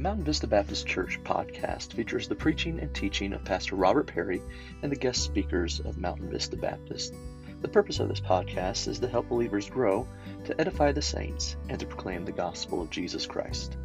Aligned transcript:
Mountain 0.00 0.24
Vista 0.24 0.46
Baptist 0.46 0.86
Church 0.86 1.22
podcast 1.24 1.92
features 1.92 2.26
the 2.26 2.34
preaching 2.34 2.80
and 2.80 2.94
teaching 2.94 3.34
of 3.34 3.44
Pastor 3.44 3.76
Robert 3.76 4.06
Perry 4.06 4.40
and 4.82 4.90
the 4.90 4.96
guest 4.96 5.22
speakers 5.22 5.78
of 5.80 5.98
Mountain 5.98 6.30
Vista 6.30 6.56
Baptist. 6.56 7.14
The 7.60 7.68
purpose 7.68 8.00
of 8.00 8.08
this 8.08 8.18
podcast 8.18 8.88
is 8.88 8.98
to 9.00 9.08
help 9.08 9.28
believers 9.28 9.68
grow, 9.68 10.08
to 10.46 10.58
edify 10.58 10.92
the 10.92 11.02
saints, 11.02 11.56
and 11.68 11.78
to 11.78 11.84
proclaim 11.84 12.24
the 12.24 12.32
gospel 12.32 12.80
of 12.80 12.88
Jesus 12.88 13.26
Christ. 13.26 13.76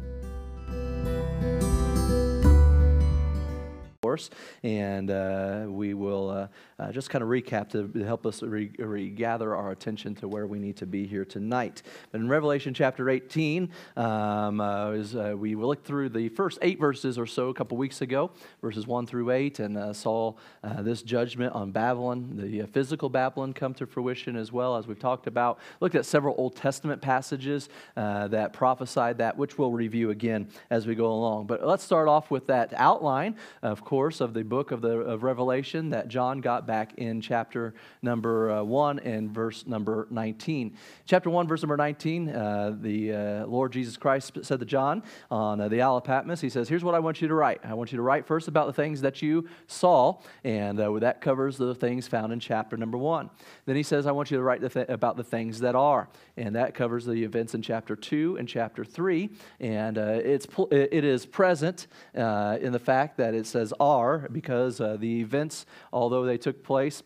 Course, 4.16 4.30
and 4.62 5.10
uh, 5.10 5.66
we 5.68 5.92
will 5.92 6.30
uh, 6.30 6.48
uh, 6.78 6.90
just 6.90 7.10
kind 7.10 7.22
of 7.22 7.28
recap 7.28 7.68
to 7.68 8.02
help 8.02 8.24
us 8.24 8.42
re- 8.42 8.72
regather 8.78 9.54
our 9.54 9.72
attention 9.72 10.14
to 10.14 10.26
where 10.26 10.46
we 10.46 10.58
need 10.58 10.76
to 10.76 10.86
be 10.86 11.06
here 11.06 11.24
tonight. 11.24 11.82
But 12.12 12.22
in 12.22 12.28
Revelation 12.28 12.72
chapter 12.72 13.10
18, 13.10 13.68
um, 13.96 14.60
uh, 14.62 14.94
we 15.34 15.54
looked 15.54 15.86
through 15.86 16.08
the 16.10 16.30
first 16.30 16.58
eight 16.62 16.80
verses 16.80 17.18
or 17.18 17.26
so 17.26 17.50
a 17.50 17.54
couple 17.54 17.76
weeks 17.76 18.00
ago, 18.00 18.30
verses 18.62 18.86
1 18.86 19.06
through 19.06 19.32
8, 19.32 19.60
and 19.60 19.94
saw 19.94 20.32
this 20.80 21.02
judgment 21.02 21.52
on 21.54 21.70
Babylon, 21.70 22.32
the 22.36 22.66
physical 22.66 23.10
Babylon, 23.10 23.52
come 23.52 23.74
to 23.74 23.86
fruition 23.86 24.36
as 24.36 24.50
well, 24.50 24.76
as 24.76 24.86
we've 24.86 24.98
talked 24.98 25.26
about. 25.26 25.58
Looked 25.80 25.94
at 25.94 26.06
several 26.06 26.34
Old 26.38 26.56
Testament 26.56 27.02
passages 27.02 27.68
that 27.94 28.54
prophesied 28.54 29.18
that, 29.18 29.36
which 29.36 29.58
we'll 29.58 29.72
review 29.72 30.10
again 30.10 30.48
as 30.70 30.86
we 30.86 30.94
go 30.94 31.06
along. 31.06 31.46
But 31.46 31.66
let's 31.66 31.84
start 31.84 32.08
off 32.08 32.30
with 32.30 32.46
that 32.46 32.72
outline, 32.76 33.36
of 33.62 33.84
course 33.84 34.05
of 34.06 34.34
the 34.34 34.44
book 34.44 34.70
of, 34.70 34.82
the, 34.82 34.98
of 35.00 35.24
Revelation 35.24 35.90
that 35.90 36.06
John 36.06 36.40
got 36.40 36.64
back 36.64 36.94
in 36.96 37.20
chapter 37.20 37.74
number 38.02 38.52
uh, 38.52 38.62
1 38.62 39.00
and 39.00 39.28
verse 39.28 39.66
number 39.66 40.06
19. 40.10 40.76
Chapter 41.06 41.28
1, 41.28 41.48
verse 41.48 41.60
number 41.62 41.76
19, 41.76 42.28
uh, 42.28 42.76
the 42.80 43.12
uh, 43.12 43.46
Lord 43.46 43.72
Jesus 43.72 43.96
Christ 43.96 44.38
said 44.42 44.60
to 44.60 44.64
John 44.64 45.02
on 45.28 45.60
uh, 45.60 45.66
the 45.68 45.82
Isle 45.82 45.96
of 45.96 46.04
Patmos, 46.04 46.40
He 46.40 46.48
says, 46.48 46.68
Here's 46.68 46.84
what 46.84 46.94
I 46.94 47.00
want 47.00 47.20
you 47.20 47.26
to 47.26 47.34
write. 47.34 47.60
I 47.64 47.74
want 47.74 47.90
you 47.90 47.96
to 47.96 48.02
write 48.02 48.26
first 48.26 48.46
about 48.46 48.68
the 48.68 48.72
things 48.72 49.00
that 49.00 49.22
you 49.22 49.48
saw, 49.66 50.20
and 50.44 50.78
uh, 50.78 50.92
that 51.00 51.20
covers 51.20 51.56
the 51.56 51.74
things 51.74 52.06
found 52.06 52.32
in 52.32 52.38
chapter 52.38 52.76
number 52.76 52.96
1. 52.96 53.28
Then 53.64 53.74
He 53.74 53.82
says, 53.82 54.06
I 54.06 54.12
want 54.12 54.30
you 54.30 54.36
to 54.36 54.42
write 54.44 54.60
the 54.60 54.68
th- 54.68 54.88
about 54.88 55.16
the 55.16 55.24
things 55.24 55.58
that 55.60 55.74
are, 55.74 56.08
and 56.36 56.54
that 56.54 56.74
covers 56.74 57.04
the 57.04 57.24
events 57.24 57.56
in 57.56 57.62
chapter 57.62 57.96
2 57.96 58.36
and 58.38 58.48
chapter 58.48 58.84
3. 58.84 59.30
And 59.58 59.98
it's, 59.98 60.46
it 60.70 61.02
is 61.04 61.26
present 61.26 61.88
in 62.14 62.70
the 62.70 62.78
fact 62.78 63.16
that 63.16 63.34
it 63.34 63.46
says, 63.46 63.72
are 63.80 63.95
because 64.32 64.80
uh, 64.80 64.96
the 64.98 65.20
events, 65.20 65.66
although 65.92 66.24
they 66.24 66.38
took 66.38 66.62
place 66.62 67.02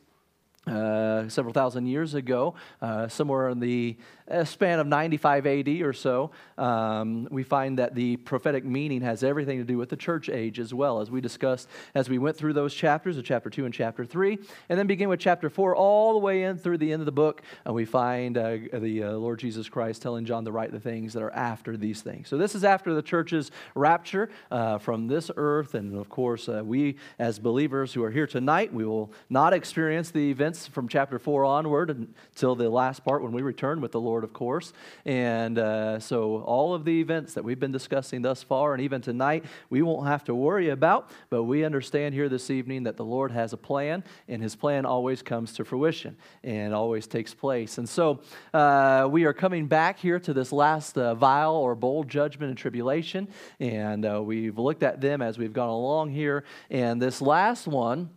uh, 0.66 1.28
several 1.28 1.55
thousand 1.55 1.86
years 1.86 2.14
ago, 2.14 2.55
uh, 2.83 3.08
somewhere 3.08 3.48
in 3.48 3.61
the 3.61 3.97
span 4.44 4.78
of 4.78 4.86
95 4.86 5.47
AD 5.47 5.69
or 5.83 5.92
so, 5.92 6.30
um, 6.56 7.27
we 7.30 7.42
find 7.42 7.78
that 7.78 7.94
the 7.94 8.17
prophetic 8.19 8.64
meaning 8.64 9.00
has 9.02 9.25
everything 9.25 9.58
to 9.58 9.64
do 9.64 9.77
with 9.77 9.89
the 9.89 9.97
church 9.97 10.28
age 10.28 10.61
as 10.61 10.72
well, 10.72 11.00
as 11.00 11.11
we 11.11 11.20
discussed 11.20 11.69
as 11.94 12.08
we 12.08 12.19
went 12.19 12.36
through 12.36 12.52
those 12.52 12.75
chapters 12.75 13.17
of 13.17 13.25
chapter 13.25 13.50
2 13.50 13.64
and 13.64 13.75
chapter 13.75 14.05
3, 14.05 14.39
and 14.69 14.78
then 14.78 14.86
begin 14.86 15.08
with 15.08 15.19
chapter 15.19 15.50
4 15.50 15.75
all 15.75 16.12
the 16.12 16.19
way 16.19 16.44
in 16.44 16.56
through 16.56 16.78
the 16.78 16.92
end 16.92 17.00
of 17.00 17.06
the 17.06 17.12
book, 17.12 17.42
and 17.64 17.74
we 17.74 17.84
find 17.84 18.39
uh, 18.39 18.58
the 18.72 19.02
uh, 19.02 19.12
Lord 19.12 19.39
Jesus 19.41 19.69
Christ 19.69 20.02
telling 20.02 20.24
John 20.24 20.45
to 20.45 20.52
write 20.52 20.72
the 20.72 20.80
things 20.80 21.12
that 21.14 21.22
are 21.22 21.33
after 21.33 21.77
these 21.77 22.02
things. 22.02 22.28
So 22.28 22.36
this 22.36 22.55
is 22.55 22.64
after 22.64 22.95
the 22.95 23.02
church's 23.02 23.50
rapture 23.74 24.30
uh, 24.50 24.78
from 24.78 25.08
this 25.08 25.30
earth, 25.36 25.74
and 25.74 25.97
of 25.97 26.08
course, 26.08 26.48
uh, 26.48 26.62
we 26.64 26.97
as 27.19 27.39
believers 27.39 27.92
who 27.92 28.05
are 28.05 28.11
here 28.11 28.27
tonight, 28.27 28.72
we 28.72 28.84
will 28.84 29.12
not 29.28 29.52
experience 29.52 30.11
the 30.11 30.33
events 30.50 30.66
from 30.66 30.88
chapter 30.88 31.16
4 31.16 31.44
onward 31.44 31.90
until 31.90 32.56
the 32.56 32.68
last 32.68 33.04
part 33.04 33.22
when 33.22 33.30
we 33.30 33.40
return 33.40 33.80
with 33.80 33.92
the 33.92 34.00
Lord 34.00 34.24
of 34.24 34.32
course. 34.32 34.72
And 35.04 35.56
uh, 35.60 36.00
so, 36.00 36.40
all 36.40 36.74
of 36.74 36.84
the 36.84 37.00
events 37.00 37.34
that 37.34 37.44
we've 37.44 37.60
been 37.60 37.70
discussing 37.70 38.20
thus 38.22 38.42
far, 38.42 38.74
and 38.74 38.82
even 38.82 39.00
tonight, 39.00 39.44
we 39.68 39.80
won't 39.82 40.08
have 40.08 40.24
to 40.24 40.34
worry 40.34 40.70
about, 40.70 41.12
but 41.28 41.44
we 41.44 41.64
understand 41.64 42.14
here 42.14 42.28
this 42.28 42.50
evening 42.50 42.82
that 42.82 42.96
the 42.96 43.04
Lord 43.04 43.30
has 43.30 43.52
a 43.52 43.56
plan, 43.56 44.02
and 44.27 44.42
his 44.42 44.56
plan 44.56 44.84
always 44.84 45.22
comes 45.22 45.52
to 45.52 45.64
fruition 45.64 46.16
and 46.42 46.74
always 46.74 47.06
takes 47.06 47.33
place. 47.33 47.78
And 47.78 47.89
so, 47.89 48.20
uh, 48.52 49.06
we 49.08 49.27
are 49.27 49.33
coming 49.33 49.68
back 49.68 50.00
here 50.00 50.18
to 50.18 50.34
this 50.34 50.50
last 50.50 50.98
uh, 50.98 51.14
vial 51.14 51.55
or 51.55 51.77
bowl 51.77 52.02
judgment 52.02 52.48
and 52.48 52.58
tribulation, 52.58 53.28
and 53.60 54.05
uh, 54.05 54.20
we've 54.20 54.58
looked 54.58 54.83
at 54.83 55.00
them 55.00 55.22
as 55.22 55.39
we've 55.39 55.52
gone 55.52 55.68
along 55.68 56.10
here. 56.10 56.42
And 56.70 57.00
this 57.00 57.22
last 57.22 57.68
one, 57.68 58.10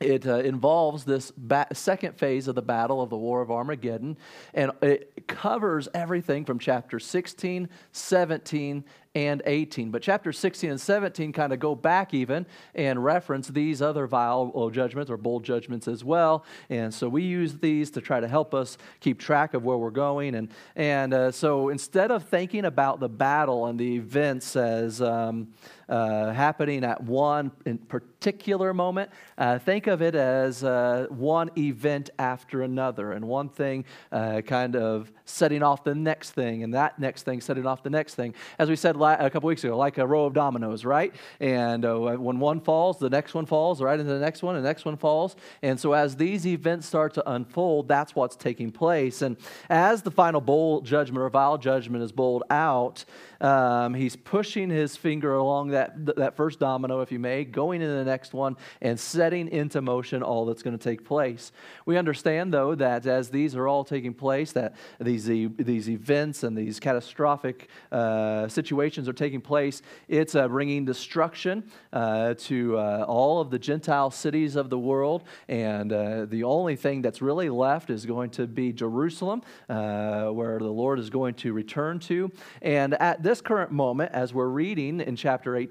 it 0.00 0.26
uh, 0.26 0.38
involves 0.38 1.04
this 1.04 1.30
ba- 1.36 1.68
second 1.74 2.16
phase 2.16 2.48
of 2.48 2.54
the 2.54 2.62
battle 2.62 3.02
of 3.02 3.10
the 3.10 3.16
War 3.16 3.42
of 3.42 3.50
Armageddon, 3.50 4.16
and 4.54 4.72
it 4.80 5.26
covers 5.28 5.88
everything 5.94 6.44
from 6.44 6.58
chapter 6.58 6.98
16, 6.98 7.68
17, 7.92 8.84
and 9.14 9.42
18. 9.44 9.90
But 9.90 10.02
chapter 10.02 10.32
16 10.32 10.70
and 10.70 10.80
17 10.80 11.32
kind 11.32 11.52
of 11.52 11.58
go 11.58 11.74
back 11.74 12.14
even 12.14 12.46
and 12.74 13.02
reference 13.02 13.48
these 13.48 13.82
other 13.82 14.06
vial 14.06 14.70
judgments 14.70 15.10
or 15.10 15.16
bowl 15.16 15.40
judgments 15.40 15.88
as 15.88 16.04
well. 16.04 16.44
And 16.68 16.94
so 16.94 17.08
we 17.08 17.22
use 17.24 17.58
these 17.58 17.90
to 17.92 18.00
try 18.00 18.20
to 18.20 18.28
help 18.28 18.54
us 18.54 18.78
keep 19.00 19.18
track 19.18 19.54
of 19.54 19.64
where 19.64 19.76
we're 19.76 19.90
going. 19.90 20.36
And, 20.36 20.48
and 20.76 21.12
uh, 21.12 21.32
so 21.32 21.70
instead 21.70 22.12
of 22.12 22.24
thinking 22.24 22.64
about 22.64 23.00
the 23.00 23.08
battle 23.08 23.66
and 23.66 23.78
the 23.78 23.96
events 23.96 24.54
as 24.54 25.02
um, 25.02 25.48
uh, 25.90 26.32
happening 26.32 26.84
at 26.84 27.02
one 27.02 27.50
particular 27.88 28.72
moment, 28.72 29.10
uh, 29.36 29.58
think 29.58 29.86
of 29.86 30.00
it 30.00 30.14
as 30.14 30.64
uh, 30.64 31.06
one 31.10 31.50
event 31.58 32.10
after 32.18 32.62
another, 32.62 33.12
and 33.12 33.26
one 33.26 33.48
thing 33.48 33.84
uh, 34.12 34.40
kind 34.40 34.76
of 34.76 35.12
setting 35.24 35.62
off 35.62 35.84
the 35.84 35.94
next 35.94 36.30
thing, 36.30 36.62
and 36.62 36.74
that 36.74 36.98
next 36.98 37.24
thing 37.24 37.40
setting 37.40 37.66
off 37.66 37.82
the 37.82 37.90
next 37.90 38.14
thing. 38.14 38.34
As 38.58 38.68
we 38.68 38.76
said 38.76 38.96
a 38.96 39.30
couple 39.30 39.48
weeks 39.48 39.64
ago, 39.64 39.76
like 39.76 39.98
a 39.98 40.06
row 40.06 40.26
of 40.26 40.34
dominoes, 40.34 40.84
right? 40.84 41.14
And 41.40 41.84
uh, 41.84 41.98
when 42.16 42.38
one 42.38 42.60
falls, 42.60 42.98
the 42.98 43.10
next 43.10 43.34
one 43.34 43.46
falls, 43.46 43.82
right 43.82 43.98
into 43.98 44.12
the 44.12 44.20
next 44.20 44.42
one, 44.42 44.56
and 44.56 44.64
the 44.64 44.68
next 44.68 44.84
one 44.84 44.96
falls. 44.96 45.36
And 45.62 45.78
so 45.78 45.92
as 45.92 46.16
these 46.16 46.46
events 46.46 46.86
start 46.86 47.14
to 47.14 47.30
unfold, 47.30 47.88
that's 47.88 48.14
what's 48.14 48.36
taking 48.36 48.70
place. 48.70 49.22
And 49.22 49.36
as 49.68 50.02
the 50.02 50.10
final 50.10 50.40
bowl 50.40 50.82
judgment 50.82 51.22
or 51.22 51.30
vial 51.30 51.58
judgment 51.58 52.04
is 52.04 52.12
bowled 52.12 52.44
out, 52.50 53.04
um, 53.40 53.94
he's 53.94 54.16
pushing 54.16 54.68
his 54.68 54.96
finger 54.96 55.34
along 55.34 55.68
that, 55.68 55.79
that 56.16 56.36
first 56.36 56.60
domino, 56.60 57.00
if 57.00 57.12
you 57.12 57.18
may, 57.18 57.44
going 57.44 57.82
into 57.82 57.94
the 57.94 58.04
next 58.04 58.34
one, 58.34 58.56
and 58.80 58.98
setting 58.98 59.48
into 59.48 59.80
motion 59.80 60.22
all 60.22 60.46
that's 60.46 60.62
going 60.62 60.76
to 60.76 60.82
take 60.82 61.04
place. 61.04 61.52
We 61.86 61.96
understand, 61.96 62.52
though, 62.52 62.74
that 62.74 63.06
as 63.06 63.30
these 63.30 63.54
are 63.56 63.68
all 63.68 63.84
taking 63.84 64.14
place, 64.14 64.52
that 64.52 64.74
these, 65.00 65.24
these 65.24 65.88
events 65.88 66.42
and 66.42 66.56
these 66.56 66.80
catastrophic 66.80 67.68
uh, 67.92 68.48
situations 68.48 69.08
are 69.08 69.12
taking 69.12 69.40
place, 69.40 69.82
it's 70.08 70.34
uh, 70.34 70.48
bringing 70.48 70.84
destruction 70.84 71.64
uh, 71.92 72.34
to 72.34 72.78
uh, 72.78 73.04
all 73.06 73.40
of 73.40 73.50
the 73.50 73.58
Gentile 73.58 74.10
cities 74.10 74.56
of 74.56 74.70
the 74.70 74.78
world. 74.78 75.24
And 75.48 75.92
uh, 75.92 76.26
the 76.26 76.44
only 76.44 76.76
thing 76.76 77.02
that's 77.02 77.22
really 77.22 77.48
left 77.48 77.90
is 77.90 78.06
going 78.06 78.30
to 78.30 78.46
be 78.46 78.72
Jerusalem, 78.72 79.42
uh, 79.68 80.26
where 80.26 80.58
the 80.58 80.64
Lord 80.64 80.98
is 80.98 81.10
going 81.10 81.34
to 81.34 81.52
return 81.52 81.98
to. 82.00 82.30
And 82.62 82.94
at 82.94 83.22
this 83.22 83.40
current 83.40 83.70
moment, 83.70 84.12
as 84.12 84.32
we're 84.34 84.48
reading 84.48 85.00
in 85.00 85.16
chapter 85.16 85.56
18, 85.56 85.69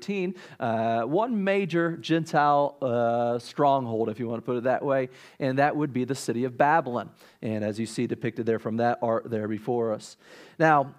uh, 0.59 1.01
one 1.01 1.43
major 1.43 1.97
Gentile 1.97 2.77
uh, 2.81 3.39
stronghold, 3.39 4.09
if 4.09 4.19
you 4.19 4.27
want 4.27 4.41
to 4.41 4.45
put 4.45 4.57
it 4.57 4.63
that 4.63 4.83
way, 4.83 5.09
and 5.39 5.59
that 5.59 5.75
would 5.75 5.93
be 5.93 6.05
the 6.05 6.15
city 6.15 6.45
of 6.45 6.57
Babylon. 6.57 7.09
And 7.41 7.63
as 7.63 7.79
you 7.79 7.85
see 7.85 8.07
depicted 8.07 8.45
there 8.45 8.59
from 8.59 8.77
that 8.77 8.99
art 9.01 9.29
there 9.29 9.47
before 9.47 9.93
us. 9.93 10.17
Now, 10.57 10.95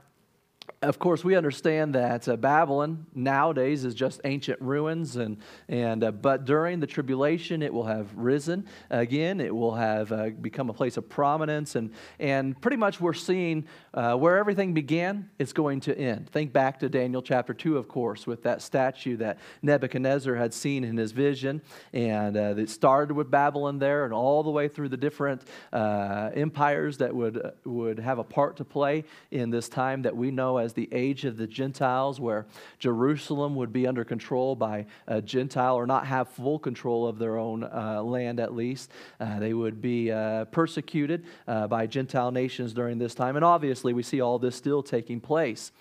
of 0.83 0.99
course, 0.99 1.23
we 1.23 1.37
understand 1.37 1.95
that 1.95 2.27
uh, 2.27 2.37
Babylon 2.37 3.05
nowadays 3.15 3.85
is 3.85 3.95
just 3.95 4.19
ancient 4.25 4.59
ruins, 4.63 5.17
and, 5.17 5.37
and, 5.69 6.03
uh, 6.03 6.11
but 6.11 6.47
during 6.47 6.81
the 6.81 6.87
tribulation, 6.87 7.61
it 7.63 7.71
will 7.71 7.85
have 7.85 8.09
risen 8.17 8.67
again. 8.89 9.43
It 9.43 9.55
will 9.55 9.75
have 9.75 10.11
uh, 10.11 10.31
become 10.31 10.71
a 10.71 10.73
place 10.73 10.97
of 10.97 11.07
prominence, 11.07 11.75
and, 11.75 11.91
and 12.19 12.59
pretty 12.63 12.79
much 12.79 12.99
we're 12.99 13.13
seeing 13.13 13.67
uh, 13.93 14.15
where 14.15 14.39
everything 14.39 14.73
began, 14.73 15.29
it's 15.39 15.53
going 15.53 15.81
to 15.81 15.99
end. 15.99 16.31
Think 16.31 16.51
back 16.51 16.81
to 16.81 16.89
Daniel 16.89 17.21
chapter 17.21 17.53
2, 17.53 17.77
of 17.77 17.87
course, 17.87 18.27
with 18.27 18.43
that 18.45 18.63
statue 18.63 19.19
that 19.19 19.39
Nebuchadnezzar 19.60 20.34
had 20.34 20.54
seen 20.54 20.84
in 20.84 20.97
his 20.97 21.13
vision, 21.13 21.60
and 21.93 22.39
uh, 22.39 22.54
it 22.57 22.71
started 22.71 23.13
with 23.13 23.31
Babylon 23.31 23.78
there, 23.81 24.07
and 24.07 24.15
all 24.15 24.43
the 24.43 24.51
way 24.51 24.66
through 24.66 24.89
the 24.89 24.97
different 24.97 25.43
uh, 25.75 26.31
empires 26.33 26.97
that 26.97 27.15
would, 27.15 27.53
would 27.66 27.99
have 27.99 28.19
a 28.19 28.25
part 28.25 28.57
to 28.57 28.65
play 28.65 29.04
in 29.31 29.51
this 29.51 29.69
time 29.69 30.01
that 30.01 30.16
we 30.16 30.31
know 30.31 30.57
as 30.57 30.70
the 30.72 30.89
age 30.93 31.25
of 31.25 31.37
the 31.37 31.47
Gentiles, 31.47 32.21
where 32.21 32.47
Jerusalem 32.78 33.55
would 33.57 33.72
be 33.72 33.87
under 33.87 34.05
control 34.05 34.57
by 34.57 34.87
a 35.07 35.21
Gentile 35.21 35.75
or 35.75 35.87
not 35.87 36.07
have 36.07 36.28
full 36.28 36.59
control 36.59 37.07
of 37.07 37.19
their 37.19 37.37
own 37.37 37.65
uh, 37.65 38.03
land 38.03 38.41
at 38.41 38.55
least. 38.55 38.91
Uh, 39.19 39.39
they 39.39 39.55
would 39.55 39.81
be 39.81 40.11
uh, 40.11 40.45
persecuted 40.47 41.25
uh, 41.47 41.67
by 41.67 41.87
Gentile 41.87 42.31
nations 42.31 42.72
during 42.72 42.99
this 42.99 43.15
time. 43.15 43.37
And 43.37 43.45
obviously, 43.45 43.93
we 43.93 44.03
see 44.03 44.21
all 44.21 44.39
this 44.39 44.57
still 44.57 44.83
taking 44.83 45.21
place. 45.21 45.72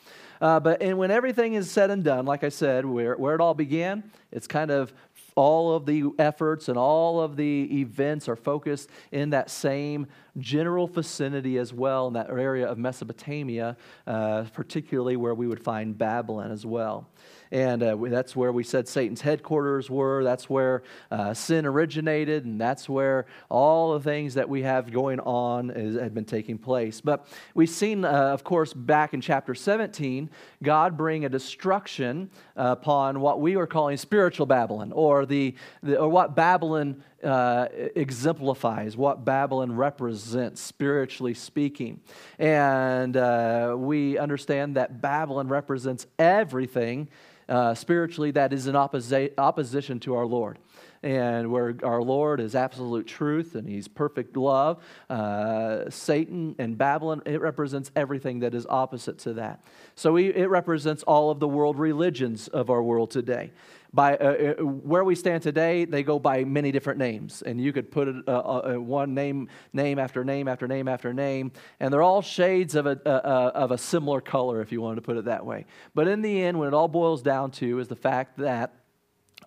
Uh, 0.41 0.59
but 0.59 0.81
and 0.81 0.97
when 0.97 1.12
everything 1.12 1.53
is 1.53 1.69
said 1.69 1.89
and 1.89 2.03
done, 2.03 2.25
like 2.25 2.44
I 2.44 2.50
said, 2.50 2.85
where, 2.85 3.15
where 3.18 3.35
it 3.35 3.42
all 3.42 3.53
began, 3.53 4.09
it's 4.31 4.47
kind 4.47 4.71
of 4.71 4.94
all 5.39 5.74
of 5.74 5.86
the 5.86 6.03
efforts 6.19 6.68
and 6.68 6.77
all 6.77 7.21
of 7.21 7.38
the 7.38 7.80
events 7.80 8.27
are 8.27 8.36
focused 8.36 8.89
in 9.13 9.30
that 9.30 9.50
same 9.50 10.06
general 10.38 10.86
vicinity 10.86 11.57
as 11.57 11.74
well 11.74 12.07
in 12.07 12.13
that 12.13 12.30
area 12.30 12.68
of 12.68 12.77
Mesopotamia, 12.77 13.77
uh, 14.06 14.44
particularly 14.53 15.15
where 15.15 15.33
we 15.33 15.47
would 15.47 15.63
find 15.63 15.97
Babylon 15.97 16.51
as 16.51 16.65
well. 16.65 17.07
And 17.51 17.81
uh, 17.81 17.97
that's 17.99 18.35
where 18.35 18.51
we 18.51 18.63
said 18.63 18.87
Satan's 18.87 19.21
headquarters 19.21 19.89
were. 19.89 20.23
That's 20.23 20.49
where 20.49 20.83
uh, 21.09 21.33
sin 21.33 21.65
originated, 21.65 22.45
and 22.45 22.61
that's 22.61 22.87
where 22.87 23.25
all 23.49 23.93
the 23.93 23.99
things 24.01 24.35
that 24.35 24.47
we 24.47 24.61
have 24.61 24.91
going 24.91 25.19
on 25.21 25.71
is, 25.71 25.95
had 25.95 26.13
been 26.13 26.25
taking 26.25 26.59
place. 26.59 27.01
But 27.01 27.27
we've 27.55 27.69
seen, 27.69 28.05
uh, 28.05 28.09
of 28.09 28.43
course, 28.43 28.71
back 28.73 29.13
in 29.13 29.21
chapter 29.21 29.55
17, 29.55 30.29
God 30.61 30.95
bring 30.95 31.25
a 31.25 31.29
destruction 31.29 32.29
upon 32.55 33.19
what 33.19 33.41
we 33.41 33.55
were 33.55 33.67
calling 33.67 33.97
spiritual 33.97 34.45
Babylon, 34.45 34.91
or, 34.91 35.25
the, 35.25 35.55
the 35.81 35.97
or 35.99 36.09
what 36.09 36.35
Babylon 36.35 37.03
uh, 37.24 37.68
exemplifies, 37.95 38.95
what 38.95 39.25
Babylon 39.25 39.75
represents, 39.75 40.62
spiritually 40.62 41.33
speaking. 41.33 42.00
And 42.38 43.16
uh, 43.18 43.75
we 43.77 44.18
understand 44.18 44.75
that 44.75 45.01
Babylon 45.01 45.48
represents 45.48 46.07
everything 46.18 47.10
uh, 47.48 47.74
spiritually 47.74 48.31
that 48.31 48.54
is 48.54 48.68
in 48.68 48.75
opposi- 48.75 49.33
opposition 49.38 50.00
to 50.01 50.16
our 50.16 50.25
Lord. 50.25 50.60
And 51.01 51.51
where 51.51 51.75
our 51.83 52.01
Lord 52.01 52.41
is 52.41 52.55
absolute 52.55 53.07
truth 53.07 53.55
and 53.55 53.67
He's 53.67 53.87
perfect 53.87 54.35
love, 54.35 54.83
uh, 55.09 55.89
Satan 55.89 56.55
and 56.59 56.77
Babylon, 56.77 57.21
it 57.25 57.39
represents 57.39 57.89
everything 57.95 58.39
that 58.39 58.53
is 58.53 58.65
opposite 58.67 59.19
to 59.19 59.33
that. 59.33 59.63
So 59.95 60.13
we, 60.13 60.27
it 60.27 60.49
represents 60.49 61.03
all 61.03 61.31
of 61.31 61.39
the 61.39 61.47
world 61.47 61.79
religions 61.79 62.47
of 62.49 62.69
our 62.69 62.83
world 62.83 63.11
today. 63.11 63.51
By 63.91 64.17
uh, 64.17 64.55
uh, 64.59 64.63
where 64.63 65.03
we 65.03 65.15
stand 65.15 65.41
today 65.41 65.85
they 65.85 66.03
go 66.03 66.19
by 66.19 66.43
many 66.43 66.71
different 66.71 66.99
names. 66.99 67.41
And 67.41 67.59
you 67.59 67.73
could 67.73 67.89
put 67.89 68.07
uh, 68.07 68.13
uh, 68.27 68.73
uh, 68.75 68.79
one 68.79 69.15
name 69.15 69.47
name 69.73 69.97
after 69.97 70.23
name 70.23 70.47
after 70.47 70.67
name 70.67 70.87
after 70.87 71.13
name. 71.13 71.51
And 71.79 71.91
they're 71.91 72.03
all 72.03 72.21
shades 72.21 72.75
of 72.75 72.85
a, 72.85 72.99
of 73.07 73.71
a 73.71 73.77
similar 73.77 74.21
color 74.21 74.61
if 74.61 74.71
you 74.71 74.81
wanted 74.81 74.95
to 74.95 75.01
put 75.01 75.17
it 75.17 75.25
that 75.25 75.45
way. 75.45 75.65
But 75.95 76.07
in 76.07 76.21
the 76.21 76.43
end 76.43 76.59
when 76.59 76.67
it 76.67 76.73
all 76.73 76.87
boils 76.87 77.23
down 77.23 77.51
to 77.51 77.79
is 77.79 77.87
the 77.87 77.95
fact 77.95 78.37
that 78.37 78.73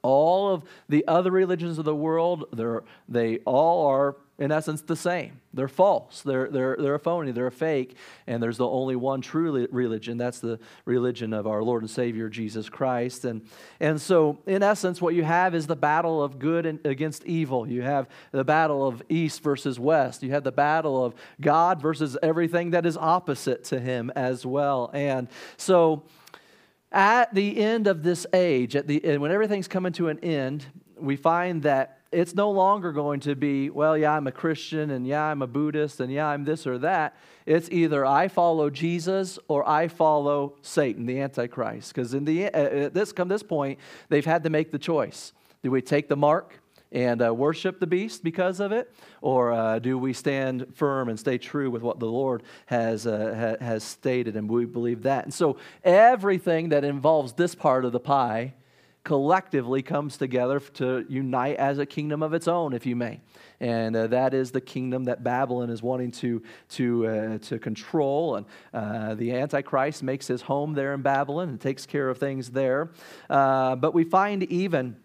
all 0.03 0.53
of 0.53 0.65
the 0.89 1.07
other 1.09 1.31
religions 1.31 1.79
of 1.79 1.85
the 1.85 1.95
world 1.95 2.45
they're, 2.53 2.83
they 3.09 3.39
all 3.39 3.87
are 3.87 4.17
in 4.43 4.51
essence 4.51 4.81
the 4.83 4.97
same. 4.97 5.41
They're 5.55 5.69
false. 5.69 6.23
They're, 6.23 6.49
they're, 6.49 6.77
they're 6.77 6.97
a 6.97 6.99
phony. 6.99 7.31
They're 7.31 7.47
a 7.47 7.53
fake. 7.53 7.97
And 8.27 8.43
there's 8.43 8.57
the 8.57 8.67
only 8.67 8.97
one 8.97 9.21
true 9.21 9.69
religion. 9.71 10.19
That's 10.19 10.41
the 10.41 10.59
religion 10.85 11.33
of 11.33 11.47
our 11.47 11.63
Lord 11.63 11.83
and 11.83 11.91
Savior, 11.91 12.29
Jesus 12.29 12.69
Christ. 12.69 13.25
And, 13.25 13.43
and 13.79 14.01
so, 14.01 14.39
in 14.47 14.65
essence, 14.65 15.01
what 15.01 15.15
you 15.15 15.23
have 15.23 15.55
is 15.55 15.69
the 15.69 15.77
battle 15.77 16.23
of 16.23 16.41
good 16.41 16.67
against 16.85 17.25
evil. 17.25 17.69
You 17.69 17.83
have 17.83 18.09
the 18.33 18.43
battle 18.43 18.85
of 18.85 19.01
east 19.09 19.43
versus 19.43 19.79
west. 19.79 20.25
You 20.25 20.33
have 20.33 20.45
the 20.45 20.51
battle 20.51 21.05
of 21.05 21.15
God 21.41 21.81
versus 21.81 22.19
everything 22.21 22.71
that 22.71 22.85
is 22.85 22.97
opposite 22.97 23.63
to 23.65 23.79
Him 23.79 24.11
as 24.17 24.45
well. 24.45 24.91
And 24.93 25.29
so, 25.57 26.03
at 26.93 27.35
the 27.35 27.57
end 27.57 27.87
of 27.87 28.03
this 28.03 28.27
age, 28.33 28.77
at 28.77 28.87
the, 28.87 29.19
when 29.19 29.33
everything's 29.33 29.69
coming 29.69 29.93
to 29.95 30.09
an 30.09 30.19
end, 30.21 30.67
we 30.99 31.17
find 31.17 31.63
that 31.63 31.99
it's 32.13 32.35
no 32.35 32.51
longer 32.51 32.93
going 32.93 33.21
to 33.21 33.35
be, 33.35 33.71
well, 33.71 33.97
yeah, 33.97 34.13
I'm 34.13 34.27
a 34.27 34.33
Christian, 34.33 34.91
and 34.91 35.07
yeah, 35.07 35.25
I'm 35.25 35.41
a 35.41 35.47
Buddhist, 35.47 35.99
and 36.01 36.13
yeah, 36.13 36.27
I'm 36.27 36.45
this 36.45 36.67
or 36.67 36.79
that. 36.79 37.17
It's 37.47 37.71
either 37.71 38.05
I 38.05 38.29
follow 38.29 38.69
Jesus 38.69 39.39
or 39.49 39.67
I 39.67 39.89
follow 39.89 40.57
Satan, 40.61 41.07
the 41.07 41.21
Antichrist. 41.21 41.95
Because 41.95 42.13
in 42.13 42.25
the 42.27 42.45
at 42.45 42.93
this 42.93 43.13
come 43.13 43.29
this 43.29 43.43
point, 43.43 43.79
they've 44.11 44.25
had 44.25 44.45
to 44.45 44.51
make 44.51 44.71
the 44.71 44.79
choice: 44.79 45.33
do 45.63 45.71
we 45.71 45.81
take 45.81 46.09
the 46.09 46.17
mark 46.17 46.61
and 46.93 47.23
uh, 47.23 47.35
worship 47.35 47.81
the 47.81 47.87
beast 47.87 48.23
because 48.23 48.61
of 48.61 48.71
it, 48.71 48.95
or 49.21 49.53
uh, 49.53 49.79
do 49.79 49.99
we 49.99 50.13
stand 50.13 50.67
firm 50.75 51.09
and 51.09 51.19
stay 51.19 51.39
true 51.39 51.71
with 51.71 51.83
what 51.83 51.99
the 51.99 52.07
Lord 52.07 52.43
has 52.67 53.07
uh, 53.07 53.57
ha- 53.61 53.65
has 53.65 53.83
stated, 53.83 54.37
and 54.37 54.49
we 54.49 54.67
believe 54.67 55.03
that? 55.03 55.25
And 55.25 55.35
so 55.35 55.57
everything 55.83 56.69
that 56.69 56.85
involves 56.85 57.33
this 57.33 57.55
part 57.55 57.85
of 57.85 57.93
the 57.93 58.01
pie 58.01 58.55
collectively 59.05 59.83
comes 59.83 60.17
together 60.17 60.61
to 60.61 61.05
unite 61.09 61.57
as 61.57 61.79
a 61.79 61.87
kingdom 61.87 62.23
of 62.23 62.35
its 62.35 62.47
own, 62.47 62.73
if 62.73 62.87
you 62.87 62.95
may. 62.95 63.21
And 63.59 63.97
uh, 63.97 64.07
that 64.09 64.35
is 64.35 64.51
the 64.53 64.61
kingdom 64.61 65.05
that 65.05 65.25
Babylon 65.25 65.71
is 65.71 65.83
wanting 65.83 66.13
to, 66.13 66.43
to, 66.71 67.07
uh, 67.07 67.39
to 67.39 67.59
control. 67.59 68.37
And 68.37 68.47
uh, 68.73 69.15
the 69.15 69.33
Antichrist 69.33 70.03
makes 70.03 70.27
his 70.27 70.43
home 70.43 70.75
there 70.75 70.95
in 70.95 71.03
Babylon 71.03 71.49
and 71.49 71.61
takes 71.61 71.87
care 71.87 72.09
of 72.09 72.19
things 72.19 72.51
there. 72.51 72.91
Uh, 73.29 73.77
but 73.77 73.93
we 73.93 74.05
find 74.05 74.45
even 74.45 74.97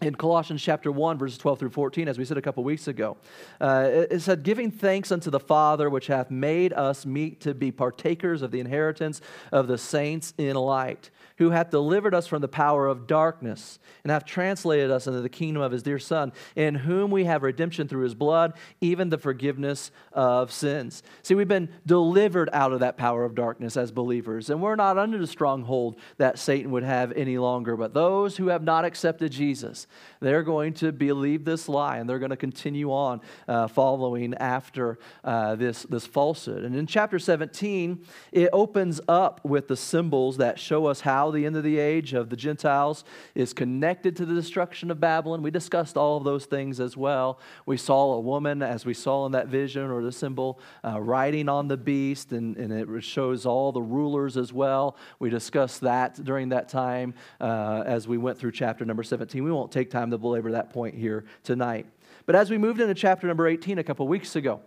in 0.00 0.14
Colossians 0.14 0.62
chapter 0.62 0.90
1, 0.90 1.18
verses 1.18 1.36
12 1.38 1.58
through 1.58 1.70
14, 1.70 2.08
as 2.08 2.18
we 2.18 2.24
said 2.24 2.38
a 2.38 2.42
couple 2.42 2.64
weeks 2.64 2.88
ago. 2.88 3.16
Uh, 3.60 3.88
it, 4.10 4.20
said, 4.20 4.42
Giving 4.42 4.70
thanks 4.70 5.12
unto 5.12 5.30
the 5.30 5.40
Father, 5.40 5.90
which 5.90 6.06
hath 6.06 6.30
made 6.30 6.72
us 6.72 7.04
meet 7.04 7.40
to 7.40 7.52
be 7.52 7.70
partakers 7.70 8.40
of 8.40 8.50
the 8.50 8.60
inheritance 8.60 9.20
of 9.52 9.68
the 9.68 9.76
saints 9.76 10.32
in 10.38 10.56
light 10.56 11.10
who 11.40 11.50
hath 11.50 11.70
delivered 11.70 12.14
us 12.14 12.26
from 12.26 12.42
the 12.42 12.48
power 12.48 12.86
of 12.86 13.06
darkness 13.06 13.78
and 14.04 14.10
hath 14.10 14.26
translated 14.26 14.90
us 14.90 15.06
into 15.06 15.22
the 15.22 15.28
kingdom 15.30 15.62
of 15.62 15.72
his 15.72 15.82
dear 15.82 15.98
Son, 15.98 16.34
in 16.54 16.74
whom 16.74 17.10
we 17.10 17.24
have 17.24 17.42
redemption 17.42 17.88
through 17.88 18.02
his 18.02 18.14
blood, 18.14 18.52
even 18.82 19.08
the 19.08 19.16
forgiveness 19.16 19.90
of 20.12 20.52
sins. 20.52 21.02
See, 21.22 21.34
we've 21.34 21.48
been 21.48 21.70
delivered 21.86 22.50
out 22.52 22.74
of 22.74 22.80
that 22.80 22.98
power 22.98 23.24
of 23.24 23.34
darkness 23.34 23.78
as 23.78 23.90
believers, 23.90 24.50
and 24.50 24.60
we're 24.60 24.76
not 24.76 24.98
under 24.98 25.16
the 25.16 25.26
stronghold 25.26 25.98
that 26.18 26.38
Satan 26.38 26.72
would 26.72 26.82
have 26.82 27.10
any 27.12 27.38
longer. 27.38 27.74
But 27.74 27.94
those 27.94 28.36
who 28.36 28.48
have 28.48 28.62
not 28.62 28.84
accepted 28.84 29.32
Jesus, 29.32 29.86
they're 30.20 30.42
going 30.42 30.74
to 30.74 30.92
believe 30.92 31.44
this 31.44 31.68
lie 31.68 31.98
and 31.98 32.08
they're 32.08 32.18
going 32.18 32.30
to 32.30 32.36
continue 32.36 32.92
on 32.92 33.20
uh, 33.48 33.68
following 33.68 34.34
after 34.34 34.98
uh, 35.24 35.56
this, 35.56 35.82
this 35.84 36.06
falsehood. 36.06 36.64
And 36.64 36.76
in 36.76 36.86
chapter 36.86 37.18
17, 37.18 38.04
it 38.32 38.50
opens 38.52 39.00
up 39.08 39.40
with 39.44 39.68
the 39.68 39.76
symbols 39.76 40.36
that 40.36 40.58
show 40.58 40.86
us 40.86 41.00
how 41.00 41.30
the 41.30 41.46
end 41.46 41.56
of 41.56 41.64
the 41.64 41.78
age 41.78 42.12
of 42.12 42.30
the 42.30 42.36
Gentiles 42.36 43.04
is 43.34 43.52
connected 43.52 44.16
to 44.16 44.26
the 44.26 44.34
destruction 44.34 44.90
of 44.90 45.00
Babylon. 45.00 45.42
We 45.42 45.50
discussed 45.50 45.96
all 45.96 46.16
of 46.16 46.24
those 46.24 46.46
things 46.46 46.80
as 46.80 46.96
well. 46.96 47.40
We 47.66 47.76
saw 47.76 48.14
a 48.14 48.20
woman, 48.20 48.62
as 48.62 48.84
we 48.84 48.94
saw 48.94 49.26
in 49.26 49.32
that 49.32 49.48
vision 49.48 49.90
or 49.90 50.02
the 50.02 50.12
symbol, 50.12 50.60
uh, 50.84 51.00
riding 51.00 51.48
on 51.48 51.68
the 51.68 51.76
beast, 51.76 52.32
and, 52.32 52.56
and 52.56 52.72
it 52.72 53.02
shows 53.02 53.46
all 53.46 53.72
the 53.72 53.82
rulers 53.82 54.36
as 54.36 54.52
well. 54.52 54.96
We 55.18 55.30
discussed 55.30 55.80
that 55.80 56.22
during 56.22 56.50
that 56.50 56.68
time 56.68 57.14
uh, 57.40 57.82
as 57.86 58.06
we 58.06 58.18
went 58.18 58.38
through 58.38 58.52
chapter 58.52 58.84
number 58.84 59.02
17. 59.02 59.42
We 59.42 59.50
won't 59.50 59.72
take 59.72 59.79
time 59.88 60.10
to 60.10 60.18
belabor 60.18 60.52
that 60.52 60.70
point 60.70 60.94
here 60.94 61.24
tonight. 61.44 61.86
But 62.26 62.36
as 62.36 62.50
we 62.50 62.58
moved 62.58 62.80
into 62.80 62.94
chapter 62.94 63.26
number 63.26 63.46
18 63.46 63.78
a 63.78 63.84
couple 63.84 64.06
weeks 64.06 64.36
ago, 64.36 64.60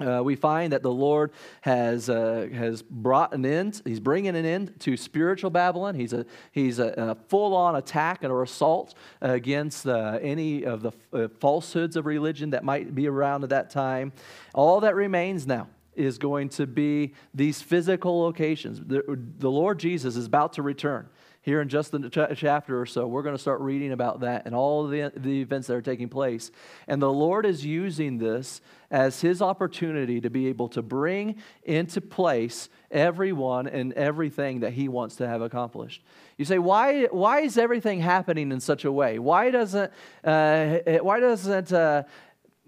uh, 0.00 0.22
we 0.22 0.36
find 0.36 0.72
that 0.72 0.82
the 0.82 0.92
Lord 0.92 1.32
has, 1.62 2.08
uh, 2.08 2.48
has 2.52 2.82
brought 2.82 3.34
an 3.34 3.44
end, 3.44 3.82
he's 3.84 4.00
bringing 4.00 4.36
an 4.36 4.44
end 4.44 4.78
to 4.80 4.96
spiritual 4.96 5.50
Babylon. 5.50 5.94
He's 5.94 6.12
a, 6.12 6.24
he's 6.52 6.78
a, 6.78 6.94
a 6.96 7.14
full 7.28 7.54
on 7.54 7.76
attack 7.76 8.22
and 8.22 8.32
or 8.32 8.42
assault 8.42 8.94
against 9.20 9.86
uh, 9.86 10.18
any 10.22 10.64
of 10.64 10.82
the 10.82 10.92
uh, 11.12 11.28
falsehoods 11.40 11.96
of 11.96 12.06
religion 12.06 12.50
that 12.50 12.64
might 12.64 12.94
be 12.94 13.08
around 13.08 13.42
at 13.42 13.50
that 13.50 13.70
time. 13.70 14.12
All 14.54 14.80
that 14.80 14.94
remains 14.94 15.46
now 15.46 15.68
is 15.96 16.16
going 16.16 16.48
to 16.48 16.66
be 16.66 17.12
these 17.34 17.60
physical 17.60 18.20
locations. 18.20 18.80
The, 18.80 19.02
the 19.38 19.50
Lord 19.50 19.80
Jesus 19.80 20.14
is 20.14 20.26
about 20.26 20.52
to 20.54 20.62
return 20.62 21.08
here 21.48 21.62
in 21.62 21.68
just 21.70 21.94
a 21.94 22.34
chapter 22.36 22.78
or 22.78 22.84
so, 22.84 23.06
we're 23.06 23.22
going 23.22 23.34
to 23.34 23.40
start 23.40 23.62
reading 23.62 23.92
about 23.92 24.20
that 24.20 24.44
and 24.44 24.54
all 24.54 24.86
the, 24.86 25.10
the 25.16 25.40
events 25.40 25.66
that 25.66 25.74
are 25.74 25.80
taking 25.80 26.10
place. 26.10 26.50
And 26.86 27.00
the 27.00 27.10
Lord 27.10 27.46
is 27.46 27.64
using 27.64 28.18
this 28.18 28.60
as 28.90 29.22
his 29.22 29.40
opportunity 29.40 30.20
to 30.20 30.28
be 30.28 30.48
able 30.48 30.68
to 30.68 30.82
bring 30.82 31.36
into 31.62 32.02
place 32.02 32.68
everyone 32.90 33.66
and 33.66 33.94
everything 33.94 34.60
that 34.60 34.74
he 34.74 34.88
wants 34.88 35.16
to 35.16 35.26
have 35.26 35.40
accomplished. 35.40 36.02
You 36.36 36.44
say, 36.44 36.58
why, 36.58 37.04
why 37.04 37.40
is 37.40 37.56
everything 37.56 38.00
happening 38.00 38.52
in 38.52 38.60
such 38.60 38.84
a 38.84 38.92
way? 38.92 39.18
Why 39.18 39.50
doesn't, 39.50 39.90
uh, 40.24 40.78
why 41.00 41.18
doesn't 41.18 41.72
uh, 41.72 42.02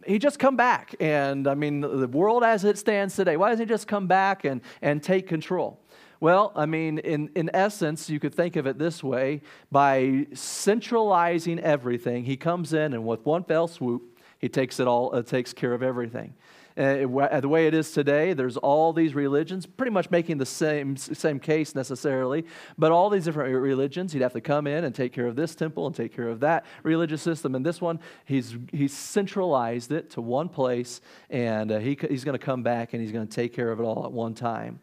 he 0.06 0.18
just 0.18 0.38
come 0.38 0.56
back? 0.56 0.94
And 1.00 1.46
I 1.46 1.54
mean, 1.54 1.82
the 1.82 2.08
world 2.08 2.44
as 2.44 2.64
it 2.64 2.78
stands 2.78 3.14
today, 3.14 3.36
why 3.36 3.50
doesn't 3.50 3.66
he 3.66 3.68
just 3.68 3.86
come 3.86 4.06
back 4.06 4.46
and, 4.46 4.62
and 4.80 5.02
take 5.02 5.28
control? 5.28 5.78
Well, 6.20 6.52
I 6.54 6.66
mean, 6.66 6.98
in, 6.98 7.30
in 7.34 7.50
essence, 7.54 8.10
you 8.10 8.20
could 8.20 8.34
think 8.34 8.56
of 8.56 8.66
it 8.66 8.78
this 8.78 9.02
way 9.02 9.40
by 9.72 10.26
centralizing 10.34 11.58
everything, 11.58 12.24
he 12.24 12.36
comes 12.36 12.74
in 12.74 12.92
and 12.92 13.06
with 13.06 13.24
one 13.24 13.42
fell 13.42 13.66
swoop, 13.66 14.18
he 14.38 14.48
takes 14.48 14.80
it 14.80 14.86
all, 14.86 15.14
uh, 15.14 15.22
takes 15.22 15.54
care 15.54 15.72
of 15.72 15.82
everything. 15.82 16.34
Uh, 16.76 17.40
the 17.40 17.48
way 17.48 17.66
it 17.66 17.74
is 17.74 17.90
today, 17.92 18.32
there's 18.32 18.56
all 18.58 18.92
these 18.92 19.14
religions, 19.14 19.66
pretty 19.66 19.90
much 19.90 20.10
making 20.10 20.38
the 20.38 20.46
same, 20.46 20.96
same 20.96 21.38
case 21.40 21.74
necessarily, 21.74 22.44
but 22.78 22.92
all 22.92 23.10
these 23.10 23.24
different 23.24 23.52
religions, 23.54 24.12
he'd 24.12 24.22
have 24.22 24.32
to 24.32 24.40
come 24.40 24.66
in 24.66 24.84
and 24.84 24.94
take 24.94 25.12
care 25.12 25.26
of 25.26 25.36
this 25.36 25.54
temple 25.54 25.86
and 25.86 25.96
take 25.96 26.14
care 26.14 26.28
of 26.28 26.40
that 26.40 26.64
religious 26.82 27.20
system. 27.20 27.54
And 27.54 27.66
this 27.66 27.80
one, 27.80 27.98
he's, 28.24 28.56
he's 28.72 28.96
centralized 28.96 29.90
it 29.90 30.10
to 30.10 30.20
one 30.20 30.48
place, 30.48 31.00
and 31.28 31.72
uh, 31.72 31.78
he, 31.80 31.98
he's 32.08 32.24
going 32.24 32.38
to 32.38 32.44
come 32.44 32.62
back 32.62 32.92
and 32.92 33.02
he's 33.02 33.12
going 33.12 33.26
to 33.26 33.34
take 33.34 33.52
care 33.52 33.72
of 33.72 33.80
it 33.80 33.82
all 33.82 34.04
at 34.04 34.12
one 34.12 34.34
time. 34.34 34.80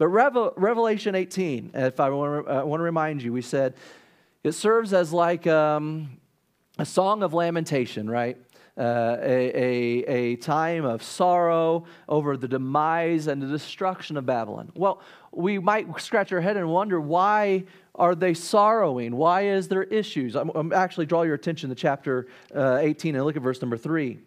But 0.00 0.08
Revel, 0.08 0.54
Revelation 0.56 1.14
18, 1.14 1.72
if 1.74 2.00
I 2.00 2.08
want 2.08 2.46
to, 2.46 2.60
uh, 2.60 2.64
remind 2.64 3.22
you, 3.22 3.34
we 3.34 3.42
said 3.42 3.74
it 4.42 4.52
serves 4.52 4.94
as 4.94 5.12
like 5.12 5.46
um, 5.46 6.18
a 6.78 6.86
song 6.86 7.22
of 7.22 7.34
lamentation, 7.34 8.08
right? 8.08 8.38
uh, 8.78 9.18
a, 9.20 9.52
a, 9.54 10.04
a 10.06 10.36
time 10.36 10.86
of 10.86 11.02
sorrow 11.02 11.84
over 12.08 12.38
the 12.38 12.48
demise 12.48 13.26
and 13.26 13.42
the 13.42 13.46
destruction 13.46 14.16
of 14.16 14.24
Babylon. 14.24 14.72
Well, 14.74 15.02
we 15.32 15.58
might 15.58 16.00
scratch 16.00 16.32
our 16.32 16.40
head 16.40 16.56
and 16.56 16.68
wonder 16.70 16.98
why 16.98 17.64
are 17.94 18.14
they 18.14 18.32
sorrowing? 18.32 19.14
Why 19.14 19.48
is 19.48 19.68
there 19.68 19.82
issues? 19.82 20.34
I'm, 20.34 20.50
I'm 20.54 20.72
actually 20.72 21.04
draw 21.04 21.22
your 21.22 21.34
attention 21.34 21.68
to 21.68 21.74
chapter 21.74 22.28
uh, 22.54 22.78
18 22.80 23.16
and 23.16 23.24
look 23.24 23.36
at 23.36 23.42
verse 23.42 23.60
number 23.60 23.76
3. 23.76 24.18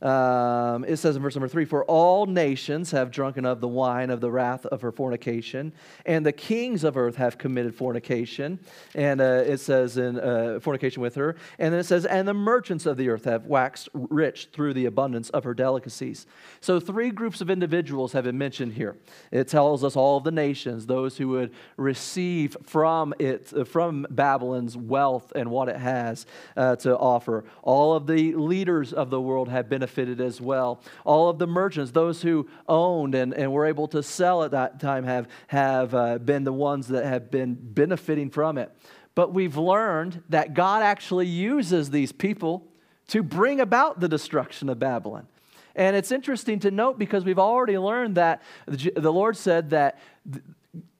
Um, 0.00 0.84
it 0.84 0.98
says 0.98 1.16
in 1.16 1.22
verse 1.22 1.34
number 1.34 1.48
three, 1.48 1.64
For 1.64 1.84
all 1.84 2.26
nations 2.26 2.92
have 2.92 3.10
drunken 3.10 3.44
of 3.44 3.60
the 3.60 3.68
wine 3.68 4.10
of 4.10 4.20
the 4.20 4.30
wrath 4.30 4.64
of 4.66 4.80
her 4.82 4.92
fornication, 4.92 5.72
and 6.06 6.24
the 6.24 6.32
kings 6.32 6.84
of 6.84 6.96
earth 6.96 7.16
have 7.16 7.36
committed 7.36 7.74
fornication. 7.74 8.60
And 8.94 9.20
uh, 9.20 9.42
it 9.46 9.58
says 9.58 9.96
in 9.96 10.20
uh, 10.20 10.60
fornication 10.60 11.02
with 11.02 11.16
her. 11.16 11.36
And 11.58 11.72
then 11.72 11.80
it 11.80 11.84
says, 11.84 12.06
And 12.06 12.28
the 12.28 12.34
merchants 12.34 12.86
of 12.86 12.96
the 12.96 13.08
earth 13.08 13.24
have 13.24 13.46
waxed 13.46 13.88
rich 13.92 14.48
through 14.52 14.74
the 14.74 14.86
abundance 14.86 15.30
of 15.30 15.42
her 15.42 15.54
delicacies. 15.54 16.26
So 16.60 16.78
three 16.78 17.10
groups 17.10 17.40
of 17.40 17.50
individuals 17.50 18.12
have 18.12 18.24
been 18.24 18.38
mentioned 18.38 18.74
here. 18.74 18.96
It 19.32 19.48
tells 19.48 19.82
us 19.82 19.96
all 19.96 20.18
of 20.18 20.24
the 20.24 20.30
nations, 20.30 20.86
those 20.86 21.16
who 21.16 21.28
would 21.28 21.52
receive 21.76 22.56
from 22.62 23.14
it, 23.18 23.52
uh, 23.56 23.64
from 23.64 24.06
Babylon's 24.10 24.76
wealth 24.76 25.32
and 25.34 25.50
what 25.50 25.68
it 25.68 25.76
has 25.76 26.24
uh, 26.56 26.76
to 26.76 26.96
offer. 26.96 27.44
All 27.62 27.94
of 27.94 28.06
the 28.06 28.34
leaders 28.34 28.92
of 28.92 29.10
the 29.10 29.20
world 29.20 29.48
have 29.48 29.68
benefited 29.68 29.87
benefited 29.88 30.20
as 30.20 30.40
well. 30.40 30.80
All 31.04 31.28
of 31.28 31.38
the 31.38 31.46
merchants, 31.46 31.92
those 31.92 32.22
who 32.22 32.48
owned 32.68 33.14
and, 33.14 33.32
and 33.34 33.52
were 33.52 33.66
able 33.66 33.88
to 33.88 34.02
sell 34.02 34.42
at 34.44 34.50
that 34.50 34.80
time, 34.80 35.04
have, 35.04 35.28
have 35.48 35.94
uh, 35.94 36.18
been 36.18 36.44
the 36.44 36.52
ones 36.52 36.88
that 36.88 37.04
have 37.04 37.30
been 37.30 37.54
benefiting 37.54 38.30
from 38.30 38.58
it. 38.58 38.70
But 39.14 39.32
we've 39.32 39.56
learned 39.56 40.22
that 40.28 40.54
God 40.54 40.82
actually 40.82 41.26
uses 41.26 41.90
these 41.90 42.12
people 42.12 42.66
to 43.08 43.22
bring 43.22 43.60
about 43.60 44.00
the 44.00 44.08
destruction 44.08 44.68
of 44.68 44.78
Babylon. 44.78 45.26
And 45.74 45.96
it's 45.96 46.12
interesting 46.12 46.58
to 46.60 46.70
note 46.70 46.98
because 46.98 47.24
we've 47.24 47.38
already 47.38 47.78
learned 47.78 48.16
that 48.16 48.42
the 48.66 49.12
Lord 49.12 49.36
said 49.36 49.70
that, 49.70 49.98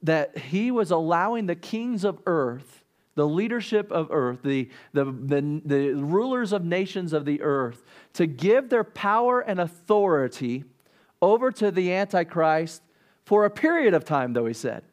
that 0.01 0.37
He 0.37 0.71
was 0.71 0.91
allowing 0.91 1.45
the 1.45 1.55
kings 1.55 2.03
of 2.03 2.19
earth 2.25 2.78
the 3.19 3.27
leadership 3.27 3.91
of 3.91 4.07
earth, 4.11 4.39
the, 4.43 4.69
the, 4.93 5.03
the, 5.03 5.61
the, 5.65 5.91
rulers 5.95 6.53
of 6.53 6.63
nations 6.63 7.11
of 7.11 7.25
the 7.25 7.41
earth, 7.41 7.83
to 8.13 8.25
give 8.25 8.69
their 8.69 8.85
power 8.85 9.41
and 9.41 9.59
authority 9.59 10.63
over 11.21 11.51
to 11.51 11.69
the 11.69 11.91
Antichrist 11.91 12.81
for 13.25 13.43
a 13.43 13.49
period 13.49 13.93
of 13.93 14.05
time, 14.05 14.31
though 14.31 14.45
he 14.45 14.53
said, 14.53 14.83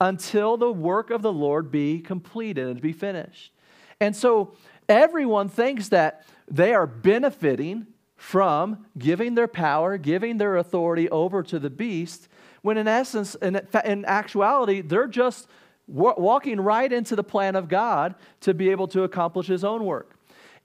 until 0.00 0.56
the 0.56 0.72
work 0.72 1.10
of 1.10 1.20
the 1.20 1.32
Lord 1.32 1.70
be 1.70 2.00
completed 2.00 2.66
and 2.66 2.80
be 2.80 2.94
finished. 2.94 3.52
And 4.00 4.16
so 4.16 4.54
everyone 4.88 5.50
thinks 5.50 5.90
that 5.90 6.24
they 6.50 6.72
are 6.72 6.86
benefiting 6.86 7.88
from 8.16 8.86
giving 8.96 9.34
their 9.34 9.48
power, 9.48 9.98
giving 9.98 10.38
their 10.38 10.56
authority 10.56 11.10
over 11.10 11.42
to 11.42 11.58
the 11.58 11.68
beast, 11.68 12.28
when 12.62 12.78
in 12.78 12.88
essence, 12.88 13.34
in, 13.34 13.60
in 13.84 14.06
actuality, 14.06 14.80
they're 14.80 15.06
just 15.06 15.46
walking 15.86 16.60
right 16.60 16.92
into 16.92 17.14
the 17.14 17.22
plan 17.22 17.56
of 17.56 17.68
God 17.68 18.14
to 18.40 18.54
be 18.54 18.70
able 18.70 18.88
to 18.88 19.04
accomplish 19.04 19.46
his 19.46 19.64
own 19.64 19.84
work. 19.84 20.16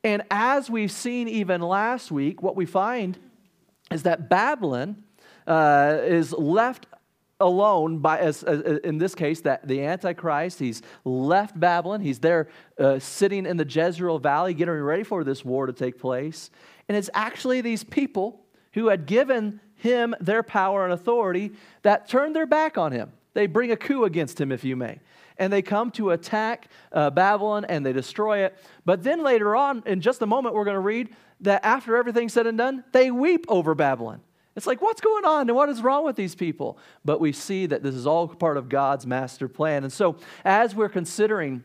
And 0.03 0.23
as 0.31 0.69
we've 0.69 0.91
seen 0.91 1.27
even 1.27 1.61
last 1.61 2.11
week, 2.11 2.41
what 2.41 2.55
we 2.55 2.65
find 2.65 3.19
is 3.91 4.03
that 4.03 4.29
Babylon 4.29 5.03
uh, 5.45 5.99
is 6.03 6.31
left 6.33 6.87
alone 7.39 7.97
by 7.99 8.19
as, 8.19 8.43
as, 8.43 8.61
in 8.83 8.97
this 8.99 9.15
case 9.15 9.41
that 9.41 9.67
the 9.67 9.83
antichrist 9.83 10.59
he's 10.59 10.81
left 11.03 11.59
babylon. 11.59 11.99
He's 11.99 12.19
there 12.19 12.49
uh, 12.79 12.99
sitting 12.99 13.45
in 13.45 13.57
the 13.57 13.65
jezreel 13.65 14.19
valley 14.19 14.53
getting 14.53 14.75
ready 14.75 15.03
for 15.03 15.23
this 15.23 15.43
war 15.43 15.65
to 15.65 15.73
take 15.73 15.99
place. 15.99 16.51
And 16.87 16.95
it's 16.95 17.09
actually 17.13 17.61
these 17.61 17.83
people 17.83 18.41
who 18.73 18.87
had 18.87 19.07
given 19.07 19.59
him 19.75 20.15
their 20.21 20.43
power 20.43 20.83
and 20.83 20.93
authority 20.93 21.51
that 21.81 22.07
turned 22.07 22.35
their 22.35 22.45
back 22.45 22.77
on 22.77 22.91
him. 22.91 23.11
They 23.33 23.47
bring 23.47 23.71
a 23.71 23.77
coup 23.77 24.03
against 24.03 24.39
him 24.39 24.51
if 24.51 24.63
you 24.63 24.75
may 24.75 24.99
and 25.41 25.51
they 25.51 25.63
come 25.63 25.89
to 25.89 26.11
attack 26.11 26.69
uh, 26.93 27.09
Babylon 27.09 27.65
and 27.65 27.83
they 27.83 27.93
destroy 27.93 28.45
it. 28.45 28.55
But 28.85 29.01
then 29.01 29.23
later 29.23 29.55
on, 29.55 29.81
in 29.87 29.99
just 29.99 30.21
a 30.21 30.27
moment, 30.27 30.53
we're 30.53 30.65
going 30.65 30.75
to 30.75 30.79
read 30.79 31.09
that 31.39 31.65
after 31.65 31.97
everything's 31.97 32.31
said 32.31 32.45
and 32.45 32.59
done, 32.59 32.83
they 32.91 33.09
weep 33.09 33.45
over 33.47 33.73
Babylon. 33.73 34.21
It's 34.55 34.67
like, 34.67 34.83
what's 34.83 35.01
going 35.01 35.25
on 35.25 35.49
and 35.49 35.55
what 35.55 35.67
is 35.69 35.81
wrong 35.81 36.05
with 36.05 36.15
these 36.15 36.35
people? 36.35 36.77
But 37.03 37.19
we 37.19 37.31
see 37.31 37.65
that 37.65 37.81
this 37.81 37.95
is 37.95 38.05
all 38.05 38.27
part 38.27 38.55
of 38.55 38.69
God's 38.69 39.07
master 39.07 39.47
plan. 39.47 39.83
And 39.83 39.91
so, 39.91 40.17
as 40.45 40.75
we're 40.75 40.89
considering 40.89 41.63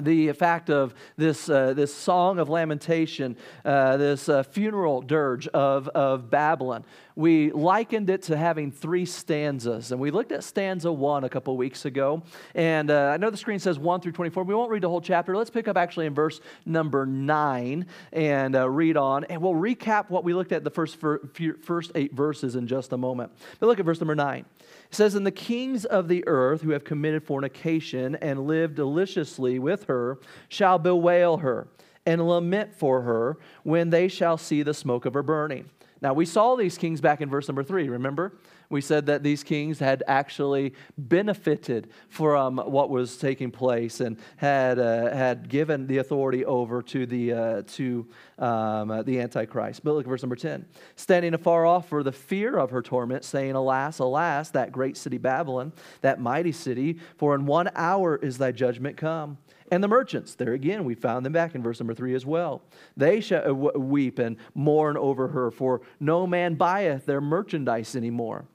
the 0.00 0.32
fact 0.32 0.70
of 0.70 0.94
this, 1.16 1.48
uh, 1.48 1.74
this 1.74 1.92
song 1.92 2.38
of 2.38 2.48
lamentation, 2.48 3.36
uh, 3.64 3.96
this 3.96 4.28
uh, 4.28 4.42
funeral 4.44 5.02
dirge 5.02 5.48
of, 5.48 5.88
of 5.88 6.30
Babylon. 6.30 6.84
We 7.16 7.50
likened 7.50 8.08
it 8.08 8.22
to 8.22 8.36
having 8.36 8.70
three 8.70 9.04
stanzas. 9.04 9.92
And 9.92 10.00
we 10.00 10.10
looked 10.10 10.32
at 10.32 10.44
stanza 10.44 10.90
one 10.92 11.24
a 11.24 11.28
couple 11.28 11.56
weeks 11.56 11.84
ago. 11.84 12.22
And 12.54 12.90
uh, 12.90 13.10
I 13.12 13.16
know 13.16 13.30
the 13.30 13.36
screen 13.36 13.58
says 13.58 13.78
1 13.78 14.00
through 14.00 14.12
24. 14.12 14.44
We 14.44 14.54
won't 14.54 14.70
read 14.70 14.82
the 14.82 14.88
whole 14.88 15.00
chapter. 15.00 15.36
Let's 15.36 15.50
pick 15.50 15.68
up 15.68 15.76
actually 15.76 16.06
in 16.06 16.14
verse 16.14 16.40
number 16.64 17.04
9 17.04 17.84
and 18.12 18.56
uh, 18.56 18.70
read 18.70 18.96
on. 18.96 19.24
And 19.24 19.42
we'll 19.42 19.54
recap 19.54 20.08
what 20.08 20.24
we 20.24 20.32
looked 20.32 20.52
at 20.52 20.64
the 20.64 20.70
first, 20.70 20.98
first 20.98 21.92
eight 21.94 22.14
verses 22.14 22.56
in 22.56 22.66
just 22.66 22.92
a 22.92 22.96
moment. 22.96 23.32
But 23.58 23.66
look 23.66 23.80
at 23.80 23.84
verse 23.84 24.00
number 24.00 24.14
9. 24.14 24.46
It 24.90 24.96
says, 24.96 25.14
And 25.14 25.24
the 25.26 25.30
kings 25.30 25.84
of 25.84 26.08
the 26.08 26.24
earth 26.26 26.62
who 26.62 26.70
have 26.70 26.82
committed 26.82 27.22
fornication 27.22 28.16
and 28.16 28.46
lived 28.46 28.74
deliciously 28.74 29.58
with 29.58 29.84
her 29.84 30.18
shall 30.48 30.78
bewail 30.78 31.38
her 31.38 31.68
and 32.06 32.26
lament 32.26 32.74
for 32.74 33.02
her 33.02 33.38
when 33.62 33.90
they 33.90 34.08
shall 34.08 34.36
see 34.36 34.62
the 34.62 34.74
smoke 34.74 35.06
of 35.06 35.14
her 35.14 35.22
burning. 35.22 35.68
Now, 36.02 36.14
we 36.14 36.24
saw 36.24 36.56
these 36.56 36.78
kings 36.78 37.00
back 37.00 37.20
in 37.20 37.28
verse 37.28 37.46
number 37.46 37.62
three, 37.62 37.88
remember? 37.88 38.32
We 38.70 38.80
said 38.80 39.06
that 39.06 39.22
these 39.22 39.42
kings 39.42 39.80
had 39.80 40.02
actually 40.06 40.74
benefited 40.96 41.90
from 42.08 42.56
what 42.56 42.88
was 42.88 43.18
taking 43.18 43.50
place 43.50 44.00
and 44.00 44.16
had, 44.36 44.78
uh, 44.78 45.14
had 45.14 45.48
given 45.48 45.88
the 45.88 45.98
authority 45.98 46.44
over 46.44 46.80
to 46.82 47.04
the, 47.04 47.32
uh, 47.32 47.62
to, 47.72 48.06
um, 48.38 48.92
uh, 48.92 49.02
the 49.02 49.20
Antichrist. 49.20 49.82
But 49.82 49.94
look 49.94 50.06
at 50.06 50.08
verse 50.08 50.22
number 50.22 50.36
10. 50.36 50.64
Standing 50.94 51.34
afar 51.34 51.66
off 51.66 51.88
for 51.88 52.02
the 52.02 52.12
fear 52.12 52.56
of 52.58 52.70
her 52.70 52.80
torment, 52.80 53.24
saying, 53.24 53.56
Alas, 53.56 53.98
alas, 53.98 54.50
that 54.50 54.70
great 54.72 54.96
city 54.96 55.18
Babylon, 55.18 55.72
that 56.00 56.20
mighty 56.20 56.52
city, 56.52 56.98
for 57.18 57.34
in 57.34 57.44
one 57.44 57.70
hour 57.74 58.16
is 58.16 58.38
thy 58.38 58.52
judgment 58.52 58.96
come. 58.96 59.36
And 59.70 59.84
the 59.84 59.88
merchants, 59.88 60.34
there 60.34 60.52
again, 60.52 60.84
we 60.84 60.94
found 60.94 61.24
them 61.24 61.32
back 61.32 61.54
in 61.54 61.62
verse 61.62 61.78
number 61.78 61.94
three 61.94 62.14
as 62.14 62.26
well. 62.26 62.62
They 62.96 63.20
shall 63.20 63.48
uh, 63.48 63.78
weep 63.78 64.18
and 64.18 64.36
mourn 64.54 64.96
over 64.96 65.28
her, 65.28 65.50
for 65.50 65.82
no 66.00 66.26
man 66.26 66.56
buyeth 66.56 67.06
their 67.06 67.20
merchandise 67.20 67.94
anymore. 67.94 68.46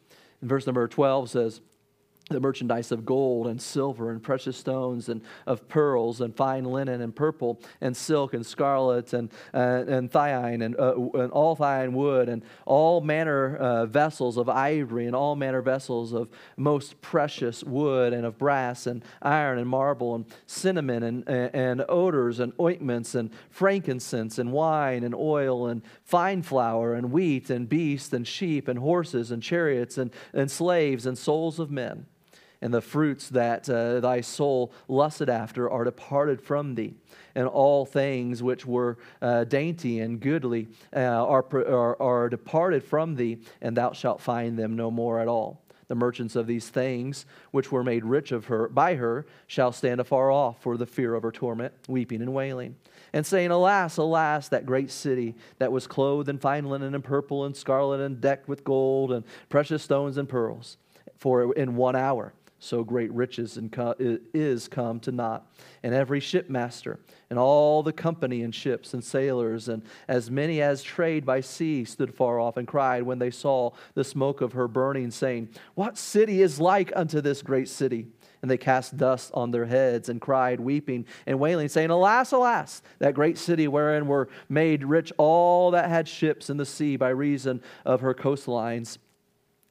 And 0.42 0.50
verse 0.50 0.66
number 0.66 0.88
12 0.88 1.30
says, 1.30 1.62
the 2.30 2.40
merchandise 2.40 2.92
of 2.92 3.06
gold 3.06 3.46
and 3.46 3.62
silver 3.62 4.10
and 4.10 4.22
precious 4.22 4.58
stones 4.58 5.10
and 5.10 5.22
of 5.46 5.68
pearls 5.68 6.22
and 6.22 6.36
fine 6.36 6.66
linen 6.66 7.02
and 7.02 7.16
purple 7.16 7.62
and 7.82 7.96
silk 7.96 8.34
and 8.34 8.44
scarlet 8.44 9.14
and, 9.14 9.32
uh, 9.54 9.84
and 9.88 10.12
thyine 10.12 10.64
and, 10.64 10.76
uh, 10.80 10.96
and 10.96 11.32
all 11.32 11.56
fine 11.56 11.94
wood 11.94 12.28
and 12.28 12.44
all 12.66 13.00
manner 13.00 13.56
uh, 13.58 13.86
vessels 13.86 14.38
of 14.38 14.50
ivory 14.50 15.06
and 15.06 15.16
all 15.16 15.36
manner 15.36 15.62
vessels 15.62 16.14
of 16.14 16.28
most 16.58 17.00
precious 17.00 17.64
wood 17.64 18.12
and 18.12 18.26
of 18.26 18.40
brass 18.40 18.88
and 18.88 19.06
iron 19.22 19.60
and 19.60 19.70
marble 19.70 20.16
and 20.16 20.26
cinnamon 20.48 21.04
and, 21.04 21.30
and 21.30 21.86
odors 21.88 22.40
and 22.40 22.54
ointments 22.60 23.14
and 23.14 23.30
frankincense 23.52 24.40
and 24.40 24.52
wine 24.52 25.04
and 25.04 25.14
oil 25.14 25.68
and 25.68 25.84
fine 26.04 26.42
flour 26.42 26.96
and 26.96 27.12
wheat 27.12 27.52
and 27.52 27.70
beasts 27.70 28.14
and 28.14 28.28
sheep 28.28 28.68
and 28.68 28.80
horses 28.80 29.30
and 29.30 29.44
chariots 29.44 30.00
and, 30.00 30.10
and 30.34 30.50
slaves 30.50 31.06
and 31.06 31.20
souls 31.20 31.60
of 31.60 31.70
men 31.70 32.08
and 32.66 32.74
the 32.74 32.82
fruits 32.82 33.30
that 33.30 33.70
uh, 33.70 34.00
thy 34.00 34.22
soul 34.22 34.74
lusted 34.88 35.30
after 35.30 35.70
are 35.70 35.84
departed 35.84 36.42
from 36.42 36.74
thee. 36.74 36.96
And 37.36 37.48
all 37.48 37.86
things 37.86 38.42
which 38.42 38.66
were 38.66 38.98
uh, 39.22 39.44
dainty 39.44 40.00
and 40.00 40.20
goodly 40.20 40.70
uh, 40.92 41.02
are, 41.02 41.46
are, 41.54 42.02
are 42.02 42.28
departed 42.28 42.84
from 42.84 43.18
thee, 43.18 43.38
and 43.62 43.78
thou 43.78 43.94
shalt 43.94 44.20
find 44.20 44.58
them 44.58 44.76
no 44.76 44.90
more 44.90 45.20
at 45.20 45.28
all. 45.28 45.62
The 45.90 45.94
merchants 45.94 46.36
of 46.36 46.48
these 46.48 46.68
things, 46.68 47.28
which 47.52 47.72
were 47.72 47.84
made 47.84 48.04
rich 48.04 48.32
of 48.32 48.46
her 48.46 48.68
by 48.68 48.96
her, 48.96 49.28
shall 49.46 49.72
stand 49.72 50.02
afar 50.02 50.32
off 50.32 50.60
for 50.64 50.76
the 50.76 50.88
fear 50.88 51.14
of 51.14 51.22
her 51.22 51.32
torment, 51.32 51.72
weeping 51.88 52.24
and 52.24 52.34
wailing, 52.34 52.78
and 53.14 53.24
saying, 53.24 53.52
Alas, 53.52 53.98
alas, 53.98 54.50
that 54.50 54.66
great 54.66 54.90
city 54.90 55.36
that 55.60 55.72
was 55.72 55.86
clothed 55.86 56.30
in 56.30 56.40
fine 56.40 56.66
linen 56.66 56.96
and 56.96 57.04
purple 57.04 57.46
and 57.46 57.56
scarlet 57.56 58.00
and 58.02 58.20
decked 58.20 58.48
with 58.48 58.64
gold 58.64 59.12
and 59.12 59.24
precious 59.50 59.84
stones 59.84 60.18
and 60.18 60.28
pearls. 60.28 60.78
For 61.18 61.54
in 61.54 61.76
one 61.76 61.96
hour 61.96 62.34
so 62.60 62.84
great 62.84 63.12
riches 63.12 63.58
and 63.58 63.74
is 64.34 64.68
come 64.68 65.00
to 65.02 65.12
naught. 65.12 65.46
And 65.84 65.94
every 65.94 66.20
shipmaster 66.20 67.00
and 67.30 67.38
all 67.38 67.84
the 67.84 67.94
company 67.94 68.42
and 68.44 68.54
ships 68.54 68.94
and 68.94 69.04
sailors 69.04 69.68
and 69.68 69.84
as 70.08 70.32
many 70.32 70.62
as 70.62 70.82
trade 70.82 71.26
by 71.26 71.42
sea 71.42 71.86
stood 71.86 72.14
far 72.14 72.40
off 72.40 72.58
and 72.58 72.68
cried 72.68 73.04
when 73.04 73.20
they 73.20 73.32
saw 73.32 73.72
the 73.94 74.04
smoke 74.04 74.42
of 74.42 74.54
her 74.54 74.68
burning, 74.68 75.12
saying, 75.12 75.50
What 75.76 75.98
city 75.98 76.42
is 76.42 76.60
like 76.60 76.92
unto 76.96 77.22
this 77.22 77.42
great 77.42 77.68
city? 77.68 78.08
And 78.42 78.52
they 78.52 78.58
cast 78.58 78.96
dust 78.96 79.32
on 79.34 79.50
their 79.50 79.66
heads 79.66 80.08
and 80.08 80.22
cried, 80.22 80.60
weeping 80.60 81.06
and 81.26 81.40
wailing, 81.40 81.68
saying, 81.68 81.90
Alas, 81.90 82.32
alas, 82.32 82.84
that 83.00 83.16
great 83.16 83.40
city 83.40 83.68
wherein 83.68 84.06
were 84.06 84.30
made 84.50 84.84
rich 84.84 85.12
all 85.18 85.72
that 85.72 85.90
had 85.90 86.08
ships 86.08 86.50
in 86.50 86.58
the 86.58 86.66
sea 86.66 86.96
by 86.96 87.10
reason 87.10 87.62
of 87.86 88.02
her 88.02 88.14
coastlines. 88.14 89.00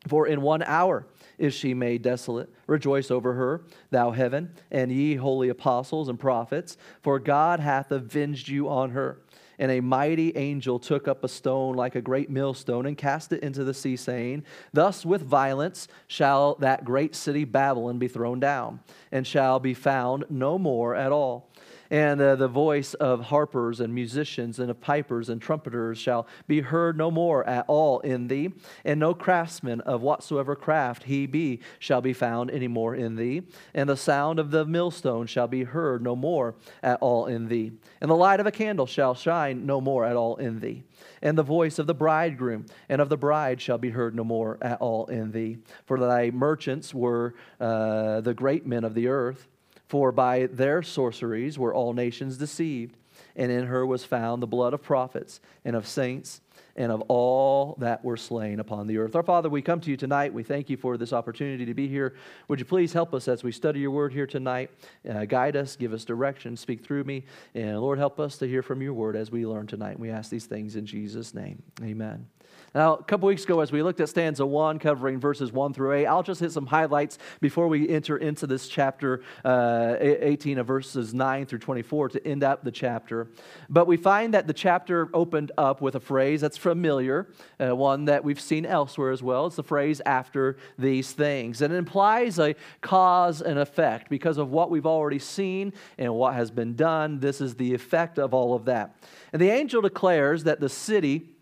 For 0.09 0.27
in 0.27 0.43
one 0.43 0.63
hour 0.63 1.07
is 1.39 1.55
she 1.55 1.75
made 1.75 2.03
desolate. 2.03 2.49
Rejoice 2.67 3.11
over 3.11 3.35
her, 3.35 3.65
thou 3.91 4.11
heaven, 4.11 4.51
and 4.71 4.91
ye 4.91 5.17
holy 5.17 5.49
apostles 5.49 6.09
and 6.09 6.19
prophets, 6.19 6.77
for 7.03 7.19
God 7.19 7.61
hath 7.61 7.91
avenged 7.91 8.49
you 8.49 8.69
on 8.69 8.91
her. 8.91 9.21
And 9.59 9.71
a 9.71 9.81
mighty 9.81 10.37
angel 10.37 10.81
took 10.81 11.07
up 11.07 11.23
a 11.23 11.29
stone 11.29 11.77
like 11.77 11.95
a 11.95 12.01
great 12.01 12.29
millstone 12.29 12.87
and 12.87 12.99
cast 12.99 13.33
it 13.33 13.43
into 13.43 13.63
the 13.63 13.75
sea, 13.75 13.97
saying, 13.97 14.45
Thus 14.73 15.07
with 15.07 15.23
violence 15.23 15.87
shall 16.09 16.57
that 16.57 16.85
great 16.85 17.15
city 17.15 17.45
Babylon 17.45 17.99
be 17.99 18.09
thrown 18.09 18.41
down, 18.41 18.81
and 19.13 19.27
shall 19.27 19.61
be 19.61 19.75
found 19.75 20.25
no 20.29 20.59
more 20.59 20.97
at 20.97 21.13
all 21.13 21.51
and 21.91 22.21
uh, 22.21 22.37
the 22.37 22.49
voice 22.49 22.95
of 22.95 23.21
harpers 23.21 23.81
and 23.81 23.95
musicians 23.95 24.59
and 24.59 24.71
of 24.71 24.81
pipers 24.81 25.29
and 25.29 25.41
trumpeters 25.41 25.99
shall 25.99 26.27
be 26.47 26.61
heard 26.61 26.97
no 26.97 27.11
more 27.11 27.47
at 27.47 27.65
all 27.69 28.01
in 28.01 28.29
thee, 28.29 28.53
and 28.85 29.01
no 29.01 29.15
craftsman 29.15 29.81
of 29.83 30.03
whatsoever 30.03 30.57
craft 30.57 31.05
he 31.05 31.27
be 31.27 31.61
shall 31.79 32.01
be 32.01 32.13
found 32.13 32.51
any 32.51 32.69
more 32.69 32.95
in 32.95 33.17
thee, 33.17 33.43
and 33.75 33.89
the 33.89 33.97
sound 33.97 34.39
of 34.39 34.51
the 34.51 34.65
millstone 34.65 35.27
shall 35.27 35.49
be 35.49 35.65
heard 35.65 36.03
no 36.03 36.17
more 36.17 36.55
at 36.83 36.99
all 37.01 37.27
in 37.27 37.49
thee, 37.49 37.73
and 38.01 38.11
the 38.11 38.17
light 38.17 38.41
of 38.41 38.47
a 38.47 38.53
candle 38.53 38.87
shall 38.87 39.15
shine 39.15 39.67
no 39.67 39.81
more 39.81 40.05
at 40.05 40.17
all 40.17 40.37
in 40.37 40.61
thee. 40.61 40.85
And 41.23 41.39
the 41.39 41.43
voice 41.43 41.79
of 41.79 41.87
the 41.87 41.95
bridegroom 41.95 42.67
and 42.89 43.01
of 43.01 43.09
the 43.09 43.17
bride 43.17 43.61
shall 43.61 43.79
be 43.79 43.91
heard 43.91 44.15
no 44.15 44.25
more 44.25 44.59
at 44.61 44.81
all 44.81 45.07
in 45.07 45.33
thee. 45.33 45.59
For 45.87 45.99
thy 45.99 46.31
merchants 46.31 46.95
were 46.95 47.35
uh, 47.61 48.21
the 48.21 48.35
great 48.35 48.67
men 48.67 48.85
of 48.85 48.95
the 48.95 49.09
earth 49.09 49.49
for 49.87 50.13
by 50.13 50.47
their 50.47 50.83
sorceries 50.83 51.59
were 51.59 51.75
all 51.75 51.93
nations 51.93 52.37
deceived, 52.37 52.97
and 53.37 53.51
in 53.51 53.67
her 53.67 53.85
was 53.85 54.05
found 54.05 54.43
the 54.43 54.47
blood 54.47 54.75
of 54.75 54.83
prophets 54.83 55.41
and 55.65 55.77
of 55.77 55.87
saints 55.87 56.41
and 56.77 56.91
of 56.91 57.03
all 57.03 57.77
that 57.79 58.05
were 58.05 58.17
slain 58.17 58.61
upon 58.61 58.87
the 58.87 58.99
earth. 58.99 59.15
Our 59.15 59.23
Father, 59.23 59.49
we 59.49 59.63
come 59.63 59.81
to 59.81 59.91
you 59.91 59.97
tonight. 59.97 60.33
We 60.33 60.43
thank 60.43 60.69
you 60.69 60.77
for 60.77 60.97
this 60.97 61.13
opportunity 61.13 61.65
to 61.67 61.75
be 61.75 61.87
here. 61.87 62.15
Would 62.49 62.59
you 62.59 62.65
please 62.65 62.93
help 62.93 63.15
us 63.15 63.29
as 63.29 63.45
we 63.45 63.53
study 63.53 63.81
your 63.81 63.93
word 63.93 64.13
here 64.13 64.27
tonight? 64.27 64.71
Uh, 65.09 65.25
guide 65.25 65.57
us, 65.57 65.77
give 65.77 65.93
us 65.93 66.05
direction, 66.05 66.57
speak 66.57 66.85
through 66.85 67.05
me. 67.05 67.25
And 67.55 67.81
Lord, 67.81 67.99
help 67.99 68.19
us 68.19 68.39
to 68.39 68.49
hear 68.49 68.63
from 68.63 68.83
your 68.83 68.95
word 68.95 69.15
as 69.17 69.31
we 69.31 69.47
learn 69.47 69.67
tonight. 69.67 69.99
We 69.99 70.11
ask 70.11 70.31
these 70.31 70.47
things 70.47 70.77
in 70.77 70.87
Jesus' 70.87 71.35
name. 71.35 71.63
Amen. 71.83 72.27
Now, 72.75 72.97
a 72.97 73.05
couple 73.05 73.29
weeks 73.29 73.45
ago, 73.45 73.61
as 73.61 73.71
we 73.71 73.85
looked 73.85 74.01
at 74.01 74.09
stanza 74.09 74.45
one, 74.45 74.81
covering 74.81 75.21
verses 75.21 75.53
one 75.53 75.73
through 75.73 75.93
eight, 75.93 76.07
I'll 76.07 76.25
just 76.25 76.41
hit 76.41 76.51
some 76.51 76.67
highlights 76.67 77.19
before 77.41 77.69
we 77.69 77.89
enter 77.89 78.17
into 78.17 78.49
this 78.49 78.67
chapter 78.67 79.23
uh, 79.45 79.95
18 80.01 80.59
of 80.59 80.67
verses 80.67 81.15
9 81.15 81.47
through 81.47 81.61
24 81.61 82.09
to 82.09 82.27
end 82.27 82.43
up 82.43 82.65
the 82.65 82.73
chapter. 82.73 83.29
But 83.71 83.87
we 83.87 83.97
find 83.97 84.35
that 84.35 84.49
the 84.49 84.53
chapter 84.53 85.09
opened 85.15 85.53
up 85.57 85.83
with 85.83 85.95
a 85.95 86.01
phrase 86.01 86.41
that's 86.41 86.57
familiar, 86.57 87.29
uh, 87.61 87.77
one 87.77 88.07
that 88.07 88.25
we've 88.25 88.41
seen 88.41 88.67
elsewhere 88.67 89.13
as 89.13 89.23
well. 89.23 89.47
It's 89.47 89.55
the 89.55 89.63
phrase 89.63 90.03
after 90.05 90.57
these 90.77 91.13
things. 91.13 91.63
And 91.63 91.73
it 91.73 91.77
implies 91.77 92.41
a 92.41 92.57
cause 92.81 93.41
and 93.41 93.57
effect 93.57 94.11
because 94.11 94.37
of 94.37 94.51
what 94.51 94.69
we've 94.69 94.87
already 94.87 95.21
seen 95.21 95.75
and 95.97 96.13
what 96.13 96.35
has 96.35 96.51
been 96.51 96.75
done. 96.75 97.21
This 97.21 97.41
is 97.41 97.55
the 97.55 97.73
effect 97.73 98.19
of 98.19 98.35
all 98.35 98.53
of 98.53 98.65
that. 98.65 98.97
And 99.33 99.41
the 99.41 99.51
angel 99.51 99.81
declares 99.81 100.43
that 100.43 100.59
the 100.59 100.69
city 100.69 101.34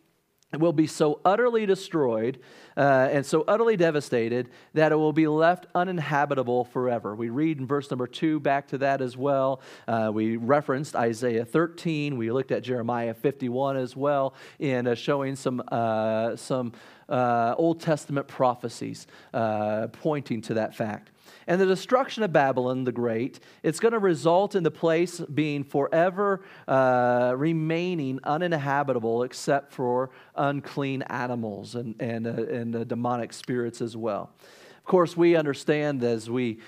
will 0.61 0.73
be 0.73 0.87
so 0.87 1.21
utterly 1.25 1.65
destroyed 1.65 2.39
uh, 2.77 3.09
and 3.11 3.25
so 3.25 3.45
utterly 3.49 3.77
devastated 3.77 4.49
that 4.75 4.93
it 4.93 4.97
will 4.97 5.13
be 5.13 5.27
left 5.27 5.67
uninhabitable 5.75 6.65
forever. 6.65 7.15
We 7.15 7.31
read 7.31 7.59
in 7.59 7.67
verse 7.67 7.91
number 7.91 8.07
two 8.07 8.41
back 8.41 8.69
to 8.69 8.79
that 8.79 9.01
as 9.01 9.17
well. 9.17 9.61
Uh, 9.89 10.11
we 10.13 10.37
referenced 10.37 10.97
Isaiah 10.97 11.45
13. 11.45 12.19
We 12.19 12.31
looked 12.31 12.53
at 12.53 12.63
Jeremiah 12.63 13.15
51 13.15 13.77
as 13.77 13.97
well 13.97 14.35
in 14.59 14.87
uh, 14.87 14.95
showing 14.95 15.37
some, 15.37 15.63
uh, 15.69 16.37
some 16.37 16.73
uh, 17.09 17.55
Old 17.57 17.81
Testament 17.81 18.29
prophecies 18.29 19.07
uh, 19.33 19.89
pointing 19.89 20.43
to 20.43 20.55
that 20.55 20.75
fact. 20.75 21.12
And 21.47 21.61
the 21.61 21.67
destruction 21.67 22.23
of 22.23 22.33
Babylon 22.33 22.85
the 22.85 22.93
Great, 22.93 23.41
it's 23.63 23.81
going 23.81 23.93
to 23.93 23.99
result 23.99 24.55
in 24.55 24.63
the 24.63 24.71
place 24.71 25.21
being 25.21 25.65
forever 25.65 26.45
uh, 26.69 27.35
remaining 27.37 28.21
uninhabitable 28.25 29.23
except 29.23 29.73
for 29.73 30.11
unclean 30.37 31.03
animals 31.03 31.75
and, 31.75 31.95
and, 32.01 32.27
uh, 32.27 32.31
and 32.31 32.77
uh, 32.77 32.85
demonic 32.85 33.33
spirits 33.33 33.81
as 33.81 33.97
well. 33.97 34.31
Of 34.79 34.85
course, 34.85 35.17
we 35.17 35.37
understand 35.37 36.03
as 36.03 36.29
we 36.29 36.59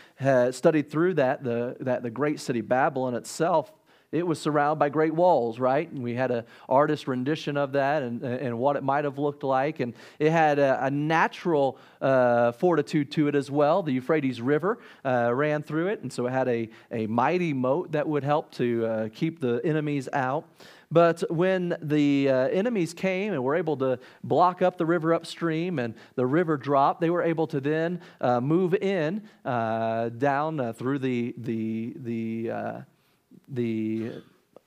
studied 0.51 0.91
through 0.91 1.15
that, 1.15 1.43
the, 1.43 1.77
that 1.81 2.03
the 2.05 2.11
great 2.11 2.39
city 2.39 2.61
Babylon 2.61 3.15
itself 3.15 3.73
it 4.15 4.27
was 4.27 4.41
surrounded 4.41 4.79
by 4.79 4.89
great 4.89 5.13
walls, 5.15 5.59
right? 5.59 5.91
And 5.91 6.03
we 6.03 6.15
had 6.15 6.31
an 6.31 6.45
artist 6.69 7.09
rendition 7.09 7.57
of 7.57 7.73
that 7.73 8.03
and, 8.03 8.23
and 8.23 8.59
what 8.59 8.77
it 8.77 8.83
might 8.83 9.05
have 9.05 9.19
looked 9.19 9.43
like. 9.43 9.81
And 9.81 9.93
it 10.19 10.31
had 10.31 10.59
a, 10.59 10.85
a 10.85 10.91
natural 10.91 11.79
uh, 12.01 12.53
fortitude 12.53 13.11
to 13.13 13.29
it 13.29 13.35
as 13.35 13.51
well. 13.51 13.83
The 13.83 13.93
Euphrates 13.93 14.41
River 14.41 14.79
uh, 15.05 15.35
ran 15.35 15.63
through 15.63 15.89
it, 15.89 16.03
and 16.03 16.13
so 16.13 16.27
it 16.27 16.31
had 16.31 16.49
a, 16.49 16.69
a 16.93 17.07
mighty 17.09 17.53
moat 17.53 17.93
that 17.93 18.09
would 18.09 18.23
help 18.25 18.53
to 18.53 18.87
uh, 18.87 19.09
keep 19.13 19.41
the 19.41 19.61
enemies 19.65 20.09
out. 20.13 20.45
But 20.91 21.25
when 21.29 21.77
the 21.83 22.29
uh, 22.29 22.35
enemies 22.49 22.95
came 22.95 23.33
and 23.33 23.43
were 23.43 23.57
able 23.57 23.77
to 23.79 23.99
block 24.23 24.63
up 24.63 24.79
the 24.79 24.87
river 24.87 25.13
upstream 25.13 25.81
and 25.81 25.95
the 26.15 26.25
river 26.25 26.57
dropped, 26.57 27.01
they 27.01 27.11
were 27.11 27.23
able 27.23 27.49
to 27.49 27.61
then 27.61 28.01
uh, 28.21 28.41
move 28.41 28.75
in 28.75 29.23
uh, 29.45 30.11
down 30.11 30.61
uh, 30.61 30.73
through 30.73 31.01
the, 31.01 31.35
the, 31.37 31.95
the 31.97 32.51
uh, 32.51 32.81
the 33.49 34.13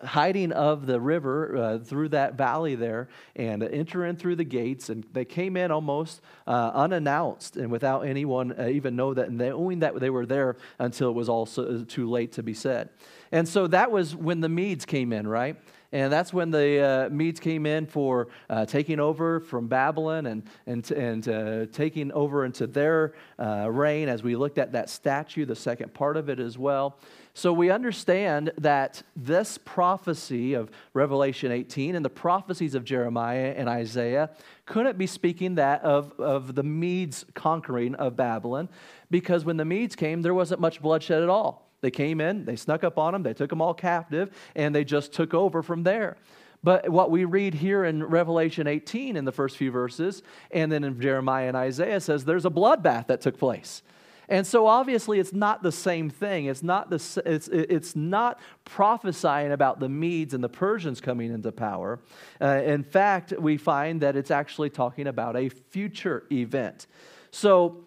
hiding 0.03 0.51
of 0.51 0.85
the 0.85 0.99
river 0.99 1.57
uh, 1.57 1.77
through 1.79 2.09
that 2.09 2.35
valley 2.35 2.75
there 2.75 3.09
and 3.35 3.63
enter 3.63 4.05
in 4.05 4.15
through 4.15 4.35
the 4.35 4.43
gates 4.43 4.89
and 4.89 5.03
they 5.11 5.25
came 5.25 5.57
in 5.57 5.71
almost 5.71 6.21
uh, 6.45 6.69
unannounced 6.75 7.57
and 7.57 7.71
without 7.71 8.01
anyone 8.01 8.53
uh, 8.59 8.67
even 8.67 8.95
know 8.95 9.15
that 9.15 9.29
and 9.29 9.39
knowing 9.39 9.79
that 9.79 9.99
they 9.99 10.11
were 10.11 10.25
there 10.25 10.55
until 10.77 11.09
it 11.09 11.13
was 11.13 11.27
also 11.27 11.79
uh, 11.79 11.83
too 11.87 12.07
late 12.07 12.31
to 12.31 12.43
be 12.43 12.53
said 12.53 12.89
and 13.31 13.47
so 13.47 13.65
that 13.65 13.91
was 13.91 14.15
when 14.15 14.39
the 14.39 14.49
medes 14.49 14.85
came 14.85 15.11
in 15.11 15.27
right 15.27 15.57
and 15.91 16.11
that's 16.11 16.33
when 16.33 16.51
the 16.51 17.07
uh, 17.07 17.09
Medes 17.09 17.39
came 17.39 17.65
in 17.65 17.85
for 17.85 18.27
uh, 18.49 18.65
taking 18.65 18.99
over 18.99 19.39
from 19.39 19.67
Babylon 19.67 20.25
and, 20.25 20.43
and, 20.65 20.91
and 20.91 21.27
uh, 21.29 21.65
taking 21.71 22.11
over 22.11 22.43
into 22.43 22.67
their 22.67 23.13
uh, 23.39 23.71
reign 23.71 24.09
as 24.09 24.21
we 24.21 24.35
looked 24.35 24.57
at 24.57 24.73
that 24.73 24.89
statue, 24.89 25.45
the 25.45 25.55
second 25.55 25.93
part 25.93 26.17
of 26.17 26.29
it 26.29 26.39
as 26.39 26.57
well. 26.57 26.97
So 27.37 27.53
we 27.53 27.69
understand 27.69 28.51
that 28.57 29.03
this 29.15 29.59
prophecy 29.59 30.55
of 30.55 30.71
Revelation 30.95 31.51
18 31.51 31.93
and 31.93 32.03
the 32.03 32.09
prophecies 32.09 32.73
of 32.73 32.83
Jeremiah 32.83 33.53
and 33.55 33.69
Isaiah 33.69 34.31
couldn't 34.65 34.97
be 34.97 35.05
speaking 35.05 35.53
that 35.53 35.83
of, 35.83 36.19
of 36.19 36.55
the 36.55 36.63
Medes 36.63 37.25
conquering 37.35 37.93
of 37.93 38.15
Babylon 38.15 38.69
because 39.11 39.45
when 39.45 39.57
the 39.57 39.65
Medes 39.65 39.95
came, 39.95 40.23
there 40.23 40.33
wasn't 40.33 40.61
much 40.61 40.81
bloodshed 40.81 41.21
at 41.21 41.29
all. 41.29 41.69
They 41.81 41.91
came 41.91 42.21
in, 42.21 42.43
they 42.43 42.55
snuck 42.55 42.83
up 42.83 42.97
on 42.97 43.13
them, 43.13 43.21
they 43.21 43.35
took 43.35 43.51
them 43.51 43.61
all 43.61 43.75
captive, 43.75 44.35
and 44.55 44.73
they 44.73 44.83
just 44.83 45.13
took 45.13 45.35
over 45.35 45.61
from 45.61 45.83
there. 45.83 46.17
But 46.63 46.89
what 46.89 47.11
we 47.11 47.23
read 47.23 47.53
here 47.53 47.85
in 47.85 48.03
Revelation 48.03 48.65
18 48.65 49.15
in 49.15 49.25
the 49.25 49.31
first 49.31 49.57
few 49.57 49.69
verses, 49.69 50.23
and 50.49 50.71
then 50.71 50.83
in 50.83 50.99
Jeremiah 50.99 51.49
and 51.49 51.55
Isaiah 51.55 52.01
says 52.01 52.25
there's 52.25 52.47
a 52.47 52.49
bloodbath 52.49 53.05
that 53.09 53.21
took 53.21 53.37
place. 53.37 53.83
And 54.29 54.45
so 54.45 54.67
obviously 54.67 55.19
it's 55.19 55.33
not 55.33 55.63
the 55.63 55.71
same 55.71 56.09
thing. 56.09 56.45
It's 56.45 56.63
not, 56.63 56.89
the, 56.89 57.21
it's, 57.25 57.47
it's 57.47 57.95
not 57.95 58.39
prophesying 58.65 59.51
about 59.53 59.79
the 59.79 59.87
Medes 59.87 60.33
and 60.33 60.43
the 60.43 60.49
Persians 60.49 60.99
coming 60.99 61.33
into 61.33 61.51
power. 61.51 61.99
Uh, 62.41 62.61
in 62.65 62.83
fact, 62.83 63.33
we 63.39 63.57
find 63.57 64.01
that 64.01 64.15
it's 64.15 64.31
actually 64.31 64.69
talking 64.69 65.07
about 65.07 65.35
a 65.37 65.49
future 65.49 66.25
event. 66.31 66.87
So 67.31 67.86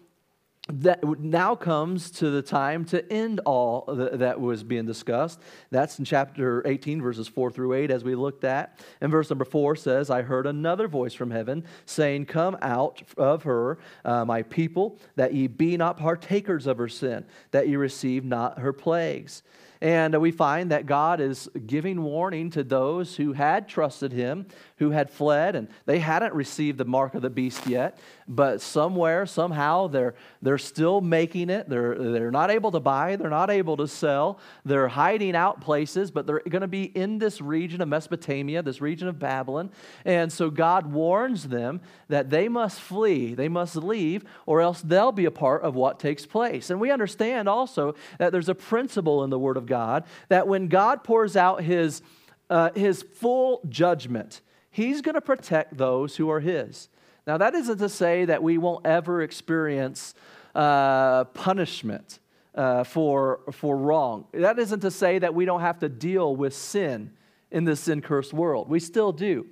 that 0.69 1.03
now 1.19 1.55
comes 1.55 2.11
to 2.11 2.29
the 2.29 2.41
time 2.41 2.85
to 2.85 3.11
end 3.11 3.41
all 3.45 3.85
that 3.95 4.39
was 4.39 4.63
being 4.63 4.85
discussed. 4.85 5.39
That's 5.71 5.97
in 5.97 6.05
chapter 6.05 6.65
18, 6.67 7.01
verses 7.01 7.27
4 7.27 7.51
through 7.51 7.73
8, 7.73 7.89
as 7.89 8.03
we 8.03 8.13
looked 8.13 8.43
at. 8.43 8.79
And 9.01 9.11
verse 9.11 9.29
number 9.29 9.45
4 9.45 9.75
says, 9.75 10.11
I 10.11 10.21
heard 10.21 10.45
another 10.45 10.87
voice 10.87 11.13
from 11.13 11.31
heaven 11.31 11.63
saying, 11.85 12.27
Come 12.27 12.57
out 12.61 13.01
of 13.17 13.43
her, 13.43 13.79
uh, 14.05 14.23
my 14.25 14.43
people, 14.43 14.99
that 15.15 15.33
ye 15.33 15.47
be 15.47 15.77
not 15.77 15.97
partakers 15.97 16.67
of 16.67 16.77
her 16.77 16.89
sin, 16.89 17.25
that 17.49 17.67
ye 17.67 17.75
receive 17.75 18.23
not 18.23 18.59
her 18.59 18.71
plagues. 18.71 19.41
And 19.81 20.21
we 20.21 20.29
find 20.29 20.69
that 20.69 20.85
God 20.85 21.19
is 21.19 21.49
giving 21.65 22.03
warning 22.03 22.51
to 22.51 22.63
those 22.63 23.15
who 23.15 23.33
had 23.33 23.67
trusted 23.67 24.11
him, 24.11 24.45
who 24.81 24.89
had 24.89 25.11
fled, 25.11 25.55
and 25.55 25.67
they 25.85 25.99
hadn't 25.99 26.33
received 26.33 26.79
the 26.79 26.85
mark 26.85 27.13
of 27.13 27.21
the 27.21 27.29
beast 27.29 27.67
yet. 27.67 27.99
But 28.27 28.61
somewhere, 28.61 29.27
somehow, 29.27 29.89
they're, 29.89 30.15
they're 30.41 30.57
still 30.57 31.01
making 31.01 31.51
it. 31.51 31.69
They're, 31.69 31.93
they're 31.93 32.31
not 32.31 32.49
able 32.49 32.71
to 32.71 32.79
buy, 32.79 33.15
they're 33.15 33.29
not 33.29 33.51
able 33.51 33.77
to 33.77 33.87
sell. 33.87 34.39
They're 34.65 34.87
hiding 34.87 35.35
out 35.35 35.61
places, 35.61 36.09
but 36.09 36.25
they're 36.25 36.41
going 36.49 36.63
to 36.63 36.67
be 36.67 36.85
in 36.85 37.19
this 37.19 37.41
region 37.41 37.79
of 37.81 37.89
Mesopotamia, 37.89 38.63
this 38.63 38.81
region 38.81 39.07
of 39.07 39.19
Babylon. 39.19 39.69
And 40.03 40.33
so 40.33 40.49
God 40.49 40.91
warns 40.91 41.47
them 41.47 41.81
that 42.07 42.31
they 42.31 42.49
must 42.49 42.81
flee, 42.81 43.35
they 43.35 43.49
must 43.49 43.75
leave, 43.75 44.23
or 44.47 44.61
else 44.61 44.81
they'll 44.81 45.11
be 45.11 45.25
a 45.25 45.31
part 45.31 45.61
of 45.61 45.75
what 45.75 45.99
takes 45.99 46.25
place. 46.25 46.71
And 46.71 46.81
we 46.81 46.89
understand 46.89 47.47
also 47.47 47.93
that 48.17 48.31
there's 48.31 48.49
a 48.49 48.55
principle 48.55 49.23
in 49.23 49.29
the 49.29 49.37
Word 49.37 49.57
of 49.57 49.67
God 49.67 50.05
that 50.29 50.47
when 50.47 50.69
God 50.69 51.03
pours 51.03 51.35
out 51.35 51.61
his, 51.61 52.01
uh, 52.49 52.71
his 52.73 53.03
full 53.03 53.61
judgment, 53.69 54.41
he's 54.71 55.01
going 55.01 55.15
to 55.15 55.21
protect 55.21 55.77
those 55.77 56.15
who 56.15 56.29
are 56.29 56.39
his. 56.39 56.89
Now, 57.27 57.37
that 57.37 57.53
isn't 57.53 57.77
to 57.77 57.89
say 57.89 58.25
that 58.25 58.41
we 58.41 58.57
won't 58.57 58.85
ever 58.85 59.21
experience 59.21 60.15
uh, 60.55 61.25
punishment 61.25 62.19
uh, 62.55 62.83
for, 62.83 63.41
for 63.51 63.77
wrong. 63.77 64.25
That 64.33 64.57
isn't 64.57 64.79
to 64.79 64.91
say 64.91 65.19
that 65.19 65.33
we 65.35 65.45
don't 65.45 65.61
have 65.61 65.79
to 65.79 65.89
deal 65.89 66.35
with 66.35 66.55
sin 66.55 67.11
in 67.51 67.65
this 67.65 67.81
sin 67.81 68.01
cursed 68.01 68.33
world. 68.33 68.69
We 68.69 68.79
still 68.79 69.11
do. 69.11 69.45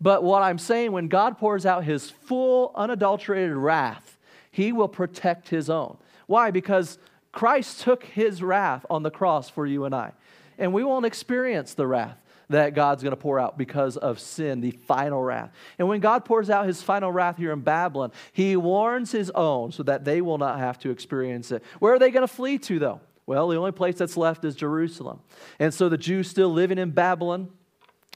But 0.00 0.22
what 0.22 0.42
I'm 0.42 0.58
saying, 0.58 0.92
when 0.92 1.08
God 1.08 1.38
pours 1.38 1.64
out 1.64 1.84
his 1.84 2.10
full, 2.10 2.72
unadulterated 2.74 3.56
wrath, 3.56 4.18
he 4.50 4.72
will 4.72 4.88
protect 4.88 5.48
his 5.48 5.70
own. 5.70 5.96
Why? 6.26 6.50
Because 6.50 6.98
Christ 7.32 7.80
took 7.80 8.04
his 8.04 8.42
wrath 8.42 8.84
on 8.90 9.02
the 9.02 9.10
cross 9.10 9.48
for 9.48 9.66
you 9.66 9.84
and 9.84 9.94
I. 9.94 10.12
And 10.58 10.72
we 10.72 10.84
won't 10.84 11.06
experience 11.06 11.74
the 11.74 11.86
wrath 11.86 12.18
that 12.48 12.74
God's 12.74 13.02
going 13.02 13.12
to 13.12 13.20
pour 13.20 13.38
out 13.38 13.58
because 13.58 13.96
of 13.96 14.20
sin, 14.20 14.60
the 14.60 14.70
final 14.70 15.22
wrath. 15.22 15.50
And 15.78 15.88
when 15.88 16.00
God 16.00 16.24
pours 16.24 16.48
out 16.48 16.66
his 16.66 16.82
final 16.82 17.10
wrath 17.10 17.36
here 17.36 17.52
in 17.52 17.60
Babylon, 17.60 18.12
he 18.32 18.56
warns 18.56 19.10
his 19.12 19.30
own 19.30 19.72
so 19.72 19.82
that 19.82 20.04
they 20.04 20.20
will 20.20 20.38
not 20.38 20.58
have 20.58 20.78
to 20.80 20.90
experience 20.90 21.50
it. 21.50 21.62
Where 21.78 21.94
are 21.94 21.98
they 21.98 22.10
going 22.10 22.26
to 22.26 22.32
flee 22.32 22.58
to, 22.58 22.78
though? 22.78 23.00
Well, 23.26 23.48
the 23.48 23.56
only 23.56 23.72
place 23.72 23.96
that's 23.96 24.16
left 24.16 24.44
is 24.44 24.54
Jerusalem. 24.54 25.20
And 25.58 25.74
so 25.74 25.88
the 25.88 25.98
Jews 25.98 26.30
still 26.30 26.50
living 26.50 26.78
in 26.78 26.90
Babylon, 26.90 27.48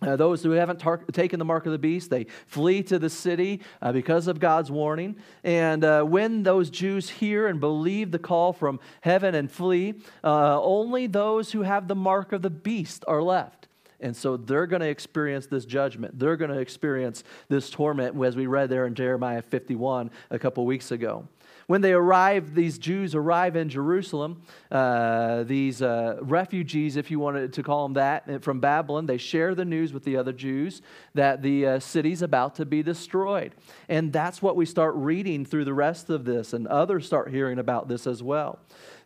uh, 0.03 0.15
those 0.15 0.43
who 0.43 0.53
haven't 0.53 0.79
tar- 0.79 1.05
taken 1.13 1.39
the 1.39 1.45
mark 1.45 1.67
of 1.67 1.73
the 1.73 1.79
beast, 1.79 2.11
they 2.11 2.27
flee 2.47 2.85
to 2.85 2.99
the 2.99 3.11
city 3.11 3.61
uh, 3.83 3.93
because 3.93 4.29
of 4.29 4.39
God's 4.39 4.71
warning. 4.71 5.17
And 5.43 5.85
uh, 5.85 6.05
when 6.05 6.45
those 6.45 6.71
Jews 6.71 7.11
hear 7.11 7.49
and 7.49 7.59
believe 7.59 8.13
the 8.13 8.21
call 8.21 8.53
from 8.53 8.79
heaven 9.01 9.35
and 9.35 9.51
flee, 9.51 9.95
uh, 10.23 10.63
only 10.63 11.09
those 11.09 11.51
who 11.51 11.63
have 11.63 11.89
the 11.89 11.97
mark 11.97 12.33
of 12.33 12.43
the 12.43 12.51
beast 12.51 13.05
are 13.09 13.23
left. 13.23 13.67
And 14.01 14.17
so 14.17 14.37
they're 14.37 14.67
going 14.67 14.83
to 14.83 14.89
experience 14.89 15.47
this 15.47 15.65
judgment. 15.65 16.19
They're 16.19 16.37
going 16.37 16.51
to 16.51 16.59
experience 16.59 17.25
this 17.49 17.71
torment, 17.71 18.23
as 18.25 18.37
we 18.37 18.47
read 18.47 18.71
there 18.71 18.87
in 18.87 18.95
Jeremiah 18.95 19.43
51 19.43 20.11
a 20.31 20.39
couple 20.39 20.65
weeks 20.67 20.91
ago. 20.91 21.29
When 21.71 21.83
they 21.83 21.93
arrive, 21.93 22.57
these 22.57 22.79
Jews 22.79 23.15
arrive 23.15 23.55
in 23.55 23.69
Jerusalem. 23.69 24.43
Uh, 24.73 25.45
these 25.45 25.83
uh, 25.83 26.19
refugees, 26.21 26.97
if 26.97 27.13
you 27.13 27.21
wanted 27.21 27.53
to 27.53 27.63
call 27.63 27.85
them 27.85 27.93
that, 27.93 28.29
uh, 28.29 28.39
from 28.41 28.59
Babylon, 28.59 29.07
they 29.07 29.19
share 29.19 29.55
the 29.55 29.65
news 29.65 29.93
with 29.93 30.03
the 30.03 30.17
other 30.17 30.33
Jews 30.33 30.83
that 31.15 31.43
the 31.43 31.67
uh, 31.67 31.79
city's 31.79 32.23
about 32.23 32.57
to 32.57 32.67
be 32.67 32.83
destroyed. 32.83 33.55
And 33.89 34.13
that's 34.13 34.43
what 34.43 34.57
we 34.57 34.67
start 34.67 34.97
reading 34.97 35.45
through 35.45 35.65
the 35.65 35.73
rest 35.73 36.11
of 36.11 36.25
this, 36.25 36.53
and 36.53 36.67
others 36.67 37.07
start 37.07 37.31
hearing 37.31 37.61
about 37.61 37.87
this 37.87 38.05
as 38.05 38.21
well. 38.21 38.59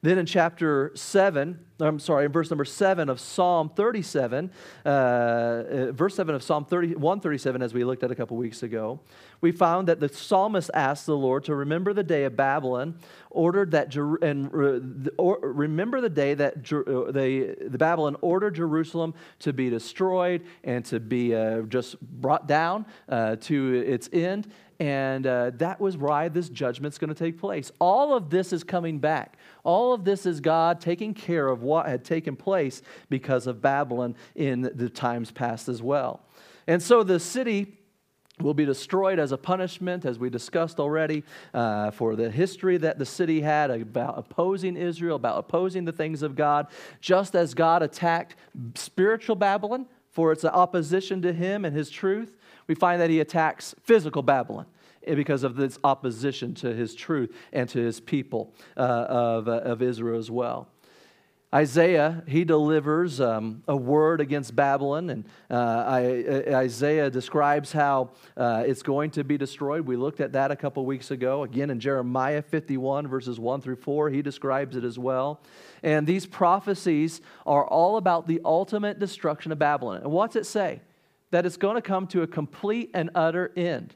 Then 0.04 0.18
in 0.18 0.26
chapter 0.26 0.92
7, 0.94 1.58
I'm 1.80 1.98
sorry, 1.98 2.26
in 2.26 2.32
verse 2.32 2.50
number 2.50 2.66
7 2.66 3.08
of 3.08 3.18
Psalm 3.18 3.70
37, 3.70 4.50
uh, 4.84 4.88
uh, 4.88 5.92
verse 5.92 6.14
7 6.14 6.34
of 6.34 6.42
Psalm 6.42 6.66
30, 6.66 6.88
137, 6.96 7.62
as 7.62 7.72
we 7.72 7.84
looked 7.84 8.02
at 8.02 8.10
a 8.10 8.14
couple 8.14 8.36
weeks 8.36 8.62
ago, 8.62 9.00
we 9.40 9.50
found 9.50 9.88
that 9.88 10.00
the 10.00 10.10
psalmist 10.10 10.70
asked 10.74 11.06
the 11.06 11.16
Lord 11.16 11.44
to 11.44 11.54
remember 11.54 11.94
the 11.94 12.02
day 12.02 12.24
of 12.24 12.36
Babylon, 12.36 12.98
ordered 13.30 13.70
that, 13.70 13.96
and 13.96 14.54
uh, 14.54 15.10
or, 15.16 15.38
remember 15.40 16.02
the 16.02 16.10
day 16.10 16.34
that 16.34 16.70
uh, 16.70 17.10
the, 17.10 17.56
the 17.66 17.78
Babylon 17.78 18.16
ordered 18.20 18.56
Jerusalem 18.56 19.14
to 19.38 19.54
be 19.54 19.70
destroyed 19.70 20.44
and 20.64 20.84
to 20.84 21.00
be 21.00 21.34
uh, 21.34 21.62
just 21.62 21.98
brought 22.00 22.46
down 22.46 22.84
uh, 23.08 23.36
to 23.36 23.84
its 23.86 24.10
end. 24.12 24.52
And 24.80 25.26
uh, 25.26 25.50
that 25.54 25.80
was 25.80 25.96
why 25.96 26.28
this 26.28 26.48
judgment's 26.48 26.98
going 26.98 27.08
to 27.08 27.14
take 27.14 27.38
place. 27.38 27.70
All 27.78 28.14
of 28.14 28.30
this 28.30 28.52
is 28.52 28.64
coming 28.64 28.98
back. 28.98 29.38
All 29.62 29.92
of 29.92 30.04
this 30.04 30.26
is 30.26 30.40
God 30.40 30.80
taking 30.80 31.14
care 31.14 31.48
of 31.48 31.62
what 31.62 31.86
had 31.86 32.04
taken 32.04 32.36
place 32.36 32.82
because 33.08 33.46
of 33.46 33.62
Babylon 33.62 34.16
in 34.34 34.62
the 34.74 34.88
times 34.88 35.30
past 35.30 35.68
as 35.68 35.82
well. 35.82 36.20
And 36.66 36.82
so 36.82 37.02
the 37.02 37.20
city 37.20 37.78
will 38.40 38.54
be 38.54 38.64
destroyed 38.64 39.20
as 39.20 39.30
a 39.30 39.36
punishment, 39.36 40.04
as 40.04 40.18
we 40.18 40.28
discussed 40.28 40.80
already, 40.80 41.22
uh, 41.52 41.92
for 41.92 42.16
the 42.16 42.30
history 42.30 42.76
that 42.78 42.98
the 42.98 43.06
city 43.06 43.40
had 43.40 43.70
about 43.70 44.18
opposing 44.18 44.76
Israel, 44.76 45.16
about 45.16 45.38
opposing 45.38 45.84
the 45.84 45.92
things 45.92 46.22
of 46.22 46.34
God, 46.34 46.66
just 47.00 47.36
as 47.36 47.54
God 47.54 47.82
attacked 47.82 48.34
spiritual 48.74 49.36
Babylon 49.36 49.86
for 50.10 50.32
its 50.32 50.44
opposition 50.44 51.22
to 51.22 51.32
him 51.32 51.64
and 51.64 51.76
his 51.76 51.90
truth 51.90 52.36
we 52.66 52.74
find 52.74 53.00
that 53.00 53.10
he 53.10 53.20
attacks 53.20 53.74
physical 53.82 54.22
Babylon 54.22 54.66
eh, 55.06 55.14
because 55.14 55.42
of 55.42 55.56
this 55.56 55.78
opposition 55.84 56.54
to 56.56 56.74
his 56.74 56.94
truth 56.94 57.34
and 57.52 57.68
to 57.70 57.78
his 57.78 58.00
people 58.00 58.54
uh, 58.76 58.80
of, 58.80 59.48
uh, 59.48 59.52
of 59.60 59.82
Israel 59.82 60.18
as 60.18 60.30
well. 60.30 60.68
Isaiah, 61.54 62.24
he 62.26 62.42
delivers 62.42 63.20
um, 63.20 63.62
a 63.68 63.76
word 63.76 64.20
against 64.20 64.56
Babylon, 64.56 65.08
and 65.08 65.24
uh, 65.48 65.84
I, 65.86 66.44
Isaiah 66.52 67.08
describes 67.08 67.70
how 67.70 68.10
uh, 68.36 68.64
it's 68.66 68.82
going 68.82 69.12
to 69.12 69.22
be 69.22 69.38
destroyed. 69.38 69.82
We 69.82 69.94
looked 69.94 70.18
at 70.18 70.32
that 70.32 70.50
a 70.50 70.56
couple 70.56 70.84
weeks 70.84 71.12
ago. 71.12 71.44
Again, 71.44 71.70
in 71.70 71.78
Jeremiah 71.78 72.42
51, 72.42 73.06
verses 73.06 73.38
1 73.38 73.60
through 73.60 73.76
4, 73.76 74.10
he 74.10 74.20
describes 74.20 74.74
it 74.74 74.82
as 74.82 74.98
well. 74.98 75.40
And 75.84 76.08
these 76.08 76.26
prophecies 76.26 77.20
are 77.46 77.64
all 77.64 77.98
about 77.98 78.26
the 78.26 78.40
ultimate 78.44 78.98
destruction 78.98 79.52
of 79.52 79.58
Babylon. 79.60 79.98
And 80.02 80.10
what's 80.10 80.34
it 80.34 80.46
say? 80.46 80.80
That 81.34 81.44
it's 81.44 81.56
going 81.56 81.74
to 81.74 81.82
come 81.82 82.06
to 82.06 82.22
a 82.22 82.28
complete 82.28 82.92
and 82.94 83.10
utter 83.12 83.50
end, 83.56 83.92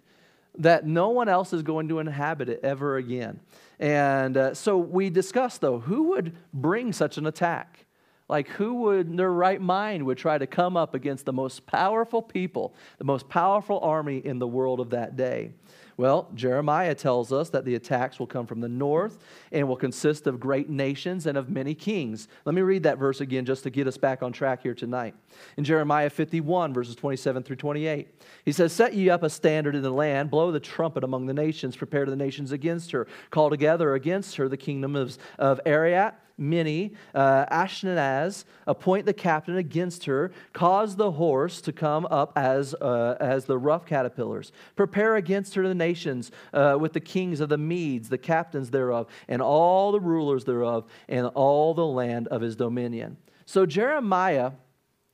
that 0.58 0.84
no 0.84 1.10
one 1.10 1.28
else 1.28 1.52
is 1.52 1.62
going 1.62 1.86
to 1.86 2.00
inhabit 2.00 2.48
it 2.48 2.58
ever 2.64 2.96
again. 2.96 3.38
And 3.78 4.36
uh, 4.36 4.54
so 4.54 4.76
we 4.76 5.08
discussed, 5.08 5.60
though, 5.60 5.78
who 5.78 6.08
would 6.08 6.34
bring 6.52 6.92
such 6.92 7.16
an 7.16 7.26
attack? 7.26 7.86
Like, 8.28 8.48
who 8.48 8.74
would, 8.82 9.06
in 9.06 9.14
their 9.14 9.30
right 9.30 9.60
mind, 9.60 10.04
would 10.04 10.18
try 10.18 10.36
to 10.36 10.48
come 10.48 10.76
up 10.76 10.94
against 10.94 11.26
the 11.26 11.32
most 11.32 11.64
powerful 11.64 12.22
people, 12.22 12.74
the 12.98 13.04
most 13.04 13.28
powerful 13.28 13.78
army 13.84 14.18
in 14.18 14.40
the 14.40 14.48
world 14.48 14.80
of 14.80 14.90
that 14.90 15.16
day? 15.16 15.52
Well, 15.98 16.30
Jeremiah 16.36 16.94
tells 16.94 17.32
us 17.32 17.50
that 17.50 17.64
the 17.64 17.74
attacks 17.74 18.20
will 18.20 18.28
come 18.28 18.46
from 18.46 18.60
the 18.60 18.68
north 18.68 19.18
and 19.50 19.66
will 19.66 19.76
consist 19.76 20.28
of 20.28 20.38
great 20.38 20.70
nations 20.70 21.26
and 21.26 21.36
of 21.36 21.50
many 21.50 21.74
kings. 21.74 22.28
Let 22.44 22.54
me 22.54 22.62
read 22.62 22.84
that 22.84 22.98
verse 22.98 23.20
again 23.20 23.44
just 23.44 23.64
to 23.64 23.70
get 23.70 23.88
us 23.88 23.98
back 23.98 24.22
on 24.22 24.32
track 24.32 24.62
here 24.62 24.74
tonight. 24.74 25.16
In 25.56 25.64
Jeremiah 25.64 26.08
51, 26.08 26.72
verses 26.72 26.94
27 26.94 27.42
through 27.42 27.56
28, 27.56 28.08
he 28.44 28.52
says, 28.52 28.72
Set 28.72 28.94
ye 28.94 29.10
up 29.10 29.24
a 29.24 29.28
standard 29.28 29.74
in 29.74 29.82
the 29.82 29.90
land, 29.90 30.30
blow 30.30 30.52
the 30.52 30.60
trumpet 30.60 31.02
among 31.02 31.26
the 31.26 31.34
nations, 31.34 31.74
prepare 31.74 32.06
the 32.06 32.14
nations 32.14 32.52
against 32.52 32.92
her, 32.92 33.08
call 33.30 33.50
together 33.50 33.94
against 33.94 34.36
her 34.36 34.48
the 34.48 34.56
kingdom 34.56 34.94
of, 34.94 35.18
of 35.36 35.60
Ararat 35.66 36.16
Minni, 36.38 36.94
uh, 37.14 37.46
Ashkenaz, 37.46 38.44
appoint 38.66 39.06
the 39.06 39.12
captain 39.12 39.56
against 39.56 40.04
her, 40.04 40.30
cause 40.52 40.96
the 40.96 41.12
horse 41.12 41.60
to 41.62 41.72
come 41.72 42.06
up 42.10 42.32
as, 42.36 42.74
uh, 42.74 43.16
as 43.20 43.44
the 43.44 43.58
rough 43.58 43.84
caterpillars. 43.84 44.52
Prepare 44.76 45.16
against 45.16 45.54
her 45.56 45.66
the 45.66 45.74
nations 45.74 46.30
uh, 46.52 46.76
with 46.80 46.92
the 46.92 47.00
kings 47.00 47.40
of 47.40 47.48
the 47.48 47.58
Medes, 47.58 48.08
the 48.08 48.18
captains 48.18 48.70
thereof, 48.70 49.08
and 49.26 49.42
all 49.42 49.92
the 49.92 50.00
rulers 50.00 50.44
thereof, 50.44 50.84
and 51.08 51.26
all 51.34 51.74
the 51.74 51.86
land 51.86 52.28
of 52.28 52.40
his 52.40 52.56
dominion. 52.56 53.16
So 53.44 53.66
Jeremiah 53.66 54.52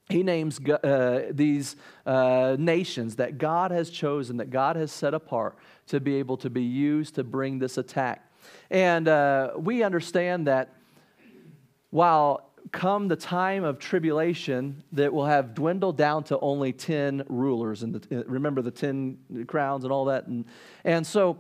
he 0.09 0.23
names 0.23 0.61
uh, 0.69 1.23
these 1.31 1.77
uh, 2.05 2.57
nations 2.59 3.17
that 3.17 3.39
God 3.39 3.71
has 3.71 3.89
chosen, 3.89 4.37
that 4.37 4.51
God 4.51 4.77
has 4.77 4.93
set 4.93 5.15
apart 5.15 5.57
to 5.87 5.99
be 5.99 6.17
able 6.17 6.37
to 6.39 6.51
be 6.51 6.63
used 6.63 7.15
to 7.15 7.25
bring 7.25 7.59
this 7.59 7.79
attack. 7.79 8.31
And 8.71 9.09
uh, 9.09 9.53
we 9.57 9.83
understand 9.83 10.47
that 10.47 10.75
while 11.95 12.51
come 12.73 13.07
the 13.07 13.15
time 13.15 13.63
of 13.63 13.79
tribulation 13.79 14.83
that 14.91 15.13
will 15.13 15.27
have 15.27 15.55
dwindled 15.55 15.97
down 15.97 16.25
to 16.25 16.37
only 16.41 16.73
10 16.73 17.23
rulers 17.29 17.85
and 17.85 18.05
remember 18.27 18.63
the 18.63 18.71
10 18.73 19.45
crowns 19.47 19.85
and 19.85 19.93
all 19.93 20.07
that. 20.07 20.27
And, 20.27 20.45
and 20.83 21.07
so 21.07 21.39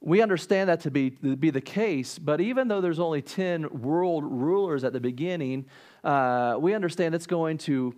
we 0.00 0.22
understand 0.22 0.70
that 0.70 0.80
to 0.80 0.90
be, 0.90 1.10
to 1.10 1.36
be 1.36 1.50
the 1.50 1.60
case 1.60 2.18
but 2.18 2.40
even 2.40 2.68
though 2.68 2.80
there's 2.80 2.98
only 2.98 3.20
10 3.20 3.82
world 3.82 4.24
rulers 4.24 4.82
at 4.82 4.94
the 4.94 5.00
beginning 5.00 5.66
uh, 6.04 6.56
we 6.58 6.72
understand 6.72 7.14
it's 7.14 7.26
going 7.26 7.58
to 7.58 7.94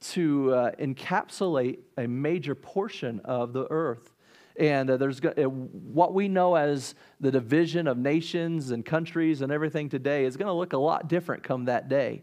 to 0.00 0.52
uh, 0.52 0.70
encapsulate 0.72 1.78
a 1.96 2.06
major 2.06 2.54
portion 2.54 3.20
of 3.24 3.54
the 3.54 3.66
earth 3.70 4.11
and 4.56 4.90
uh, 4.90 4.96
there's 4.96 5.20
uh, 5.24 5.42
what 5.44 6.14
we 6.14 6.28
know 6.28 6.54
as 6.54 6.94
the 7.20 7.30
division 7.30 7.86
of 7.86 7.96
nations 7.98 8.70
and 8.70 8.84
countries 8.84 9.40
and 9.40 9.52
everything 9.52 9.88
today 9.88 10.24
is 10.24 10.36
going 10.36 10.48
to 10.48 10.52
look 10.52 10.72
a 10.72 10.78
lot 10.78 11.08
different 11.08 11.42
come 11.42 11.66
that 11.66 11.88
day. 11.88 12.22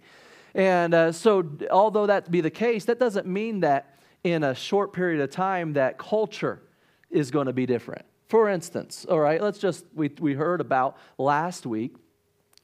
And 0.54 0.94
uh, 0.94 1.12
so, 1.12 1.50
although 1.72 2.08
that 2.08 2.30
be 2.32 2.42
the 2.42 2.50
case, 2.50 2.86
that 2.86 3.00
doesn't 3.00 3.28
mean 3.28 3.62
that 3.62 4.00
in 4.24 4.44
a 4.44 4.54
short 4.54 4.94
period 4.94 5.22
of 5.22 5.30
time 5.30 5.74
that 5.74 5.98
culture 5.98 6.62
is 7.10 7.32
going 7.32 7.48
to 7.48 7.54
be 7.54 7.66
different. 7.66 8.06
For 8.28 8.50
instance, 8.50 9.06
all 9.10 9.20
right, 9.20 9.42
let's 9.42 9.58
just, 9.58 9.86
we, 9.96 10.12
we 10.20 10.34
heard 10.34 10.62
about 10.62 10.98
last 11.18 11.66
week 11.66 11.96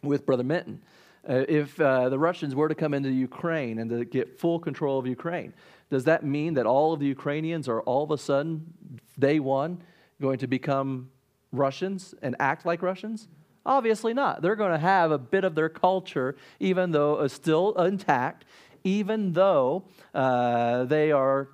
with 0.04 0.26
Brother 0.26 0.44
Minton. 0.44 0.82
Uh, 1.28 1.44
if 1.48 1.80
uh, 1.80 2.10
the 2.10 2.20
Russians 2.20 2.54
were 2.54 2.70
to 2.70 2.76
come 2.76 2.94
into 2.94 3.10
Ukraine 3.10 3.80
and 3.80 3.90
to 3.90 4.06
get 4.06 4.40
full 4.40 4.60
control 4.60 5.00
of 5.00 5.08
Ukraine, 5.08 5.54
does 5.90 6.04
that 6.04 6.24
mean 6.24 6.54
that 6.54 6.66
all 6.66 6.94
of 6.94 7.00
the 7.00 7.08
Ukrainians 7.08 7.68
are 7.68 7.82
all 7.82 8.04
of 8.04 8.12
a 8.12 8.18
sudden, 8.18 8.74
day 9.18 9.40
one, 9.40 9.82
going 10.22 10.38
to 10.40 10.48
become 10.48 11.10
Russians 11.52 12.14
and 12.22 12.36
act 12.40 12.66
like 12.66 12.82
Russians? 12.82 13.28
Obviously 13.66 14.14
not. 14.14 14.42
They're 14.42 14.56
going 14.56 14.72
to 14.72 14.78
have 14.78 15.12
a 15.12 15.18
bit 15.18 15.44
of 15.44 15.56
their 15.56 15.70
culture, 15.70 16.36
even 16.60 16.92
though 16.92 17.22
it's 17.22 17.34
still 17.34 17.74
intact, 17.74 18.46
even 18.84 19.34
though 19.34 19.86
uh, 20.14 20.86
they 20.86 21.12
are 21.12 21.50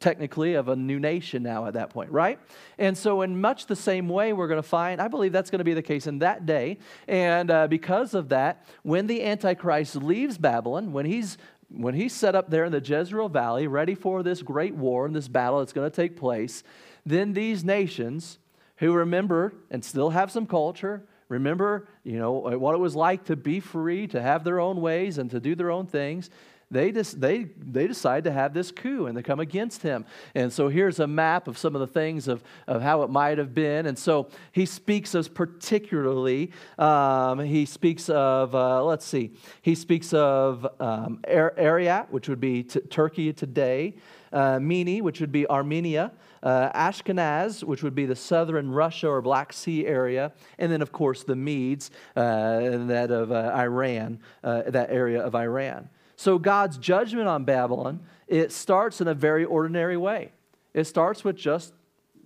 technically 0.00 0.54
of 0.54 0.68
a 0.68 0.76
new 0.76 0.98
nation 0.98 1.42
now 1.42 1.66
at 1.66 1.74
that 1.74 1.90
point, 1.90 2.10
right? 2.10 2.38
And 2.78 2.96
so, 2.96 3.22
in 3.22 3.40
much 3.40 3.66
the 3.66 3.76
same 3.76 4.08
way, 4.08 4.32
we're 4.32 4.48
going 4.48 4.62
to 4.62 4.68
find, 4.68 5.00
I 5.00 5.08
believe 5.08 5.32
that's 5.32 5.50
going 5.50 5.60
to 5.60 5.64
be 5.64 5.74
the 5.74 5.82
case 5.82 6.06
in 6.06 6.18
that 6.18 6.46
day. 6.46 6.78
And 7.08 7.50
uh, 7.50 7.66
because 7.68 8.14
of 8.14 8.28
that, 8.28 8.66
when 8.82 9.06
the 9.06 9.22
Antichrist 9.22 9.96
leaves 9.96 10.38
Babylon, 10.38 10.92
when 10.92 11.06
he's 11.06 11.38
when 11.70 11.94
he's 11.94 12.12
set 12.12 12.34
up 12.34 12.50
there 12.50 12.64
in 12.64 12.72
the 12.72 12.80
Jezreel 12.80 13.28
Valley, 13.28 13.66
ready 13.66 13.94
for 13.94 14.22
this 14.22 14.42
great 14.42 14.74
war 14.74 15.06
and 15.06 15.14
this 15.14 15.28
battle 15.28 15.58
that's 15.58 15.72
going 15.72 15.90
to 15.90 15.94
take 15.94 16.16
place, 16.16 16.62
then 17.04 17.32
these 17.32 17.64
nations 17.64 18.38
who 18.76 18.92
remember 18.92 19.54
and 19.70 19.84
still 19.84 20.10
have 20.10 20.30
some 20.30 20.46
culture, 20.46 21.04
remember, 21.28 21.88
you 22.02 22.18
know, 22.18 22.32
what 22.32 22.74
it 22.74 22.78
was 22.78 22.94
like 22.94 23.24
to 23.24 23.36
be 23.36 23.60
free, 23.60 24.06
to 24.08 24.20
have 24.20 24.44
their 24.44 24.60
own 24.60 24.80
ways 24.80 25.18
and 25.18 25.30
to 25.30 25.40
do 25.40 25.54
their 25.54 25.70
own 25.70 25.86
things, 25.86 26.30
they, 26.70 26.92
just, 26.92 27.20
they, 27.20 27.44
they 27.56 27.86
decide 27.86 28.24
to 28.24 28.32
have 28.32 28.54
this 28.54 28.70
coup 28.70 29.06
and 29.06 29.16
they 29.16 29.22
come 29.22 29.40
against 29.40 29.82
him. 29.82 30.04
And 30.34 30.52
so 30.52 30.68
here's 30.68 30.98
a 30.98 31.06
map 31.06 31.48
of 31.48 31.56
some 31.58 31.74
of 31.74 31.80
the 31.80 31.86
things 31.86 32.28
of, 32.28 32.42
of 32.66 32.82
how 32.82 33.02
it 33.02 33.10
might 33.10 33.38
have 33.38 33.54
been. 33.54 33.86
And 33.86 33.98
so 33.98 34.28
he 34.52 34.66
speaks 34.66 35.14
of 35.14 35.34
particularly, 35.34 36.52
um, 36.78 37.38
he 37.40 37.66
speaks 37.66 38.08
of, 38.08 38.54
uh, 38.54 38.84
let's 38.84 39.06
see, 39.06 39.32
he 39.62 39.74
speaks 39.74 40.12
of 40.12 40.66
um, 40.80 41.20
Ararat, 41.26 42.12
which 42.12 42.28
would 42.28 42.40
be 42.40 42.62
t- 42.64 42.80
Turkey 42.80 43.32
today, 43.32 43.94
uh, 44.32 44.58
Minni, 44.58 45.00
which 45.00 45.20
would 45.20 45.32
be 45.32 45.48
Armenia. 45.48 46.12
Uh, 46.42 46.70
Ashkenaz, 46.72 47.64
which 47.64 47.82
would 47.82 47.94
be 47.94 48.04
the 48.04 48.14
southern 48.14 48.70
Russia 48.70 49.08
or 49.08 49.22
Black 49.22 49.50
Sea 49.50 49.86
area, 49.86 50.30
and 50.58 50.70
then, 50.70 50.82
of 50.82 50.92
course, 50.92 51.24
the 51.24 51.34
Medes, 51.34 51.90
uh, 52.16 52.84
that 52.86 53.10
of 53.10 53.32
uh, 53.32 53.50
Iran, 53.56 54.18
uh, 54.42 54.64
that 54.66 54.90
area 54.90 55.22
of 55.22 55.34
Iran. 55.34 55.88
So 56.16 56.38
God's 56.38 56.78
judgment 56.78 57.28
on 57.28 57.44
Babylon, 57.44 58.00
it 58.28 58.52
starts 58.52 59.00
in 59.00 59.08
a 59.08 59.14
very 59.14 59.44
ordinary 59.44 59.96
way. 59.96 60.32
It 60.72 60.84
starts 60.84 61.24
with 61.24 61.36
just 61.36 61.72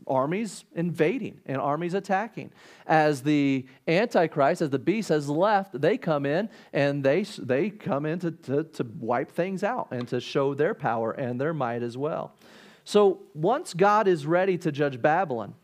armies 0.06 0.64
invading 0.74 1.40
and 1.46 1.58
armies 1.58 1.94
attacking. 1.94 2.50
As 2.86 3.22
the 3.22 3.66
Antichrist, 3.86 4.62
as 4.62 4.70
the 4.70 4.78
beast 4.78 5.10
has 5.10 5.28
left, 5.28 5.78
they 5.80 5.98
come 5.98 6.24
in 6.26 6.48
and 6.72 7.04
they, 7.04 7.22
they 7.22 7.70
come 7.70 8.06
in 8.06 8.18
to, 8.20 8.30
to, 8.30 8.64
to 8.64 8.86
wipe 8.98 9.30
things 9.30 9.62
out 9.62 9.88
and 9.90 10.08
to 10.08 10.20
show 10.20 10.54
their 10.54 10.74
power 10.74 11.12
and 11.12 11.40
their 11.40 11.52
might 11.52 11.82
as 11.82 11.96
well. 11.96 12.34
So 12.84 13.20
once 13.34 13.74
God 13.74 14.08
is 14.08 14.26
ready 14.26 14.56
to 14.58 14.72
judge 14.72 15.02
Babylon, 15.02 15.54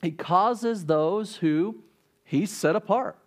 he 0.00 0.10
causes 0.10 0.86
those 0.86 1.36
who 1.36 1.82
he 2.24 2.46
set 2.46 2.76
apart 2.76 3.18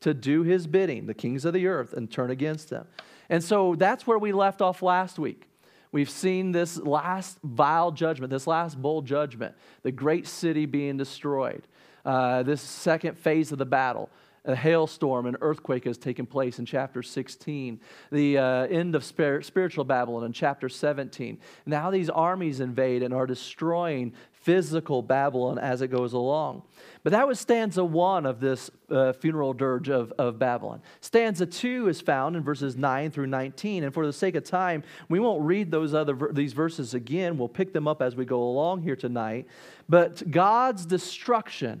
to 0.00 0.14
do 0.14 0.42
his 0.42 0.66
bidding, 0.66 1.06
the 1.06 1.14
kings 1.14 1.44
of 1.44 1.52
the 1.52 1.66
earth, 1.66 1.92
and 1.92 2.10
turn 2.10 2.30
against 2.30 2.70
him. 2.70 2.86
And 3.28 3.42
so 3.42 3.74
that's 3.74 4.06
where 4.06 4.18
we 4.18 4.32
left 4.32 4.62
off 4.62 4.82
last 4.82 5.18
week. 5.18 5.48
We've 5.92 6.10
seen 6.10 6.52
this 6.52 6.78
last 6.78 7.38
vial 7.42 7.92
judgment, 7.92 8.30
this 8.30 8.46
last 8.46 8.80
bowl 8.80 9.02
judgment, 9.02 9.54
the 9.82 9.92
great 9.92 10.26
city 10.26 10.66
being 10.66 10.96
destroyed, 10.96 11.66
uh, 12.04 12.42
this 12.42 12.60
second 12.60 13.16
phase 13.16 13.52
of 13.52 13.58
the 13.58 13.66
battle. 13.66 14.10
A 14.44 14.54
hailstorm, 14.54 15.26
an 15.26 15.36
earthquake 15.40 15.84
has 15.86 15.98
taken 15.98 16.24
place 16.24 16.60
in 16.60 16.66
chapter 16.66 17.02
16. 17.02 17.80
The 18.12 18.38
uh, 18.38 18.66
end 18.66 18.94
of 18.94 19.02
spiritual 19.02 19.84
Babylon 19.84 20.22
in 20.22 20.32
chapter 20.32 20.68
17. 20.68 21.38
Now 21.66 21.90
these 21.90 22.08
armies 22.08 22.60
invade 22.60 23.02
and 23.02 23.12
are 23.12 23.26
destroying 23.26 24.12
physical 24.46 25.02
Babylon 25.02 25.58
as 25.58 25.82
it 25.82 25.88
goes 25.88 26.12
along. 26.12 26.62
But 27.02 27.10
that 27.10 27.26
was 27.26 27.40
stanza 27.40 27.84
one 27.84 28.24
of 28.24 28.38
this 28.38 28.70
uh, 28.88 29.12
funeral 29.12 29.52
dirge 29.52 29.88
of, 29.88 30.12
of 30.18 30.38
Babylon. 30.38 30.82
Stanza 31.00 31.46
two 31.46 31.88
is 31.88 32.00
found 32.00 32.36
in 32.36 32.44
verses 32.44 32.76
9 32.76 33.10
through 33.10 33.26
19. 33.26 33.82
And 33.82 33.92
for 33.92 34.06
the 34.06 34.12
sake 34.12 34.36
of 34.36 34.44
time, 34.44 34.84
we 35.08 35.18
won't 35.18 35.42
read 35.42 35.72
those 35.72 35.94
other 35.94 36.16
these 36.30 36.52
verses 36.52 36.94
again. 36.94 37.38
We'll 37.38 37.48
pick 37.48 37.72
them 37.72 37.88
up 37.88 38.00
as 38.00 38.14
we 38.14 38.24
go 38.24 38.40
along 38.40 38.82
here 38.82 38.94
tonight. 38.94 39.48
But 39.88 40.30
God's 40.30 40.86
destruction 40.86 41.80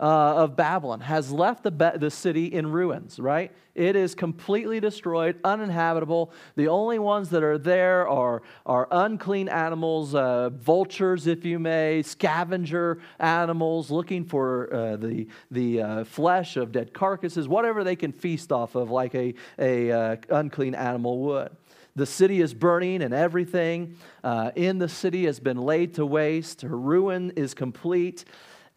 uh, 0.00 0.44
of 0.44 0.56
Babylon 0.56 1.00
has 1.00 1.30
left 1.30 1.62
the, 1.62 1.70
the 1.96 2.10
city 2.10 2.46
in 2.46 2.70
ruins, 2.72 3.18
right? 3.18 3.52
It 3.74 3.96
is 3.96 4.14
completely 4.14 4.80
destroyed, 4.80 5.38
uninhabitable. 5.44 6.32
The 6.56 6.68
only 6.68 6.98
ones 6.98 7.28
that 7.30 7.42
are 7.42 7.58
there 7.58 8.08
are, 8.08 8.42
are 8.64 8.88
unclean 8.90 9.48
animals, 9.48 10.14
uh, 10.14 10.50
vultures, 10.50 11.26
if 11.26 11.44
you 11.44 11.58
may, 11.58 12.02
scavenger 12.02 13.00
animals 13.18 13.90
looking 13.90 14.24
for 14.24 14.72
uh, 14.72 14.96
the, 14.96 15.28
the 15.50 15.82
uh, 15.82 16.04
flesh 16.04 16.56
of 16.56 16.72
dead 16.72 16.94
carcasses, 16.94 17.46
whatever 17.46 17.84
they 17.84 17.96
can 17.96 18.10
feast 18.10 18.50
off 18.50 18.74
of, 18.74 18.90
like 18.90 19.14
a, 19.14 19.34
a 19.58 19.92
uh, 19.92 20.16
unclean 20.30 20.74
animal 20.74 21.18
would. 21.20 21.50
The 21.94 22.06
city 22.06 22.40
is 22.40 22.54
burning 22.54 23.02
and 23.02 23.12
everything 23.12 23.96
uh, 24.24 24.52
in 24.54 24.78
the 24.78 24.88
city 24.88 25.26
has 25.26 25.40
been 25.40 25.58
laid 25.58 25.94
to 25.94 26.06
waste. 26.06 26.62
Her 26.62 26.78
ruin 26.78 27.32
is 27.36 27.52
complete. 27.52 28.24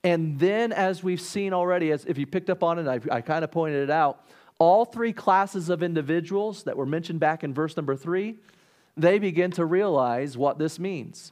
And 0.04 0.38
then, 0.38 0.74
as 0.74 1.02
we've 1.04 1.22
seen 1.22 1.54
already, 1.54 1.92
as 1.92 2.06
if 2.06 2.18
you 2.18 2.26
picked 2.26 2.50
up 2.50 2.64
on 2.64 2.80
it, 2.80 2.88
I, 2.88 3.16
I 3.16 3.22
kind 3.22 3.44
of 3.44 3.52
pointed 3.52 3.84
it 3.84 3.90
out, 3.90 4.26
all 4.60 4.86
three 4.86 5.14
classes 5.14 5.70
of 5.70 5.82
individuals 5.82 6.64
that 6.64 6.78
were 6.78 6.86
mentioned 6.86 7.20
back 7.20 7.44
in 7.44 7.54
verse 7.54 7.76
number 7.78 7.96
three, 7.96 8.38
they 8.96 9.18
begin 9.18 9.52
to 9.52 9.66
realize 9.66 10.38
what 10.38 10.58
this 10.60 10.78
means. 10.78 11.32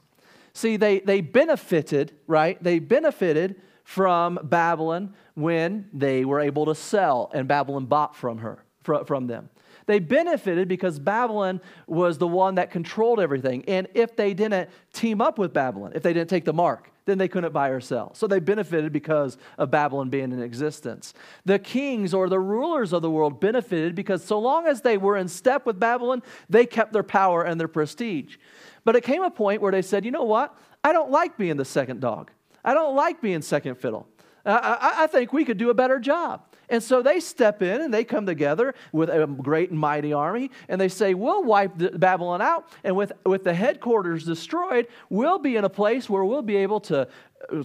See, 0.54 0.76
they, 0.76 1.00
they 1.00 1.20
benefited, 1.20 2.12
right? 2.26 2.62
They 2.62 2.78
benefited 2.78 3.60
from 3.84 4.38
Babylon 4.42 5.14
when 5.34 5.88
they 5.92 6.24
were 6.24 6.40
able 6.40 6.66
to 6.66 6.74
sell 6.74 7.30
and 7.34 7.48
Babylon 7.48 7.86
bought 7.86 8.16
from 8.16 8.38
her, 8.38 8.64
from 8.82 9.26
them. 9.26 9.48
They 9.86 9.98
benefited 9.98 10.68
because 10.68 10.98
Babylon 10.98 11.60
was 11.86 12.18
the 12.18 12.28
one 12.28 12.56
that 12.56 12.70
controlled 12.70 13.20
everything. 13.20 13.64
And 13.66 13.88
if 13.94 14.16
they 14.16 14.34
didn't 14.34 14.70
team 14.92 15.20
up 15.20 15.38
with 15.38 15.52
Babylon, 15.52 15.92
if 15.94 16.02
they 16.02 16.12
didn't 16.12 16.30
take 16.30 16.44
the 16.44 16.52
mark, 16.52 16.90
then 17.04 17.18
they 17.18 17.28
couldn't 17.28 17.52
buy 17.52 17.68
or 17.68 17.80
sell. 17.80 18.14
So 18.14 18.26
they 18.26 18.38
benefited 18.38 18.92
because 18.92 19.36
of 19.58 19.70
Babylon 19.70 20.08
being 20.08 20.32
in 20.32 20.40
existence. 20.40 21.14
The 21.44 21.58
kings 21.58 22.14
or 22.14 22.28
the 22.28 22.38
rulers 22.38 22.92
of 22.92 23.02
the 23.02 23.10
world 23.10 23.40
benefited 23.40 23.94
because 23.94 24.24
so 24.24 24.38
long 24.38 24.66
as 24.66 24.82
they 24.82 24.96
were 24.98 25.16
in 25.16 25.28
step 25.28 25.66
with 25.66 25.80
Babylon, 25.80 26.22
they 26.48 26.64
kept 26.64 26.92
their 26.92 27.02
power 27.02 27.42
and 27.42 27.58
their 27.58 27.68
prestige. 27.68 28.36
But 28.84 28.96
it 28.96 29.02
came 29.02 29.22
a 29.22 29.30
point 29.30 29.62
where 29.62 29.72
they 29.72 29.82
said, 29.82 30.04
you 30.04 30.10
know 30.10 30.24
what? 30.24 30.56
I 30.84 30.92
don't 30.92 31.10
like 31.10 31.36
being 31.36 31.56
the 31.56 31.64
second 31.64 32.00
dog. 32.00 32.30
I 32.64 32.74
don't 32.74 32.94
like 32.94 33.20
being 33.20 33.42
second 33.42 33.76
fiddle. 33.76 34.06
I, 34.44 35.04
I, 35.04 35.06
think 35.06 35.32
we 35.32 35.44
could 35.44 35.58
do 35.58 35.70
a 35.70 35.74
better 35.74 36.00
job. 36.00 36.42
And 36.72 36.82
so 36.82 37.02
they 37.02 37.20
step 37.20 37.60
in 37.60 37.82
and 37.82 37.92
they 37.92 38.02
come 38.02 38.24
together 38.24 38.74
with 38.92 39.10
a 39.10 39.26
great 39.26 39.68
and 39.70 39.78
mighty 39.78 40.14
army 40.14 40.50
and 40.70 40.80
they 40.80 40.88
say, 40.88 41.12
We'll 41.12 41.44
wipe 41.44 41.72
Babylon 42.00 42.40
out. 42.40 42.66
And 42.82 42.96
with, 42.96 43.12
with 43.26 43.44
the 43.44 43.52
headquarters 43.52 44.24
destroyed, 44.24 44.88
we'll 45.10 45.38
be 45.38 45.56
in 45.56 45.64
a 45.64 45.68
place 45.68 46.08
where 46.08 46.24
we'll 46.24 46.40
be 46.40 46.56
able 46.56 46.80
to, 46.80 47.08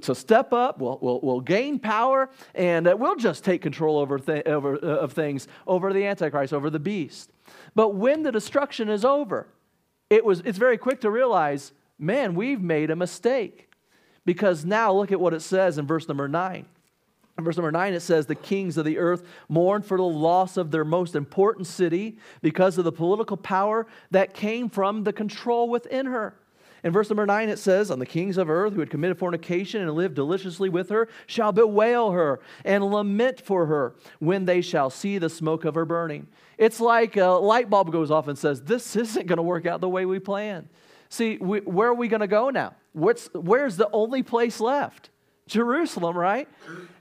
to 0.01 0.13
step 0.13 0.51
up, 0.51 0.79
we'll, 0.79 0.99
we'll, 1.01 1.21
we'll 1.23 1.39
gain 1.39 1.79
power, 1.79 2.29
and 2.53 2.85
uh, 2.85 2.97
we'll 2.99 3.15
just 3.15 3.45
take 3.45 3.61
control 3.61 3.97
over, 3.97 4.19
over 4.45 4.75
uh, 4.75 4.97
of 4.97 5.13
things 5.13 5.47
over 5.65 5.93
the 5.93 6.05
Antichrist, 6.05 6.51
over 6.51 6.69
the 6.69 6.77
beast. 6.77 7.31
But 7.75 7.95
when 7.95 8.23
the 8.23 8.31
destruction 8.33 8.89
is 8.89 9.05
over, 9.05 9.47
it 10.09 10.25
was, 10.25 10.41
it's 10.41 10.57
very 10.57 10.77
quick 10.77 10.99
to 11.01 11.09
realize, 11.09 11.71
man, 11.97 12.35
we've 12.35 12.61
made 12.61 12.91
a 12.91 12.95
mistake. 12.97 13.69
Because 14.25 14.65
now 14.65 14.91
look 14.91 15.13
at 15.13 15.21
what 15.21 15.33
it 15.33 15.41
says 15.41 15.77
in 15.77 15.87
verse 15.87 16.09
number 16.09 16.27
9. 16.27 16.65
In 17.37 17.43
verse 17.43 17.57
number 17.57 17.71
nine, 17.71 17.93
it 17.93 17.99
says, 17.99 18.25
The 18.25 18.35
kings 18.35 18.77
of 18.77 18.85
the 18.85 18.97
earth 18.97 19.23
mourn 19.47 19.83
for 19.83 19.97
the 19.97 20.03
loss 20.03 20.57
of 20.57 20.71
their 20.71 20.85
most 20.85 21.15
important 21.15 21.67
city 21.67 22.17
because 22.41 22.77
of 22.77 22.83
the 22.83 22.91
political 22.91 23.37
power 23.37 23.85
that 24.11 24.33
came 24.33 24.69
from 24.69 25.03
the 25.03 25.13
control 25.13 25.69
within 25.69 26.07
her. 26.07 26.35
In 26.83 26.91
verse 26.91 27.09
number 27.09 27.25
nine, 27.25 27.49
it 27.49 27.59
says, 27.59 27.91
On 27.91 27.99
the 27.99 28.05
kings 28.05 28.37
of 28.37 28.49
earth 28.49 28.73
who 28.73 28.79
had 28.79 28.89
committed 28.89 29.19
fornication 29.19 29.81
and 29.81 29.93
lived 29.93 30.15
deliciously 30.15 30.69
with 30.69 30.89
her 30.89 31.07
shall 31.27 31.51
bewail 31.51 32.11
her 32.11 32.39
and 32.65 32.83
lament 32.83 33.39
for 33.41 33.67
her 33.67 33.95
when 34.19 34.45
they 34.45 34.61
shall 34.61 34.89
see 34.89 35.19
the 35.19 35.29
smoke 35.29 35.63
of 35.63 35.75
her 35.75 35.85
burning. 35.85 36.27
It's 36.57 36.79
like 36.79 37.17
a 37.17 37.25
light 37.25 37.69
bulb 37.69 37.91
goes 37.91 38.09
off 38.09 38.27
and 38.27 38.37
says, 38.37 38.61
This 38.61 38.95
isn't 38.95 39.27
going 39.27 39.37
to 39.37 39.43
work 39.43 39.67
out 39.67 39.79
the 39.79 39.89
way 39.89 40.05
we 40.05 40.19
planned. 40.19 40.69
See, 41.09 41.37
we, 41.37 41.59
where 41.59 41.89
are 41.89 41.93
we 41.93 42.07
going 42.07 42.21
to 42.21 42.27
go 42.27 42.49
now? 42.49 42.73
What's, 42.93 43.29
where's 43.33 43.77
the 43.77 43.89
only 43.91 44.23
place 44.23 44.59
left? 44.59 45.09
Jerusalem, 45.47 46.17
right? 46.17 46.47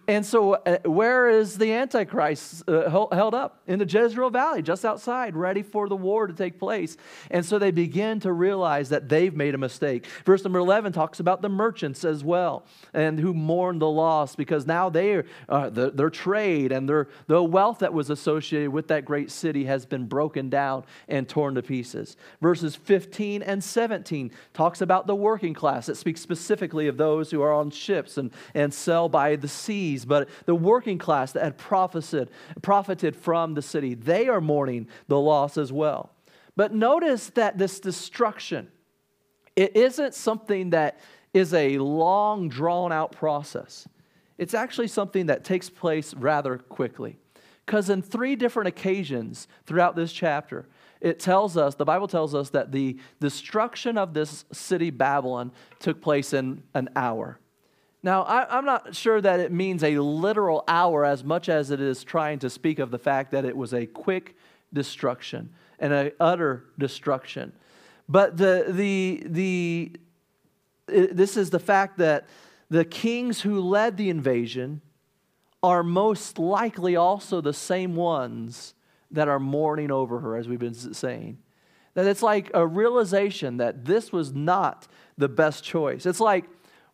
And 0.09 0.25
so, 0.25 0.55
uh, 0.55 0.79
where 0.85 1.29
is 1.29 1.59
the 1.59 1.73
Antichrist 1.73 2.63
uh, 2.69 2.89
held 2.91 3.35
up? 3.35 3.61
In 3.67 3.81
the 3.81 3.85
Jezreel 3.85 4.31
Valley, 4.31 4.63
just 4.63 4.85
outside, 4.85 5.35
ready 5.35 5.63
for 5.63 5.89
the 5.89 5.97
war 5.97 6.29
to 6.29 6.33
take 6.33 6.59
place. 6.61 6.97
And 7.31 7.45
so, 7.45 7.59
they 7.59 7.73
begin 7.73 8.21
to 8.21 8.33
realize 8.33 8.89
that 8.91 9.09
they've 9.09 9.35
made 9.35 9.55
a 9.55 9.59
mistake. 9.59 10.07
Verse 10.25 10.45
number 10.45 10.61
11 10.61 10.93
talks 10.93 11.19
about 11.19 11.43
the 11.43 11.49
merchants 11.49 12.05
as 12.05 12.23
well, 12.23 12.65
and 12.95 13.19
who 13.19 13.35
mourn 13.35 13.81
the 13.81 13.89
loss 13.89 14.37
because 14.37 14.65
now 14.67 14.89
they 14.89 15.25
uh, 15.49 15.71
the, 15.71 15.91
their 15.91 16.11
trade 16.11 16.73
and 16.73 16.89
their, 16.89 17.09
the 17.27 17.43
wealth 17.43 17.81
that 17.81 17.93
was 17.93 18.11
associated 18.11 18.71
with 18.71 18.89
that 18.89 19.05
great 19.05 19.31
city 19.31 19.65
has 19.65 19.87
been 19.87 20.07
broken 20.07 20.49
down 20.49 20.85
and 21.09 21.29
torn 21.29 21.55
to 21.55 21.63
pieces. 21.63 22.17
Verses 22.41 22.77
15 22.77 23.43
and 23.43 23.63
17 23.63 24.31
talks 24.55 24.81
about 24.81 25.07
the 25.07 25.15
working 25.15 25.55
class. 25.55 25.89
It 25.89 25.97
speaks 25.97 26.21
specifically 26.21 26.87
of 26.87 26.97
those 26.97 27.31
who 27.31 27.43
are 27.43 27.53
on 27.53 27.71
ships 27.71 28.19
and, 28.19 28.31
and 28.55 28.73
sell 28.73 29.09
by 29.09 29.37
the 29.37 29.49
seas 29.97 30.05
but 30.05 30.29
the 30.45 30.55
working 30.55 30.99
class 30.99 31.33
that 31.33 31.43
had 31.43 31.59
profited, 31.59 32.31
profited 32.63 33.17
from 33.17 33.55
the 33.55 33.63
city, 33.63 33.95
they 33.95 34.29
are 34.29 34.41
mourning 34.41 34.89
the 35.09 35.19
loss 35.19 35.57
as 35.57 35.73
well. 35.73 36.11
But 36.55 36.73
notice 36.73 37.31
that 37.31 37.59
this 37.59 37.81
destruction, 37.81 38.69
it 39.55 39.77
isn't 39.77 40.15
something 40.15 40.71
that 40.71 41.01
is 41.35 41.53
a 41.53 41.79
long, 41.79 42.49
drawn 42.49 42.93
out 42.93 43.13
process. 43.13 43.87
It's 44.39 44.55
actually 44.55 44.89
something 44.89 45.27
that 45.27 45.45
takes 45.45 45.69
place 45.69 46.15
rather 46.15 46.59
quickly. 46.59 47.19
Because 47.65 47.91
in 47.91 48.01
three 48.01 48.37
different 48.37 48.69
occasions 48.69 49.49
throughout 49.67 49.97
this 49.97 50.13
chapter, 50.13 50.67
it 51.01 51.19
tells 51.19 51.57
us, 51.57 51.75
the 51.75 51.85
Bible 51.85 52.09
tells 52.09 52.35
us 52.35 52.51
that 52.51 52.73
the 52.73 52.97
destruction 53.21 53.99
of 53.99 54.15
this 54.15 54.45
city, 54.53 54.91
Babylon, 54.91 55.53
took 55.79 56.01
place 56.01 56.33
in 56.33 56.63
an 56.75 56.89
hour. 56.97 57.39
Now, 58.07 58.23
I, 58.23 58.57
am 58.57 58.65
not 58.65 58.95
sure 58.95 59.21
that 59.21 59.41
it 59.41 59.51
means 59.51 59.83
a 59.83 59.99
literal 59.99 60.63
hour 60.69 61.05
as 61.05 61.25
much 61.25 61.49
as 61.49 61.73
it 61.73 61.81
is 61.81 62.05
trying 62.05 62.39
to 62.39 62.49
speak 62.49 62.79
of 62.79 62.93
the 62.93 63.01
fact 63.01 63.33
that 63.33 63.45
it 63.45 63.57
was 63.57 63.75
a 63.75 63.85
quick 63.85 64.37
destruction 64.73 65.51
and 65.81 65.93
an 65.93 66.13
utter 66.21 66.67
destruction. 66.79 67.53
But 68.09 68.37
the, 68.37 68.67
the, 68.69 69.25
the, 69.27 69.93
it, 70.87 71.17
this 71.17 71.37
is 71.37 71.51
the 71.51 71.59
fact 71.59 71.99
that 71.99 72.29
the 72.71 72.85
kings 72.85 73.41
who 73.41 73.61
led 73.61 73.97
the 73.97 74.09
invasion 74.09 74.83
are 75.61 75.83
most 75.83 76.39
likely 76.39 76.95
also 76.95 77.41
the 77.41 77.53
same 77.53 77.97
ones 77.97 78.75
that 79.11 79.27
are 79.27 79.41
mourning 79.41 79.91
over 79.91 80.21
her, 80.21 80.37
as 80.37 80.47
we've 80.47 80.61
been 80.61 80.75
saying. 80.75 81.39
That 81.95 82.07
it's 82.07 82.23
like 82.23 82.53
a 82.55 82.65
realization 82.65 83.57
that 83.57 83.85
this 83.85 84.13
was 84.13 84.33
not 84.33 84.87
the 85.19 85.29
best 85.29 85.65
choice. 85.65 86.07
It's 86.07 86.21
like 86.21 86.45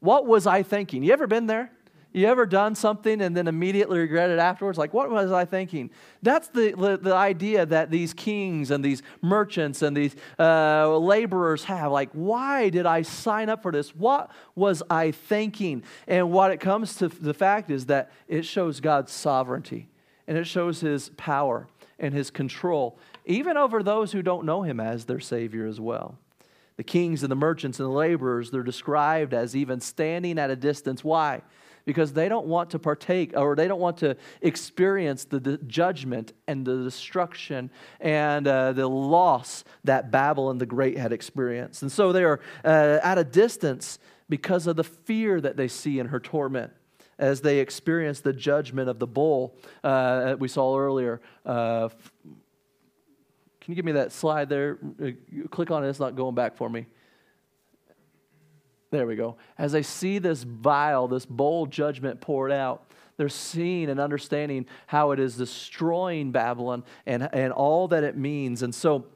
what 0.02 0.26
was 0.26 0.48
I 0.48 0.64
thinking? 0.64 1.04
You 1.04 1.12
ever 1.12 1.28
been 1.28 1.46
there? 1.46 1.70
You 2.12 2.26
ever 2.26 2.44
done 2.44 2.74
something 2.74 3.22
and 3.22 3.36
then 3.36 3.46
immediately 3.46 4.00
regret 4.00 4.30
it 4.30 4.40
afterwards? 4.40 4.76
Like, 4.76 4.92
what 4.92 5.08
was 5.10 5.30
I 5.30 5.44
thinking? 5.44 5.90
That's 6.22 6.48
the, 6.48 6.72
the, 6.72 6.98
the 6.98 7.14
idea 7.14 7.64
that 7.64 7.90
these 7.90 8.12
kings 8.12 8.72
and 8.72 8.84
these 8.84 9.00
merchants 9.22 9.80
and 9.80 9.96
these 9.96 10.16
uh, 10.40 10.98
laborers 10.98 11.64
have. 11.64 11.92
Like, 11.92 12.10
why 12.12 12.68
did 12.68 12.84
I 12.84 13.02
sign 13.02 13.48
up 13.48 13.62
for 13.62 13.70
this? 13.70 13.94
What 13.94 14.32
was 14.56 14.82
I 14.90 15.12
thinking? 15.12 15.84
And 16.08 16.32
what 16.32 16.50
it 16.50 16.58
comes 16.58 16.96
to 16.96 17.08
the 17.08 17.32
fact 17.32 17.70
is 17.70 17.86
that 17.86 18.10
it 18.26 18.44
shows 18.44 18.80
God's 18.80 19.12
sovereignty 19.12 19.88
and 20.26 20.36
it 20.36 20.48
shows 20.48 20.80
his 20.80 21.10
power 21.10 21.68
and 22.00 22.12
his 22.12 22.28
control, 22.28 22.98
even 23.24 23.56
over 23.56 23.84
those 23.84 24.10
who 24.10 24.20
don't 24.20 24.44
know 24.44 24.62
him 24.62 24.80
as 24.80 25.04
their 25.04 25.20
Savior 25.20 25.64
as 25.66 25.80
well. 25.80 26.18
The 26.76 26.82
kings 26.82 27.22
and 27.22 27.30
the 27.30 27.37
merchants 27.37 27.80
and 27.80 27.87
the 27.87 27.92
laborers, 27.92 28.50
they're 28.50 28.62
described 28.62 29.35
as 29.35 29.54
even 29.54 29.80
standing 29.80 30.38
at 30.38 30.50
a 30.50 30.56
distance. 30.56 31.04
Why? 31.04 31.42
Because 31.85 32.12
they 32.12 32.28
don't 32.28 32.46
want 32.46 32.70
to 32.70 32.78
partake 32.78 33.32
or 33.37 33.56
they 33.56 33.68
don't 33.68 33.80
want 33.80 33.98
to 33.98 34.16
experience 34.40 35.24
the, 35.24 35.58
judgment 35.66 36.32
and 36.46 36.64
the 36.64 36.85
destruction 36.85 37.70
and 38.00 38.46
uh, 38.46 38.72
the 38.72 38.88
loss 38.88 39.64
that 39.85 40.11
Babylon 40.11 40.58
the 40.58 40.66
Great 40.66 40.96
had 40.96 41.12
experienced. 41.12 41.82
And 41.82 41.90
so 41.90 42.12
they 42.12 42.24
are 42.24 42.40
uh, 42.64 43.00
at 43.02 43.18
a 43.18 43.24
distance 43.24 43.98
because 44.28 44.66
of 44.66 44.76
the 44.76 44.85
fear 44.85 45.40
that 45.40 45.56
they 45.56 45.68
see 45.68 45.98
in 45.98 46.06
her 46.06 46.20
torment 46.20 46.72
as 47.18 47.40
they 47.40 47.58
experience 47.58 48.20
the 48.20 48.32
judgment 48.32 48.88
of 48.88 48.98
the 48.98 49.06
bowl 49.06 49.54
uh, 49.85 50.35
we 50.38 50.48
saw 50.48 50.78
earlier 50.78 51.20
uh, 51.44 51.88
can 53.62 53.70
you 53.70 53.77
give 53.77 53.85
me 53.85 53.92
that 53.92 54.11
slide 54.11 54.48
there? 54.48 54.79
Uh, 55.01 55.11
click 55.51 55.70
on 55.70 55.85
it, 55.85 55.88
it's 55.88 56.01
not 56.01 56.16
going 56.16 56.35
back 56.35 56.57
for 56.57 56.68
me. 56.68 56.87
There 58.90 59.07
we 59.07 59.14
go. 59.14 59.37
As 59.57 59.70
they 59.70 59.85
see 59.85 60.18
this 60.18 60.42
vial, 60.42 61.07
this 61.07 61.25
bowl 61.25 61.66
judgment 61.66 62.20
poured 62.20 62.51
out, 62.51 62.90
they're 63.16 63.29
seeing 63.29 63.88
and 63.88 64.01
understanding 64.01 64.66
how 64.88 65.12
it 65.12 65.20
is 65.20 65.37
destroying 65.37 66.33
Babylon 66.33 66.83
and, 67.07 67.29
and 67.33 67.53
all 67.53 67.87
that 67.88 68.03
it 68.03 68.16
means. 68.16 68.62
And 68.62 68.75
so 68.75 69.07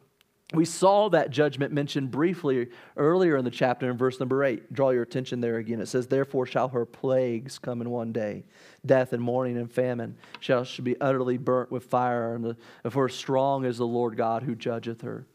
we 0.54 0.64
saw 0.64 1.08
that 1.08 1.30
judgment 1.30 1.72
mentioned 1.72 2.12
briefly 2.12 2.68
earlier 2.96 3.36
in 3.36 3.44
the 3.44 3.50
chapter 3.50 3.90
in 3.90 3.96
verse 3.96 4.20
number 4.20 4.44
8. 4.44 4.72
Draw 4.72 4.90
your 4.90 5.02
attention 5.02 5.40
there 5.40 5.56
again. 5.56 5.80
It 5.80 5.86
says, 5.86 6.06
Therefore 6.06 6.46
shall 6.46 6.68
her 6.68 6.86
plagues 6.86 7.58
come 7.58 7.80
in 7.80 7.90
one 7.90 8.12
day 8.12 8.44
death 8.84 9.12
and 9.12 9.22
mourning 9.22 9.56
and 9.56 9.70
famine 9.70 10.16
shall 10.38 10.62
she 10.62 10.82
be 10.82 11.00
utterly 11.00 11.36
burnt 11.36 11.72
with 11.72 11.84
fire, 11.84 12.34
and 12.34 12.56
for 12.92 13.08
strong 13.08 13.64
is 13.64 13.78
the 13.78 13.86
Lord 13.86 14.16
God 14.16 14.44
who 14.44 14.54
judgeth 14.54 15.00
her. 15.00 15.26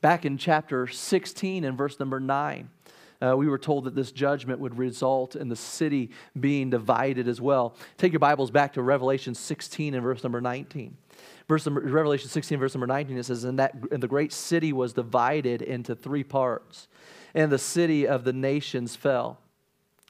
Back 0.00 0.24
in 0.24 0.38
chapter 0.38 0.86
16 0.86 1.64
and 1.64 1.76
verse 1.76 1.98
number 1.98 2.20
9, 2.20 2.70
uh, 3.20 3.36
we 3.36 3.48
were 3.48 3.58
told 3.58 3.84
that 3.84 3.94
this 3.94 4.12
judgment 4.12 4.60
would 4.60 4.78
result 4.78 5.36
in 5.36 5.48
the 5.48 5.56
city 5.56 6.10
being 6.38 6.70
divided 6.70 7.28
as 7.28 7.40
well. 7.40 7.76
Take 7.98 8.12
your 8.12 8.20
Bibles 8.20 8.50
back 8.50 8.72
to 8.74 8.82
Revelation 8.82 9.34
16 9.34 9.94
and 9.94 10.02
verse 10.02 10.22
number 10.22 10.40
19 10.40 10.96
verse 11.50 11.66
number, 11.66 11.80
Revelation 11.80 12.28
16, 12.28 12.58
verse 12.60 12.74
number 12.74 12.86
19, 12.86 13.18
it 13.18 13.24
says, 13.24 13.42
and, 13.42 13.58
that, 13.58 13.74
and 13.90 14.00
the 14.00 14.08
great 14.08 14.32
city 14.32 14.72
was 14.72 14.92
divided 14.92 15.62
into 15.62 15.96
three 15.96 16.22
parts, 16.22 16.86
and 17.34 17.50
the 17.50 17.58
city 17.58 18.06
of 18.06 18.22
the 18.22 18.32
nations 18.32 18.94
fell. 18.94 19.40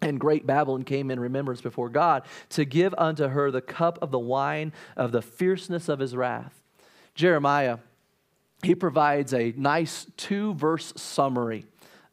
And 0.02 0.20
great 0.20 0.46
Babylon 0.46 0.84
came 0.84 1.10
in 1.10 1.18
remembrance 1.18 1.62
before 1.62 1.88
God 1.88 2.24
to 2.50 2.66
give 2.66 2.94
unto 2.96 3.28
her 3.28 3.50
the 3.50 3.62
cup 3.62 3.98
of 4.02 4.10
the 4.10 4.18
wine 4.18 4.72
of 4.96 5.12
the 5.12 5.22
fierceness 5.22 5.88
of 5.88 5.98
his 5.98 6.14
wrath. 6.14 6.62
Jeremiah, 7.14 7.78
he 8.62 8.74
provides 8.74 9.32
a 9.32 9.54
nice 9.56 10.06
two 10.16 10.54
verse 10.54 10.92
summary 10.96 11.64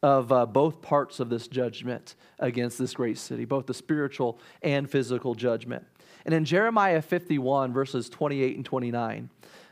of 0.04 0.32
uh, 0.32 0.46
both 0.46 0.82
parts 0.82 1.20
of 1.20 1.30
this 1.30 1.48
judgment 1.48 2.16
against 2.40 2.78
this 2.78 2.94
great 2.94 3.18
city, 3.18 3.46
both 3.46 3.66
the 3.66 3.74
spiritual 3.74 4.40
and 4.62 4.90
physical 4.90 5.34
judgment. 5.34 5.86
And 6.26 6.34
in 6.34 6.46
Jeremiah 6.46 7.02
51, 7.02 7.74
verses 7.74 8.10
28 8.10 8.56
and 8.58 8.66
29, 8.66 9.30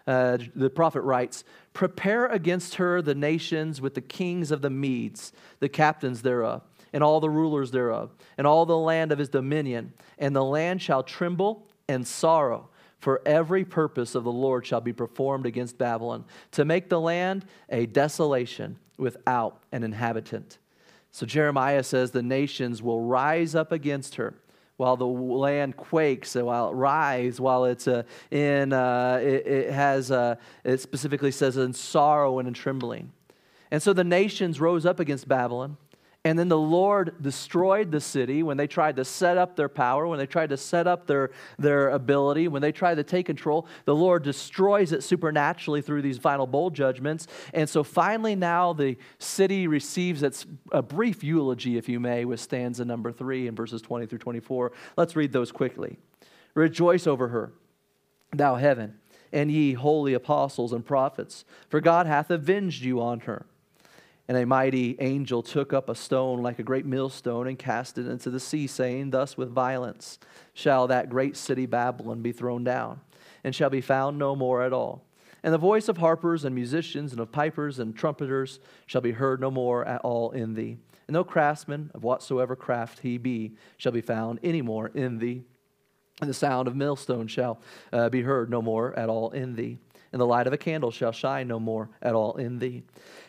uh, 0.08 0.38
the 0.56 0.70
prophet 0.70 1.02
writes, 1.02 1.44
Prepare 1.74 2.28
against 2.28 2.76
her 2.76 3.02
the 3.02 3.16
nations 3.16 3.82
with 3.82 3.94
the 3.94 4.02
kings 4.02 4.52
of 4.52 4.62
the 4.62 4.70
Medes, 4.70 5.34
the 5.60 5.70
captains 5.70 6.22
thereof, 6.22 6.62
and 6.94 7.04
all 7.04 7.20
the 7.20 7.30
rulers 7.30 7.72
thereof, 7.72 8.16
and 8.38 8.48
all 8.48 8.66
the 8.66 8.78
land 8.78 9.12
of 9.12 9.20
his 9.20 9.30
dominion. 9.30 9.94
And 10.18 10.36
the 10.36 10.44
land 10.44 10.82
shall 10.82 11.04
tremble 11.04 11.68
and 11.88 12.08
sorrow, 12.08 12.70
for 13.00 13.22
every 13.26 13.66
purpose 13.66 14.16
of 14.16 14.24
the 14.24 14.32
Lord 14.32 14.66
shall 14.66 14.82
be 14.82 14.94
performed 14.94 15.46
against 15.46 15.78
Babylon, 15.78 16.24
to 16.52 16.66
make 16.66 16.90
the 16.90 17.02
land 17.02 17.46
a 17.70 17.86
desolation 17.86 18.78
without 18.98 19.64
an 19.72 19.84
inhabitant. 19.84 20.58
So 21.12 21.26
Jeremiah 21.26 21.84
says 21.84 22.12
the 22.12 22.22
nations 22.24 22.82
will 22.82 23.02
rise 23.02 23.56
up 23.56 23.72
against 23.72 24.16
her 24.16 24.34
while 24.78 24.98
the 24.98 25.08
land 25.08 25.78
quakes, 25.78 26.36
while 26.36 26.70
it 26.70 26.74
writhes, 26.74 27.40
while 27.40 27.66
it's 27.66 27.88
uh, 27.88 28.04
in, 28.32 28.74
uh, 28.74 29.20
it, 29.22 29.48
it, 29.48 29.72
has, 29.72 30.12
uh, 30.12 30.36
it 30.64 30.82
specifically 30.82 31.32
says 31.32 31.56
in 31.56 31.74
sorrow 31.74 32.40
and 32.40 32.48
in 32.48 32.54
trembling. 32.54 33.12
And 33.72 33.82
so 33.82 33.94
the 33.94 34.04
nations 34.04 34.60
rose 34.60 34.86
up 34.86 35.00
against 35.00 35.28
Babylon. 35.28 35.78
And 36.26 36.40
then 36.40 36.48
the 36.48 36.58
Lord 36.58 37.22
destroyed 37.22 37.92
the 37.92 38.02
city 38.02 38.42
when 38.42 38.58
they 38.58 38.66
tried 38.66 38.96
to 38.96 39.06
set 39.06 39.38
up 39.38 39.56
their 39.56 39.70
power, 39.70 40.08
when 40.08 40.18
they 40.18 40.26
tried 40.26 40.50
to 40.50 40.58
set 40.58 40.88
up 40.88 41.06
their, 41.06 41.30
their 41.60 41.90
ability, 41.90 42.48
when 42.48 42.64
they 42.64 42.72
tried 42.72 42.96
to 42.96 43.04
take 43.04 43.28
control. 43.28 43.68
The 43.86 43.94
Lord 43.94 44.24
destroys 44.24 44.92
it 44.92 45.04
supernaturally 45.04 45.84
through 45.84 46.02
these 46.02 46.18
final 46.18 46.48
bowl 46.48 46.72
judgments. 46.72 47.28
And 47.54 47.70
so 47.70 47.84
finally, 47.84 48.36
now 48.36 48.74
the 48.74 48.98
city 49.20 49.68
receives 49.68 50.24
its 50.24 50.48
a 50.72 50.82
brief 50.82 51.24
eulogy, 51.24 51.78
if 51.78 51.88
you 51.88 52.00
may, 52.00 52.26
with 52.26 52.40
stanza 52.40 52.84
number 52.84 53.12
three 53.12 53.46
in 53.46 53.56
verses 53.56 53.84
20 53.84 54.08
through 54.08 54.18
24. 54.18 54.72
Let's 54.98 55.16
read 55.16 55.32
those 55.32 55.52
quickly. 55.52 56.00
Rejoice 56.56 57.06
over 57.06 57.28
her, 57.28 57.54
thou 58.32 58.56
heaven, 58.56 58.96
and 59.32 59.52
ye 59.52 59.74
holy 59.74 60.16
apostles 60.16 60.74
and 60.74 60.84
prophets, 60.84 61.46
for 61.70 61.80
God 61.80 62.08
hath 62.08 62.32
avenged 62.32 62.84
you 62.84 63.00
on 63.00 63.20
her. 63.22 63.46
And 64.28 64.38
a 64.38 64.46
mighty 64.46 64.96
angel 65.00 65.44
took 65.44 65.72
up 65.72 65.88
a 65.88 65.96
stone 65.96 66.42
like 66.42 66.58
a 66.58 66.64
great 66.64 66.86
millstone 66.86 67.48
and 67.48 67.60
cast 67.60 67.98
it 67.98 68.08
into 68.08 68.32
the 68.32 68.40
sea, 68.40 68.66
saying, 68.66 69.12
Thus 69.12 69.38
with 69.38 69.52
violence 69.52 70.18
shall 70.54 70.88
that 70.88 71.10
great 71.10 71.38
city 71.38 71.68
Babylon 71.68 72.22
be 72.22 72.32
thrown 72.32 72.64
down, 72.64 73.02
and 73.44 73.54
shall 73.54 73.70
be 73.70 73.82
found 73.82 74.18
no 74.18 74.36
more 74.36 74.64
at 74.64 74.74
all. 74.74 75.06
And 75.44 75.54
the 75.54 75.60
voice 75.60 75.88
of 75.88 75.98
harpers 75.98 76.44
and 76.44 76.56
musicians 76.56 77.12
and 77.12 77.22
of 77.22 77.32
pipers 77.32 77.78
and 77.78 77.96
trumpeters 77.96 78.60
shall 78.88 79.02
be 79.02 79.12
heard 79.12 79.40
no 79.40 79.52
more 79.52 79.86
at 79.86 80.02
all 80.02 80.32
in 80.32 80.56
thee. 80.56 80.78
And 81.08 81.14
no 81.14 81.24
craftsman 81.24 81.92
of 81.94 82.04
whatsoever 82.04 82.56
craft 82.56 83.02
he 83.02 83.20
be 83.20 83.54
shall 83.78 83.92
be 83.92 84.02
found 84.02 84.40
any 84.42 84.64
more 84.64 84.88
in 84.88 85.20
thee. 85.20 85.44
And 86.20 86.28
the 86.28 86.34
sound 86.34 86.68
of 86.68 86.76
millstone 86.76 87.28
shall 87.28 87.60
uh, 87.94 88.10
be 88.10 88.24
heard 88.24 88.50
no 88.50 88.64
more 88.64 88.98
at 88.98 89.08
all 89.08 89.30
in 89.30 89.56
thee. 89.56 89.78
And 90.16 90.22
the 90.22 90.26
light 90.26 90.48
of 90.48 90.54
a 90.54 90.58
candle 90.58 90.92
shall 90.92 91.12
shine 91.12 91.50
no 91.50 91.60
more 91.60 91.90
at 92.02 92.16
all 92.16 92.38
in 92.38 92.60
thee. 92.60 92.84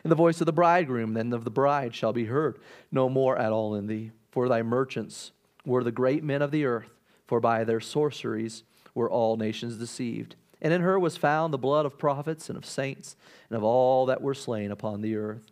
And 0.05 0.11
the 0.13 0.15
voice 0.15 0.41
of 0.41 0.47
the 0.47 0.53
bridegroom 0.53 1.17
and 1.17 1.35
of 1.35 1.43
the 1.43 1.51
bride 1.51 1.97
shall 1.97 2.13
be 2.13 2.27
heard 2.27 2.61
no 2.93 3.09
more 3.09 3.37
at 3.37 3.51
all 3.51 3.75
in 3.75 3.89
thee. 3.89 4.13
For 4.31 4.49
thy 4.49 4.63
merchants 4.63 5.33
were 5.65 5.83
the 5.83 5.91
great 5.91 6.23
men 6.23 6.43
of 6.43 6.53
the 6.53 6.65
earth, 6.65 6.91
for 7.27 7.41
by 7.41 7.65
their 7.65 7.81
sorceries 7.81 8.63
were 8.95 9.11
all 9.11 9.37
nations 9.37 9.79
deceived. 9.79 10.37
And 10.63 10.73
in 10.73 10.81
her 10.83 10.97
was 10.97 11.17
found 11.17 11.53
the 11.53 11.59
blood 11.59 11.87
of 11.87 11.99
prophets 11.99 12.49
and 12.49 12.57
of 12.57 12.65
saints 12.65 13.17
and 13.51 13.57
of 13.57 13.65
all 13.65 14.07
that 14.07 14.23
were 14.23 14.33
slain 14.33 14.71
upon 14.71 15.01
the 15.01 15.17
earth. 15.17 15.43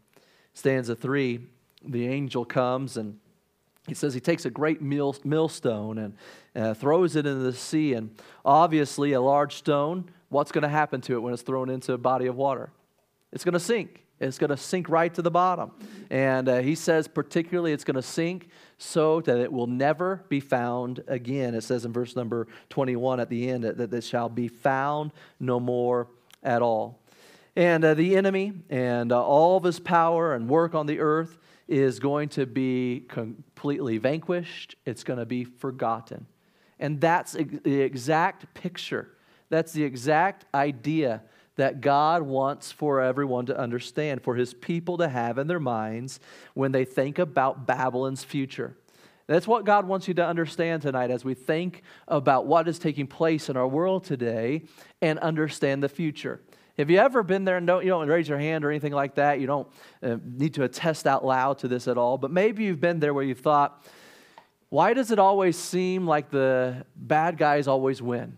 Stanza 0.52 0.94
three, 0.94 1.48
the 1.84 2.06
angel 2.06 2.44
comes 2.44 2.96
and 2.96 3.18
he 3.86 3.94
says 3.94 4.14
he 4.14 4.20
takes 4.20 4.44
a 4.46 4.50
great 4.50 4.80
mill, 4.80 5.14
millstone 5.24 5.98
and 5.98 6.16
uh, 6.56 6.74
throws 6.74 7.16
it 7.16 7.26
into 7.26 7.42
the 7.42 7.52
sea. 7.52 7.92
And 7.94 8.14
obviously, 8.44 9.12
a 9.12 9.20
large 9.20 9.56
stone, 9.56 10.10
what's 10.30 10.52
going 10.52 10.62
to 10.62 10.68
happen 10.68 11.00
to 11.02 11.14
it 11.14 11.18
when 11.18 11.34
it's 11.34 11.42
thrown 11.42 11.68
into 11.68 11.92
a 11.92 11.98
body 11.98 12.26
of 12.26 12.36
water? 12.36 12.70
It's 13.32 13.44
going 13.44 13.52
to 13.52 13.60
sink. 13.60 14.04
It's 14.20 14.38
going 14.38 14.50
to 14.50 14.56
sink 14.56 14.88
right 14.88 15.12
to 15.14 15.22
the 15.22 15.30
bottom. 15.30 15.72
And 16.08 16.48
uh, 16.48 16.58
he 16.60 16.76
says, 16.76 17.08
particularly, 17.08 17.72
it's 17.72 17.84
going 17.84 17.96
to 17.96 18.02
sink 18.02 18.48
so 18.78 19.20
that 19.22 19.38
it 19.38 19.52
will 19.52 19.66
never 19.66 20.24
be 20.28 20.40
found 20.40 21.02
again. 21.06 21.54
It 21.54 21.62
says 21.62 21.84
in 21.84 21.92
verse 21.92 22.16
number 22.16 22.46
21 22.70 23.20
at 23.20 23.28
the 23.28 23.50
end 23.50 23.64
that 23.64 23.92
it 23.92 24.04
shall 24.04 24.28
be 24.28 24.48
found 24.48 25.12
no 25.40 25.60
more 25.60 26.08
at 26.42 26.62
all. 26.62 27.00
And 27.56 27.84
uh, 27.84 27.94
the 27.94 28.16
enemy 28.16 28.52
and 28.70 29.12
uh, 29.12 29.22
all 29.22 29.56
of 29.56 29.64
his 29.64 29.78
power 29.78 30.34
and 30.34 30.48
work 30.48 30.74
on 30.74 30.86
the 30.86 31.00
earth 31.00 31.38
is 31.68 31.98
going 31.98 32.28
to 32.30 32.46
be 32.46 33.06
completely 33.64 33.96
vanquished, 33.96 34.76
it's 34.84 35.02
going 35.04 35.18
to 35.18 35.24
be 35.24 35.42
forgotten. 35.42 36.26
And 36.78 37.00
that's 37.00 37.32
the 37.32 37.80
exact 37.80 38.52
picture, 38.52 39.16
that's 39.48 39.72
the 39.72 39.84
exact 39.84 40.44
idea 40.54 41.22
that 41.56 41.80
God 41.80 42.20
wants 42.20 42.70
for 42.70 43.00
everyone 43.00 43.46
to 43.46 43.58
understand, 43.58 44.20
for 44.20 44.34
his 44.34 44.52
people 44.52 44.98
to 44.98 45.08
have 45.08 45.38
in 45.38 45.46
their 45.46 45.60
minds 45.60 46.20
when 46.52 46.72
they 46.72 46.84
think 46.84 47.18
about 47.18 47.66
Babylon's 47.66 48.22
future. 48.22 48.76
That's 49.28 49.48
what 49.48 49.64
God 49.64 49.88
wants 49.88 50.08
you 50.08 50.14
to 50.14 50.26
understand 50.26 50.82
tonight 50.82 51.10
as 51.10 51.24
we 51.24 51.32
think 51.32 51.84
about 52.06 52.44
what 52.44 52.68
is 52.68 52.78
taking 52.78 53.06
place 53.06 53.48
in 53.48 53.56
our 53.56 53.66
world 53.66 54.04
today 54.04 54.64
and 55.00 55.18
understand 55.20 55.82
the 55.82 55.88
future. 55.88 56.42
Have 56.76 56.90
you 56.90 56.98
ever 56.98 57.22
been 57.22 57.44
there 57.44 57.56
and 57.56 57.66
don't, 57.66 57.84
you 57.84 57.90
don't 57.90 58.08
raise 58.08 58.28
your 58.28 58.38
hand 58.38 58.64
or 58.64 58.70
anything 58.70 58.92
like 58.92 59.14
that? 59.14 59.40
You 59.40 59.46
don't 59.46 59.68
uh, 60.02 60.16
need 60.24 60.54
to 60.54 60.64
attest 60.64 61.06
out 61.06 61.24
loud 61.24 61.58
to 61.58 61.68
this 61.68 61.86
at 61.86 61.96
all. 61.96 62.18
But 62.18 62.32
maybe 62.32 62.64
you've 62.64 62.80
been 62.80 62.98
there 62.98 63.14
where 63.14 63.22
you've 63.22 63.40
thought, 63.40 63.84
why 64.70 64.92
does 64.92 65.12
it 65.12 65.20
always 65.20 65.56
seem 65.56 66.04
like 66.06 66.30
the 66.30 66.84
bad 66.96 67.38
guys 67.38 67.68
always 67.68 68.02
win? 68.02 68.36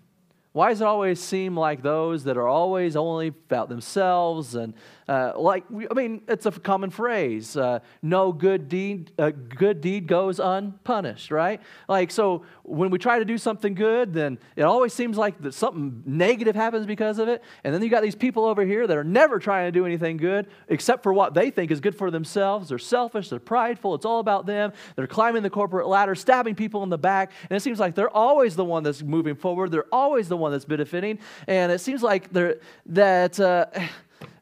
Why 0.52 0.70
does 0.70 0.82
it 0.82 0.86
always 0.86 1.18
seem 1.18 1.56
like 1.56 1.82
those 1.82 2.24
that 2.24 2.36
are 2.36 2.48
always 2.48 2.94
only 2.94 3.28
about 3.28 3.68
themselves 3.68 4.54
and 4.54 4.74
uh, 5.08 5.32
like 5.36 5.64
I 5.90 5.94
mean 5.94 6.22
it's 6.28 6.46
a 6.46 6.52
common 6.52 6.90
phrase 6.90 7.56
uh, 7.56 7.80
no 8.02 8.32
good 8.32 8.68
deed 8.68 9.12
uh, 9.18 9.30
good 9.30 9.80
deed 9.80 10.06
goes 10.06 10.38
unpunished 10.40 11.30
right? 11.30 11.60
Like 11.88 12.10
so 12.10 12.44
when 12.62 12.90
we 12.90 12.98
try 12.98 13.18
to 13.18 13.24
do 13.24 13.38
something 13.38 13.74
good 13.74 14.12
then 14.12 14.38
it 14.56 14.62
always 14.62 14.92
seems 14.92 15.16
like 15.16 15.40
that 15.42 15.54
something 15.54 16.02
negative 16.06 16.54
happens 16.54 16.86
because 16.86 17.18
of 17.18 17.28
it. 17.28 17.42
And 17.64 17.74
then 17.74 17.82
you 17.82 17.88
got 17.88 18.02
these 18.02 18.14
people 18.14 18.44
over 18.44 18.64
here 18.64 18.86
that 18.86 18.96
are 18.96 19.04
never 19.04 19.38
trying 19.38 19.66
to 19.66 19.72
do 19.72 19.86
anything 19.86 20.16
good 20.16 20.46
except 20.68 21.02
for 21.02 21.12
what 21.12 21.34
they 21.34 21.50
think 21.50 21.70
is 21.70 21.80
good 21.80 21.96
for 21.96 22.10
themselves. 22.10 22.68
They're 22.68 22.78
selfish 22.78 23.30
they're 23.30 23.38
prideful 23.38 23.94
it's 23.94 24.04
all 24.04 24.20
about 24.20 24.46
them. 24.46 24.72
They're 24.94 25.06
climbing 25.06 25.42
the 25.42 25.50
corporate 25.50 25.88
ladder 25.88 26.14
stabbing 26.14 26.54
people 26.54 26.82
in 26.82 26.88
the 26.88 26.98
back. 26.98 27.32
And 27.48 27.56
it 27.56 27.60
seems 27.60 27.80
like 27.80 27.94
they're 27.94 28.14
always 28.14 28.54
the 28.54 28.64
one 28.64 28.82
that's 28.82 29.02
moving 29.02 29.34
forward. 29.34 29.70
They're 29.70 29.86
always 29.92 30.28
the 30.28 30.36
one 30.36 30.52
that's 30.52 30.64
benefiting. 30.64 31.18
And 31.46 31.72
it 31.72 31.80
seems 31.80 32.02
like 32.02 32.32
they're 32.32 32.56
that 32.86 33.40
uh, 33.40 33.66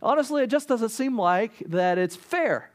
honestly, 0.02 0.42
it 0.42 0.50
just 0.50 0.68
doesn't 0.68 0.90
seem 0.90 1.18
like 1.18 1.58
that 1.66 1.98
it's 1.98 2.16
fair. 2.16 2.70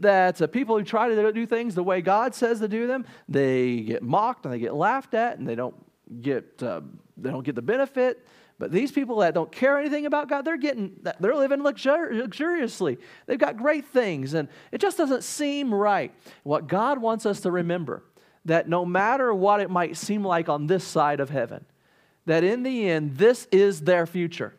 That 0.00 0.40
uh, 0.40 0.46
people 0.46 0.78
who 0.78 0.84
try 0.84 1.08
to 1.08 1.32
do 1.32 1.46
things 1.46 1.74
the 1.74 1.82
way 1.82 2.00
God 2.00 2.34
says 2.34 2.60
to 2.60 2.68
do 2.68 2.86
them, 2.86 3.04
they 3.28 3.80
get 3.80 4.02
mocked 4.02 4.44
and 4.44 4.52
they 4.52 4.58
get 4.58 4.74
laughed 4.74 5.14
at, 5.14 5.38
and 5.38 5.48
they 5.48 5.54
don't 5.54 5.74
get 6.20 6.62
uh, 6.62 6.80
they 7.16 7.30
don't 7.30 7.44
get 7.44 7.54
the 7.54 7.62
benefit. 7.62 8.26
But 8.58 8.70
these 8.70 8.92
people 8.92 9.16
that 9.16 9.34
don't 9.34 9.50
care 9.50 9.78
anything 9.78 10.06
about 10.06 10.28
God, 10.28 10.44
they're 10.44 10.56
getting 10.56 10.96
they're 11.20 11.34
living 11.34 11.60
luxur- 11.60 12.12
luxuriously. 12.12 12.98
They've 13.26 13.38
got 13.38 13.56
great 13.56 13.86
things, 13.86 14.34
and 14.34 14.48
it 14.72 14.80
just 14.80 14.96
doesn't 14.96 15.24
seem 15.24 15.74
right. 15.74 16.14
What 16.44 16.66
God 16.66 16.98
wants 16.98 17.26
us 17.26 17.40
to 17.40 17.50
remember 17.50 18.04
that 18.44 18.68
no 18.68 18.84
matter 18.84 19.32
what 19.32 19.60
it 19.60 19.70
might 19.70 19.96
seem 19.96 20.24
like 20.24 20.48
on 20.48 20.66
this 20.66 20.84
side 20.84 21.20
of 21.20 21.30
heaven, 21.30 21.64
that 22.26 22.44
in 22.44 22.62
the 22.62 22.88
end, 22.88 23.16
this 23.16 23.46
is 23.50 23.82
their 23.82 24.06
future. 24.06 24.54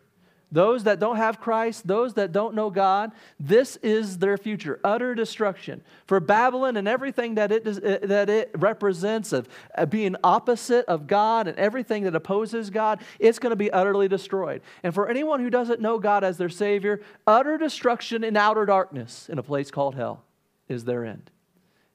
Those 0.55 0.85
that 0.85 1.01
don't 1.01 1.17
have 1.17 1.41
Christ, 1.41 1.85
those 1.85 2.13
that 2.13 2.31
don't 2.31 2.55
know 2.55 2.69
God, 2.69 3.11
this 3.37 3.75
is 3.83 4.19
their 4.19 4.37
future 4.37 4.79
utter 4.85 5.13
destruction. 5.13 5.83
For 6.07 6.21
Babylon 6.21 6.77
and 6.77 6.87
everything 6.87 7.35
that 7.35 7.51
it, 7.51 7.67
uh, 7.67 8.07
that 8.07 8.29
it 8.29 8.51
represents 8.55 9.33
of 9.33 9.49
uh, 9.77 9.85
being 9.85 10.15
opposite 10.23 10.85
of 10.85 11.07
God 11.07 11.49
and 11.49 11.59
everything 11.59 12.05
that 12.05 12.15
opposes 12.15 12.69
God, 12.69 13.01
it's 13.19 13.37
going 13.37 13.49
to 13.49 13.57
be 13.57 13.69
utterly 13.69 14.07
destroyed. 14.07 14.61
And 14.81 14.93
for 14.93 15.09
anyone 15.09 15.41
who 15.41 15.49
doesn't 15.49 15.81
know 15.81 15.99
God 15.99 16.23
as 16.23 16.37
their 16.37 16.47
Savior, 16.47 17.01
utter 17.27 17.57
destruction 17.57 18.23
in 18.23 18.37
outer 18.37 18.65
darkness 18.65 19.27
in 19.27 19.37
a 19.37 19.43
place 19.43 19.69
called 19.69 19.95
hell 19.95 20.23
is 20.69 20.85
their 20.85 21.03
end. 21.03 21.31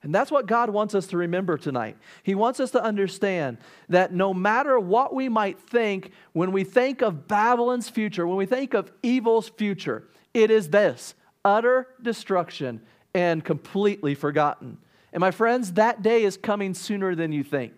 And 0.03 0.15
that's 0.15 0.31
what 0.31 0.47
God 0.47 0.71
wants 0.71 0.95
us 0.95 1.07
to 1.09 1.19
remember 1.19 1.59
tonight. 1.59 1.97
He 2.23 2.35
wants 2.35 2.59
us 2.59 2.71
to 2.71 2.83
understand 2.83 3.59
that 3.91 4.15
no 4.15 4.33
matter 4.33 4.81
what 4.81 5.15
we 5.15 5.29
might 5.29 5.61
think, 5.61 6.13
when 6.33 6.53
we 6.53 6.65
think 6.65 7.03
of 7.03 7.29
Babylon's 7.29 7.89
future, 7.89 8.27
when 8.27 8.39
we 8.39 8.47
think 8.47 8.73
of 8.73 8.91
evil's 9.03 9.49
future, 9.49 10.09
it 10.33 10.51
is 10.51 10.71
this 10.71 11.15
utter 11.45 11.89
destruction 12.03 12.81
and 13.15 13.45
completely 13.45 14.15
forgotten. 14.15 14.79
And 15.13 15.21
my 15.21 15.31
friends, 15.31 15.73
that 15.75 16.03
day 16.03 16.23
is 16.23 16.37
coming 16.37 16.75
sooner 16.75 17.15
than 17.15 17.33
you 17.33 17.43
think. 17.43 17.73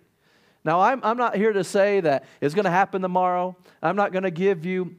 Now, 0.65 0.81
I'm, 0.81 1.01
I'm 1.03 1.17
not 1.17 1.35
here 1.35 1.53
to 1.53 1.65
say 1.65 2.01
that 2.01 2.25
it's 2.41 2.55
going 2.55 2.67
to 2.67 2.71
happen 2.71 3.03
tomorrow. 3.03 3.57
I'm 3.83 3.97
not 3.97 4.13
going 4.13 4.23
to 4.23 4.31
give 4.31 4.65
you 4.65 4.95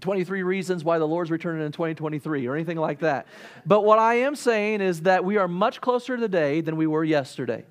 23 0.00 0.42
reasons 0.42 0.84
why 0.84 0.98
the 0.98 1.06
Lord's 1.06 1.30
returning 1.30 1.64
in 1.64 1.72
2023 1.72 2.46
or 2.46 2.54
anything 2.54 2.76
like 2.76 3.00
that. 3.00 3.26
But 3.66 3.84
what 3.84 3.98
I 3.98 4.14
am 4.14 4.34
saying 4.34 4.80
is 4.80 5.02
that 5.02 5.24
we 5.24 5.36
are 5.36 5.48
much 5.48 5.80
closer 5.80 6.16
today 6.16 6.60
than 6.60 6.76
we 6.76 6.86
were 6.86 7.04
yesterday. 7.04 7.64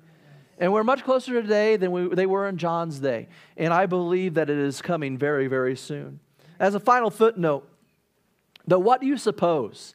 And 0.58 0.72
we're 0.72 0.84
much 0.84 1.04
closer 1.04 1.32
to 1.32 1.42
today 1.42 1.76
than 1.76 1.90
we, 1.90 2.08
they 2.08 2.26
were 2.26 2.46
in 2.46 2.58
John's 2.58 2.98
day. 2.98 3.28
And 3.56 3.72
I 3.72 3.86
believe 3.86 4.34
that 4.34 4.50
it 4.50 4.58
is 4.58 4.82
coming 4.82 5.16
very, 5.16 5.46
very 5.46 5.74
soon. 5.74 6.20
As 6.58 6.74
a 6.74 6.80
final 6.80 7.10
footnote, 7.10 7.66
though, 8.66 8.78
what 8.78 9.00
do 9.00 9.06
you 9.06 9.16
suppose 9.16 9.94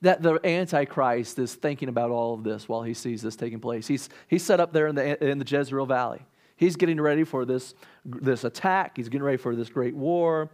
that 0.00 0.22
the 0.22 0.38
Antichrist 0.44 1.40
is 1.40 1.56
thinking 1.56 1.88
about 1.88 2.12
all 2.12 2.34
of 2.34 2.44
this 2.44 2.68
while 2.68 2.84
he 2.84 2.94
sees 2.94 3.22
this 3.22 3.34
taking 3.34 3.58
place? 3.58 3.88
He's, 3.88 4.08
he's 4.28 4.44
set 4.44 4.60
up 4.60 4.72
there 4.72 4.86
in 4.86 4.94
the, 4.94 5.30
in 5.30 5.38
the 5.40 5.44
Jezreel 5.44 5.86
Valley. 5.86 6.20
He's 6.56 6.76
getting 6.76 7.00
ready 7.00 7.24
for 7.24 7.44
this, 7.44 7.74
this 8.04 8.44
attack, 8.44 8.96
he's 8.96 9.08
getting 9.08 9.24
ready 9.24 9.36
for 9.36 9.56
this 9.56 9.68
great 9.68 9.96
war. 9.96 10.50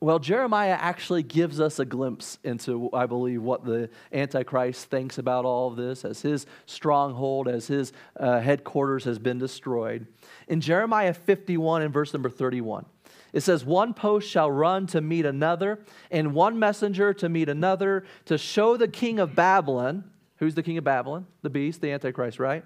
Well, 0.00 0.20
Jeremiah 0.20 0.78
actually 0.78 1.24
gives 1.24 1.58
us 1.60 1.80
a 1.80 1.84
glimpse 1.84 2.38
into, 2.44 2.88
I 2.92 3.06
believe, 3.06 3.42
what 3.42 3.64
the 3.64 3.90
Antichrist 4.12 4.88
thinks 4.90 5.18
about 5.18 5.44
all 5.44 5.68
of 5.72 5.76
this 5.76 6.04
as 6.04 6.22
his 6.22 6.46
stronghold, 6.66 7.48
as 7.48 7.66
his 7.66 7.92
uh, 8.16 8.38
headquarters 8.38 9.02
has 9.04 9.18
been 9.18 9.38
destroyed. 9.38 10.06
In 10.46 10.60
Jeremiah 10.60 11.12
51 11.12 11.82
and 11.82 11.92
verse 11.92 12.12
number 12.12 12.30
31, 12.30 12.86
it 13.32 13.40
says, 13.40 13.64
One 13.64 13.92
post 13.92 14.30
shall 14.30 14.48
run 14.48 14.86
to 14.88 15.00
meet 15.00 15.26
another, 15.26 15.80
and 16.12 16.32
one 16.32 16.60
messenger 16.60 17.12
to 17.14 17.28
meet 17.28 17.48
another, 17.48 18.04
to 18.26 18.38
show 18.38 18.76
the 18.76 18.88
king 18.88 19.18
of 19.18 19.34
Babylon. 19.34 20.04
Who's 20.36 20.54
the 20.54 20.62
king 20.62 20.78
of 20.78 20.84
Babylon? 20.84 21.26
The 21.42 21.50
beast, 21.50 21.80
the 21.80 21.90
Antichrist, 21.90 22.38
right? 22.38 22.64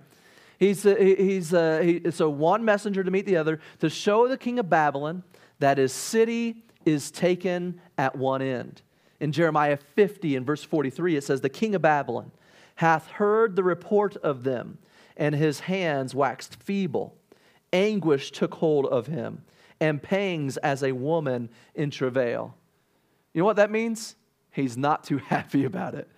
He's, 0.59 0.85
uh, 0.85 0.97
he's 0.97 1.55
uh, 1.55 1.81
he, 1.83 2.11
so 2.11 2.29
one 2.29 2.63
messenger 2.63 3.03
to 3.03 3.11
meet 3.11 3.25
the 3.25 3.39
other, 3.39 3.59
to 3.81 3.89
show 3.89 4.29
the 4.29 4.37
king 4.37 4.59
of 4.59 4.69
Babylon 4.69 5.23
that 5.61 5.79
his 5.79 5.95
city 5.95 6.65
is 6.85 7.11
taken 7.11 7.81
at 7.99 8.17
one 8.17 8.43
end. 8.43 8.83
In 9.21 9.33
Jeremiah 9.33 9.77
50 9.77 10.37
and 10.37 10.45
verse 10.45 10.65
43, 10.65 11.17
it 11.17 11.25
says, 11.25 11.41
The 11.41 11.49
king 11.49 11.75
of 11.75 11.83
Babylon 11.83 12.33
hath 12.77 13.07
heard 13.07 13.55
the 13.55 13.63
report 13.63 14.17
of 14.17 14.43
them, 14.43 14.79
and 15.17 15.35
his 15.35 15.61
hands 15.61 16.15
waxed 16.15 16.57
feeble. 16.57 17.15
Anguish 17.73 18.33
took 18.33 18.55
hold 18.55 18.87
of 18.87 19.07
him, 19.07 19.45
and 19.81 20.03
pangs 20.03 20.57
as 20.59 20.83
a 20.83 20.93
woman 20.93 21.49
in 21.75 21.91
travail. 21.91 22.55
You 23.33 23.41
know 23.41 23.47
what 23.47 23.57
that 23.57 23.71
means? 23.71 24.17
He's 24.51 24.77
not 24.77 25.05
too 25.05 25.19
happy 25.29 25.65
about 25.65 25.95
it. 25.95 26.09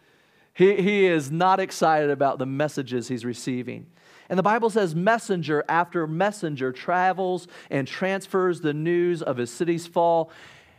He, 0.55 0.77
he 0.81 1.07
is 1.07 1.31
not 1.31 1.61
excited 1.61 2.11
about 2.11 2.39
the 2.39 2.47
messages 2.47 3.09
he's 3.09 3.25
receiving. 3.25 3.87
And 4.29 4.39
the 4.39 4.43
Bible 4.43 4.71
says, 4.71 4.95
messenger 4.95 5.65
after 5.69 6.07
messenger 6.07 6.73
travels 6.73 7.47
and 7.71 7.87
transfers 7.87 8.61
the 8.61 8.73
news 8.73 9.21
of 9.21 9.37
his 9.37 9.51
city's 9.51 9.87
fall. 9.87 10.31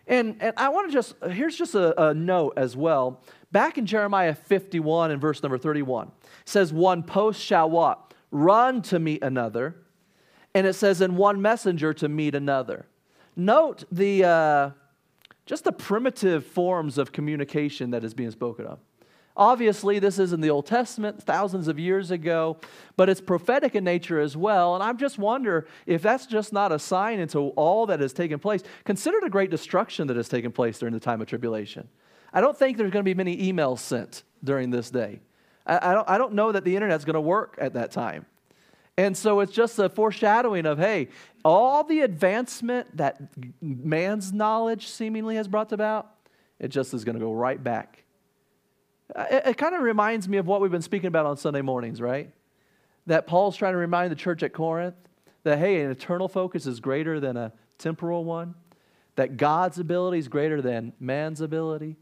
And, 0.08 0.38
and 0.40 0.54
I 0.58 0.70
want 0.70 0.90
to 0.90 0.94
just, 0.94 1.16
here's 1.30 1.58
just 1.58 1.76
a, 1.76 2.10
a 2.10 2.14
note 2.14 2.54
as 2.58 2.78
well. 2.78 3.22
Back 3.52 3.78
in 3.78 3.86
Jeremiah 3.86 4.36
51 4.36 5.12
and 5.12 5.20
verse 5.20 5.42
number 5.42 5.58
31, 5.58 6.12
says, 6.46 6.72
One 6.72 7.04
post 7.04 7.42
shall 7.42 7.70
what? 7.70 8.14
Run 8.32 8.82
to 8.84 9.00
meet 9.00 9.24
another, 9.24 9.76
And 10.54 10.68
it 10.68 10.74
says, 10.74 11.02
in 11.02 11.16
one 11.16 11.42
messenger 11.42 11.94
to 11.94 12.10
meet 12.10 12.36
another. 12.36 12.86
Note 13.36 13.84
the, 13.92 14.24
uh, 14.24 14.70
just 15.46 15.64
the 15.64 15.72
primitive 15.72 16.46
forms 16.46 16.98
of 16.98 17.12
communication 17.12 17.92
that 17.92 18.04
is 18.04 18.14
being 18.14 18.32
spoken 18.32 18.66
of. 18.66 18.80
Obviously, 19.38 20.00
this 20.00 20.18
is 20.18 20.32
in 20.32 20.40
the 20.40 20.50
Old 20.50 20.66
Testament, 20.66 21.22
thousands 21.22 21.68
of 21.68 21.78
years 21.78 22.10
ago, 22.10 22.58
but 22.96 23.10
it's 23.10 23.20
prophetic 23.20 23.76
in 23.76 23.84
nature 23.84 24.20
as 24.20 24.38
well. 24.38 24.76
And 24.76 24.84
I 24.84 24.94
just 24.94 25.18
wonder 25.18 25.68
if 25.86 26.02
that's 26.02 26.26
just 26.26 26.54
not 26.54 26.72
a 26.72 26.80
sign 26.80 27.20
into 27.20 27.50
all 27.50 27.86
that 27.88 28.00
has 28.00 28.14
taken 28.14 28.40
place. 28.40 28.64
Consider 28.86 29.20
the 29.22 29.30
great 29.30 29.52
destruction 29.52 30.08
that 30.08 30.16
has 30.16 30.30
taken 30.30 30.54
place 30.54 30.80
during 30.80 30.94
the 30.94 31.02
time 31.02 31.20
of 31.22 31.28
tribulation. 31.28 31.90
I 32.32 32.40
don't 32.40 32.58
think 32.58 32.78
there's 32.78 32.92
going 32.92 33.04
to 33.04 33.10
be 33.10 33.14
many 33.14 33.52
emails 33.52 33.80
sent 33.80 34.24
during 34.42 34.70
this 34.70 34.90
day. 34.90 35.20
I, 35.66 35.92
I 35.92 35.94
don't, 35.94 36.10
I 36.10 36.18
don't 36.18 36.34
know 36.34 36.54
that 36.54 36.64
the 36.64 36.76
internet's 36.76 37.04
going 37.04 37.16
to 37.16 37.22
work 37.22 37.58
at 37.60 37.74
that 37.74 37.92
time. 37.92 38.26
And 38.98 39.18
so 39.18 39.42
it's 39.42 39.52
just 39.52 39.78
a 39.80 39.90
foreshadowing 39.90 40.66
of, 40.66 40.78
hey, 40.78 41.10
all 41.44 41.84
the 41.84 42.02
advancement 42.02 42.96
that 42.96 43.20
man's 43.62 44.32
knowledge 44.32 44.88
seemingly 44.88 45.36
has 45.36 45.50
brought 45.50 45.74
about, 45.74 46.12
it 46.58 46.70
just 46.70 46.94
is 46.94 47.04
going 47.04 47.16
to 47.16 47.20
go 47.20 47.34
right 47.34 47.62
back 47.62 48.05
it, 49.16 49.48
it 49.48 49.58
kind 49.58 49.76
of 49.76 49.82
reminds 49.82 50.28
me 50.28 50.38
of 50.38 50.48
what 50.48 50.62
we've 50.62 50.72
been 50.72 50.82
speaking 50.82 51.08
about 51.08 51.26
on 51.26 51.38
Sunday 51.38 51.62
mornings, 51.62 52.02
right? 52.02 52.32
That 53.08 53.28
Paul's 53.28 53.56
trying 53.56 53.74
to 53.74 53.78
remind 53.78 54.12
the 54.12 54.16
church 54.16 54.44
at 54.44 54.54
Corinth 54.54 54.96
that, 55.44 55.60
hey, 55.60 55.82
an 55.82 55.92
eternal 55.92 56.28
focus 56.28 56.66
is 56.66 56.80
greater 56.80 57.20
than 57.20 57.38
a 57.38 57.52
temporal 57.78 58.24
one, 58.26 58.56
that 59.16 59.38
God's 59.38 59.80
ability 59.80 60.18
is 60.18 60.28
greater 60.28 60.62
than 60.62 60.94
man's 61.00 61.40
ability, 61.40 61.98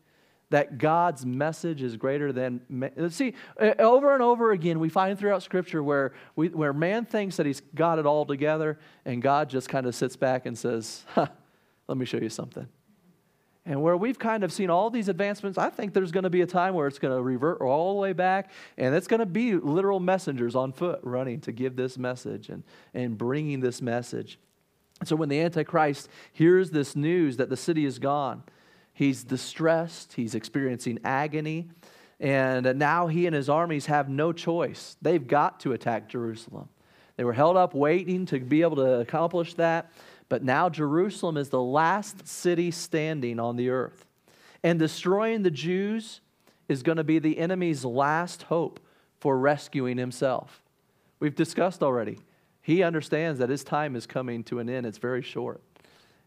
that 0.50 0.78
God's 0.78 1.26
message 1.26 1.82
is 1.82 1.98
greater 1.98 2.32
than. 2.32 2.62
Man. 2.70 3.10
See, 3.10 3.34
uh, 3.60 3.74
over 3.80 4.14
and 4.14 4.22
over 4.22 4.52
again, 4.52 4.80
we 4.80 4.88
find 4.88 5.18
throughout 5.18 5.44
Scripture 5.44 5.84
where, 5.84 6.14
we, 6.36 6.50
where 6.50 6.74
man 6.74 7.06
thinks 7.06 7.38
that 7.38 7.46
he's 7.46 7.62
got 7.74 8.00
it 8.00 8.06
all 8.06 8.26
together, 8.26 8.80
and 9.04 9.22
God 9.22 9.50
just 9.50 9.68
kind 9.68 9.88
of 9.88 9.96
sits 9.96 10.16
back 10.16 10.46
and 10.46 10.58
says, 10.58 11.04
huh, 11.10 11.28
let 11.88 11.98
me 11.98 12.06
show 12.06 12.18
you 12.18 12.30
something. 12.30 12.68
And 13.66 13.82
where 13.82 13.96
we've 13.96 14.20
kind 14.20 14.44
of 14.44 14.52
seen 14.52 14.70
all 14.70 14.90
these 14.90 15.08
advancements, 15.08 15.58
I 15.58 15.70
think 15.70 15.94
there's 15.94 16.12
going 16.12 16.26
to 16.26 16.30
be 16.30 16.42
a 16.42 16.46
time 16.46 16.74
where 16.74 16.88
it's 16.88 17.00
going 17.00 17.16
to 17.16 17.22
revert 17.22 17.62
all 17.62 17.94
the 17.94 18.00
way 18.02 18.12
back, 18.12 18.52
and 18.78 18.94
it's 18.94 19.08
going 19.08 19.22
to 19.22 19.26
be 19.26 19.56
literal 19.56 20.02
messengers 20.02 20.54
on 20.54 20.74
foot 20.74 21.00
running 21.04 21.40
to 21.42 21.54
give 21.54 21.78
this 21.78 21.98
message 21.98 22.50
and, 22.50 22.64
and 22.94 23.18
bringing 23.18 23.62
this 23.62 23.82
message. 23.82 24.38
And 25.00 25.08
So 25.08 25.16
when 25.16 25.30
the 25.30 25.40
Antichrist 25.40 26.10
hears 26.34 26.72
this 26.72 26.96
news 26.96 27.38
that 27.38 27.50
the 27.50 27.58
city 27.58 27.86
is 27.86 28.00
gone, 28.00 28.44
he's 28.94 29.24
distressed, 29.24 30.14
he's 30.14 30.36
experiencing 30.36 31.00
agony, 31.06 31.70
and 32.20 32.78
now 32.78 33.08
he 33.08 33.26
and 33.28 33.36
his 33.36 33.50
armies 33.50 33.86
have 33.88 34.10
no 34.10 34.34
choice. 34.34 34.98
They've 35.02 35.26
got 35.26 35.62
to 35.62 35.72
attack 35.72 36.10
Jerusalem. 36.10 36.70
They 37.16 37.24
were 37.24 37.34
held 37.34 37.58
up 37.58 37.74
waiting 37.74 38.26
to 38.28 38.40
be 38.40 38.62
able 38.62 38.78
to 38.78 39.00
accomplish 39.00 39.54
that. 39.56 39.92
But 40.30 40.44
now 40.44 40.70
Jerusalem 40.70 41.38
is 41.38 41.50
the 41.50 41.62
last 41.62 42.28
city 42.28 42.72
standing 42.72 43.40
on 43.40 43.56
the 43.56 43.70
earth. 43.70 44.06
And 44.64 44.80
destroying 44.80 45.44
the 45.44 45.52
Jews 45.52 46.22
is 46.70 46.84
going 46.84 46.98
to 46.98 47.04
be 47.04 47.20
the 47.20 47.38
enemy's 47.38 47.84
last 47.84 48.44
hope 48.44 48.80
for 49.20 49.38
rescuing 49.38 49.98
himself. 49.98 50.64
We've 51.20 51.36
discussed 51.36 51.84
already. 51.84 52.20
He 52.62 52.84
understands 52.84 53.40
that 53.40 53.50
his 53.50 53.64
time 53.64 53.96
is 53.96 54.06
coming 54.06 54.44
to 54.46 54.60
an 54.60 54.70
end, 54.70 54.86
it's 54.86 54.98
very 54.98 55.22
short. 55.22 55.62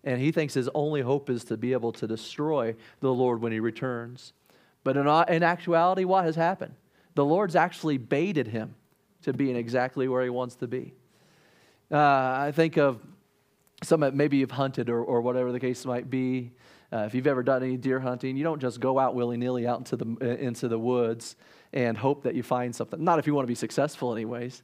And 0.04 0.20
he 0.20 0.30
thinks 0.30 0.54
his 0.54 0.68
only 0.74 1.00
hope 1.00 1.28
is 1.28 1.44
to 1.44 1.56
be 1.56 1.72
able 1.72 1.92
to 1.92 2.06
destroy 2.06 2.76
the 3.00 3.12
Lord 3.12 3.40
when 3.40 3.52
he 3.52 3.58
returns. 3.58 4.32
But 4.84 4.96
in, 4.96 5.06
in 5.06 5.42
actuality, 5.42 6.04
what 6.04 6.24
has 6.24 6.36
happened? 6.36 6.74
The 7.14 7.24
Lord's 7.24 7.56
actually 7.56 7.98
baited 7.98 8.46
him 8.46 8.74
to 9.22 9.32
being 9.32 9.56
exactly 9.56 10.06
where 10.06 10.22
he 10.22 10.30
wants 10.30 10.54
to 10.56 10.68
be. 10.68 10.92
Uh, 11.90 11.96
I 11.98 12.52
think 12.54 12.76
of 12.76 13.00
some 13.82 14.04
maybe 14.14 14.38
you've 14.38 14.50
hunted 14.50 14.88
or, 14.88 15.02
or 15.02 15.20
whatever 15.20 15.52
the 15.52 15.60
case 15.60 15.84
might 15.84 16.08
be. 16.08 16.52
Uh, 16.92 16.98
if 16.98 17.14
you've 17.14 17.26
ever 17.26 17.42
done 17.42 17.62
any 17.62 17.76
deer 17.76 18.00
hunting, 18.00 18.36
you 18.36 18.44
don't 18.44 18.60
just 18.60 18.80
go 18.80 18.98
out 18.98 19.14
willy 19.14 19.36
nilly 19.36 19.66
out 19.66 19.78
into 19.78 19.96
the, 19.96 20.16
uh, 20.22 20.24
into 20.24 20.68
the 20.68 20.78
woods 20.78 21.36
and 21.72 21.98
hope 21.98 22.22
that 22.22 22.34
you 22.34 22.42
find 22.42 22.74
something. 22.74 23.02
Not 23.02 23.18
if 23.18 23.26
you 23.26 23.34
want 23.34 23.44
to 23.44 23.50
be 23.50 23.56
successful, 23.56 24.12
anyways. 24.12 24.62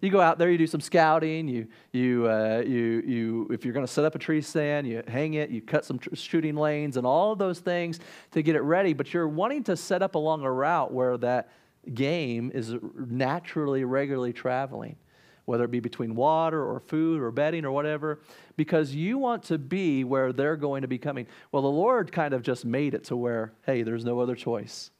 You 0.00 0.10
go 0.10 0.20
out 0.20 0.36
there, 0.36 0.50
you 0.50 0.58
do 0.58 0.66
some 0.66 0.80
scouting. 0.80 1.48
You, 1.48 1.68
you, 1.92 2.28
uh, 2.28 2.62
you, 2.66 3.02
you, 3.06 3.48
if 3.50 3.64
you're 3.64 3.72
going 3.72 3.86
to 3.86 3.92
set 3.92 4.04
up 4.04 4.14
a 4.14 4.18
tree 4.18 4.42
stand, 4.42 4.86
you 4.86 5.02
hang 5.06 5.34
it, 5.34 5.48
you 5.50 5.62
cut 5.62 5.84
some 5.84 5.98
tr- 5.98 6.14
shooting 6.14 6.56
lanes, 6.56 6.96
and 6.96 7.06
all 7.06 7.32
of 7.32 7.38
those 7.38 7.60
things 7.60 8.00
to 8.32 8.42
get 8.42 8.56
it 8.56 8.62
ready. 8.62 8.94
But 8.94 9.14
you're 9.14 9.28
wanting 9.28 9.62
to 9.64 9.76
set 9.76 10.02
up 10.02 10.16
along 10.16 10.42
a 10.42 10.50
route 10.50 10.92
where 10.92 11.16
that 11.18 11.50
game 11.94 12.50
is 12.52 12.74
naturally, 12.96 13.84
regularly 13.84 14.32
traveling 14.32 14.96
whether 15.44 15.64
it 15.64 15.70
be 15.70 15.80
between 15.80 16.14
water 16.14 16.64
or 16.64 16.80
food 16.80 17.20
or 17.20 17.30
bedding 17.30 17.64
or 17.64 17.72
whatever, 17.72 18.20
because 18.56 18.94
you 18.94 19.18
want 19.18 19.42
to 19.44 19.58
be 19.58 20.04
where 20.04 20.32
they're 20.32 20.56
going 20.56 20.82
to 20.82 20.88
be 20.88 20.98
coming. 20.98 21.26
Well, 21.50 21.62
the 21.62 21.68
Lord 21.68 22.12
kind 22.12 22.32
of 22.34 22.42
just 22.42 22.64
made 22.64 22.94
it 22.94 23.04
to 23.04 23.16
where, 23.16 23.52
hey, 23.66 23.82
there's 23.82 24.04
no 24.04 24.20
other 24.20 24.36
choice. 24.36 24.90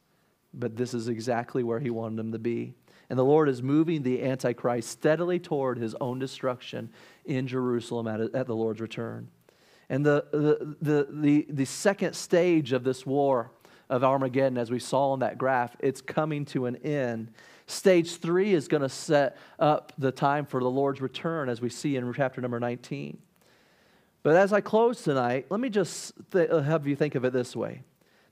But 0.55 0.76
this 0.76 0.95
is 0.95 1.09
exactly 1.09 1.62
where 1.62 1.80
He 1.80 1.90
wanted 1.90 2.16
them 2.16 2.32
to 2.32 2.38
be. 2.38 2.74
And 3.09 3.18
the 3.18 3.24
Lord 3.24 3.49
is 3.49 3.62
moving 3.62 4.03
the 4.03 4.22
Antichrist 4.22 4.88
steadily 4.88 5.38
toward 5.38 5.78
His 5.78 5.95
own 6.01 6.18
destruction 6.18 6.90
in 7.24 7.47
Jerusalem 7.47 8.09
at, 8.09 8.20
at 8.34 8.47
the 8.47 8.57
Lord's 8.57 8.80
return. 8.80 9.28
And 9.88 10.05
the, 10.05 10.24
the, 10.32 10.76
the, 10.80 11.09
the, 11.11 11.47
the 11.51 11.64
second 11.64 12.14
stage 12.14 12.72
of 12.72 12.84
this 12.84 13.05
war 13.05 13.51
of 13.90 14.03
Armageddon, 14.03 14.57
as 14.57 14.70
we 14.70 14.78
saw 14.78 15.12
in 15.12 15.20
that 15.20 15.36
graph, 15.36 15.76
it's 15.78 16.01
coming 16.01 16.47
to 16.47 16.64
an 16.66 16.76
end 16.76 17.30
Stage 17.73 18.16
three 18.16 18.53
is 18.53 18.68
going 18.68 18.83
to 18.83 18.89
set 18.89 19.39
up 19.59 19.95
the 19.97 20.12
time 20.12 20.45
for 20.45 20.61
the 20.61 20.68
Lord's 20.68 21.01
return, 21.01 21.49
as 21.49 21.62
we 21.62 21.70
see 21.70 21.97
in 21.97 22.12
chapter 22.12 22.41
number 22.43 22.61
19. 22.61 23.16
But 24.23 24.37
as 24.37 24.53
I 24.53 24.61
close 24.61 25.03
tonight, 25.03 25.47
let 25.49 25.59
me 25.59 25.70
just 25.70 26.12
th- 26.33 26.51
uh, 26.51 26.61
have 26.61 26.87
you 26.87 26.95
think 26.95 27.14
of 27.14 27.25
it 27.25 27.33
this 27.33 27.57
way 27.57 27.83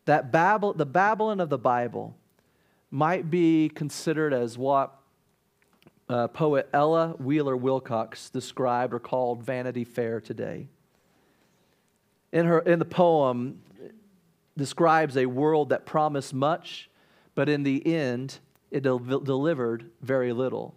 that 0.04 0.30
Babel, 0.30 0.74
the 0.74 0.84
Babylon 0.84 1.40
of 1.40 1.48
the 1.48 1.58
Bible 1.58 2.16
might 2.90 3.30
be 3.30 3.70
considered 3.70 4.34
as 4.34 4.58
what 4.58 4.94
uh, 6.10 6.28
poet 6.28 6.68
Ella 6.74 7.14
Wheeler 7.18 7.56
Wilcox 7.56 8.28
described 8.28 8.92
or 8.92 9.00
called 9.00 9.42
Vanity 9.42 9.84
Fair 9.84 10.20
today. 10.20 10.68
In, 12.30 12.44
her, 12.44 12.58
in 12.60 12.78
the 12.78 12.84
poem, 12.84 13.62
describes 14.56 15.16
a 15.16 15.24
world 15.26 15.70
that 15.70 15.86
promised 15.86 16.34
much, 16.34 16.90
but 17.34 17.48
in 17.48 17.62
the 17.62 17.86
end, 17.86 18.38
it 18.70 18.82
del- 18.82 18.98
delivered 18.98 19.90
very 20.02 20.32
little. 20.32 20.74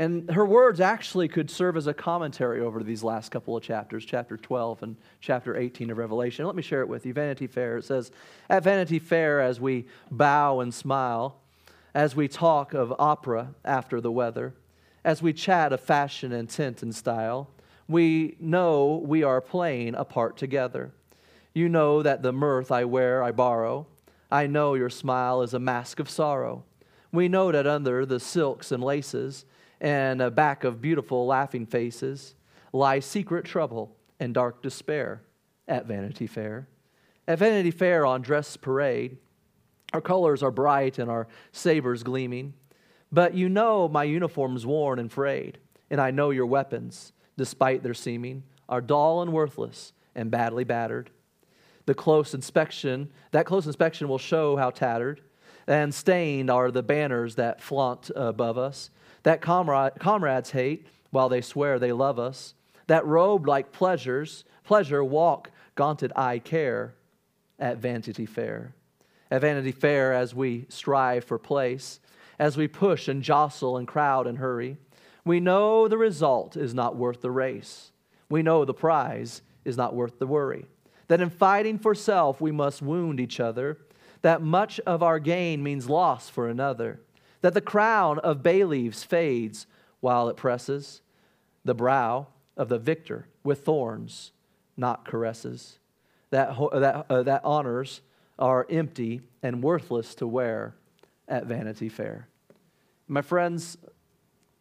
And 0.00 0.30
her 0.30 0.46
words 0.46 0.80
actually 0.80 1.28
could 1.28 1.50
serve 1.50 1.76
as 1.76 1.86
a 1.86 1.92
commentary 1.92 2.62
over 2.62 2.82
these 2.82 3.02
last 3.02 3.30
couple 3.30 3.54
of 3.54 3.62
chapters, 3.62 4.04
chapter 4.04 4.38
12 4.38 4.82
and 4.82 4.96
chapter 5.20 5.56
18 5.56 5.90
of 5.90 5.98
Revelation. 5.98 6.46
Let 6.46 6.56
me 6.56 6.62
share 6.62 6.80
it 6.80 6.88
with 6.88 7.04
you. 7.04 7.12
Vanity 7.12 7.46
Fair, 7.46 7.76
it 7.76 7.84
says, 7.84 8.10
At 8.48 8.64
Vanity 8.64 8.98
Fair, 8.98 9.42
as 9.42 9.60
we 9.60 9.86
bow 10.10 10.60
and 10.60 10.72
smile, 10.72 11.36
as 11.94 12.16
we 12.16 12.28
talk 12.28 12.72
of 12.72 12.94
opera 12.98 13.54
after 13.62 14.00
the 14.00 14.10
weather, 14.10 14.54
as 15.04 15.20
we 15.20 15.34
chat 15.34 15.72
of 15.72 15.80
fashion 15.80 16.32
and 16.32 16.48
tint 16.48 16.82
and 16.82 16.94
style, 16.94 17.50
we 17.86 18.36
know 18.40 19.02
we 19.04 19.22
are 19.22 19.40
playing 19.40 19.94
a 19.94 20.04
part 20.04 20.36
together. 20.36 20.92
You 21.52 21.68
know 21.68 22.02
that 22.02 22.22
the 22.22 22.32
mirth 22.32 22.72
I 22.72 22.84
wear 22.84 23.22
I 23.22 23.32
borrow. 23.32 23.86
I 24.30 24.46
know 24.46 24.74
your 24.74 24.88
smile 24.88 25.42
is 25.42 25.52
a 25.52 25.58
mask 25.58 25.98
of 25.98 26.08
sorrow. 26.08 26.64
We 27.12 27.28
know 27.28 27.50
that 27.50 27.66
under 27.66 28.06
the 28.06 28.20
silks 28.20 28.70
and 28.72 28.82
laces 28.82 29.44
and 29.80 30.20
a 30.20 30.30
back 30.30 30.64
of 30.64 30.80
beautiful 30.80 31.26
laughing 31.26 31.66
faces 31.66 32.34
lie 32.72 33.00
secret 33.00 33.44
trouble 33.44 33.96
and 34.20 34.32
dark 34.32 34.62
despair 34.62 35.22
at 35.66 35.86
Vanity 35.86 36.26
Fair. 36.26 36.68
At 37.26 37.38
Vanity 37.38 37.70
Fair 37.70 38.06
on 38.06 38.22
dress 38.22 38.56
parade, 38.56 39.16
our 39.92 40.00
colors 40.00 40.42
are 40.42 40.50
bright 40.50 40.98
and 40.98 41.10
our 41.10 41.26
sabers 41.52 42.02
gleaming. 42.02 42.54
But 43.10 43.34
you 43.34 43.48
know 43.48 43.88
my 43.88 44.04
uniform's 44.04 44.64
worn 44.64 45.00
and 45.00 45.10
frayed, 45.10 45.58
and 45.90 46.00
I 46.00 46.12
know 46.12 46.30
your 46.30 46.46
weapons, 46.46 47.12
despite 47.36 47.82
their 47.82 47.94
seeming, 47.94 48.44
are 48.68 48.80
dull 48.80 49.22
and 49.22 49.32
worthless 49.32 49.92
and 50.14 50.30
badly 50.30 50.62
battered. 50.62 51.10
The 51.86 51.94
close 51.94 52.34
inspection, 52.34 53.10
that 53.32 53.46
close 53.46 53.66
inspection 53.66 54.08
will 54.08 54.18
show 54.18 54.56
how 54.56 54.70
tattered 54.70 55.22
and 55.70 55.94
stained 55.94 56.50
are 56.50 56.72
the 56.72 56.82
banners 56.82 57.36
that 57.36 57.60
flaunt 57.60 58.10
above 58.16 58.58
us, 58.58 58.90
that 59.22 59.40
comrade, 59.40 59.92
comrades 60.00 60.50
hate 60.50 60.86
while 61.10 61.28
they 61.28 61.40
swear 61.40 61.78
they 61.78 61.92
love 61.92 62.18
us, 62.18 62.54
that 62.88 63.06
robed 63.06 63.46
like 63.46 63.70
pleasures, 63.70 64.44
pleasure 64.64 65.04
walk 65.04 65.50
gaunted 65.76 66.12
eye 66.16 66.40
care 66.40 66.94
at 67.60 67.78
Vanity 67.78 68.26
Fair. 68.26 68.74
At 69.30 69.42
Vanity 69.42 69.70
Fair, 69.70 70.12
as 70.12 70.34
we 70.34 70.66
strive 70.68 71.24
for 71.24 71.38
place, 71.38 72.00
as 72.38 72.56
we 72.56 72.66
push 72.66 73.06
and 73.06 73.22
jostle 73.22 73.76
and 73.76 73.86
crowd 73.86 74.26
and 74.26 74.38
hurry, 74.38 74.76
we 75.24 75.38
know 75.38 75.86
the 75.86 75.98
result 75.98 76.56
is 76.56 76.74
not 76.74 76.96
worth 76.96 77.20
the 77.20 77.30
race. 77.30 77.92
We 78.28 78.42
know 78.42 78.64
the 78.64 78.74
prize 78.74 79.42
is 79.64 79.76
not 79.76 79.94
worth 79.94 80.18
the 80.18 80.26
worry. 80.26 80.66
That 81.06 81.20
in 81.20 81.30
fighting 81.30 81.78
for 81.78 81.94
self, 81.94 82.40
we 82.40 82.50
must 82.50 82.82
wound 82.82 83.20
each 83.20 83.38
other 83.38 83.78
that 84.22 84.42
much 84.42 84.80
of 84.80 85.02
our 85.02 85.18
gain 85.18 85.62
means 85.62 85.88
loss 85.88 86.28
for 86.28 86.48
another, 86.48 87.00
that 87.40 87.54
the 87.54 87.60
crown 87.60 88.18
of 88.20 88.42
bay 88.42 88.64
leaves 88.64 89.02
fades 89.02 89.66
while 90.00 90.28
it 90.28 90.36
presses, 90.36 91.02
the 91.64 91.74
brow 91.74 92.26
of 92.56 92.68
the 92.68 92.78
victor 92.78 93.26
with 93.44 93.64
thorns, 93.64 94.32
not 94.76 95.04
caresses. 95.04 95.78
That, 96.30 96.56
that, 96.72 97.06
uh, 97.10 97.22
that 97.24 97.44
honors 97.44 98.02
are 98.38 98.66
empty 98.70 99.20
and 99.42 99.62
worthless 99.62 100.14
to 100.16 100.26
wear 100.26 100.74
at 101.28 101.46
Vanity 101.46 101.88
Fair. 101.88 102.28
My 103.08 103.22
friends, 103.22 103.76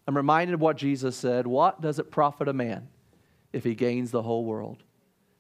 I'm 0.08 0.18
reminded 0.18 0.56
of 0.56 0.62
what 0.62 0.78
Jesus 0.78 1.16
said 1.16 1.46
What 1.46 1.82
does 1.82 2.00
it 2.00 2.12
profit 2.12 2.48
a 2.48 2.54
man 2.54 2.88
if 3.54 3.64
he 3.64 3.76
gains 3.76 4.12
the 4.12 4.24
whole 4.24 4.46
world 4.46 4.84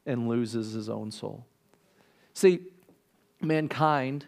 and 0.05 0.27
loses 0.27 0.73
his 0.73 0.89
own 0.89 1.11
soul? 1.11 1.45
See, 2.33 2.59
mankind, 3.41 4.25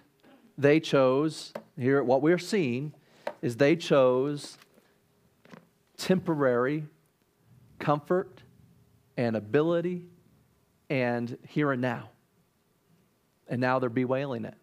they 0.58 0.80
chose, 0.80 1.54
here, 1.78 2.04
what 2.04 2.22
we're 2.22 2.38
seeing 2.38 2.94
is 3.42 3.58
they 3.58 3.76
chose 3.76 4.58
temporary 5.98 6.86
comfort 7.80 8.44
and 9.18 9.36
ability 9.36 10.06
and 10.90 11.38
here 11.48 11.72
and 11.72 11.82
now. 11.82 12.10
And 13.48 13.60
now 13.60 13.80
they're 13.80 13.90
bewailing 13.90 14.46
it. 14.46 14.56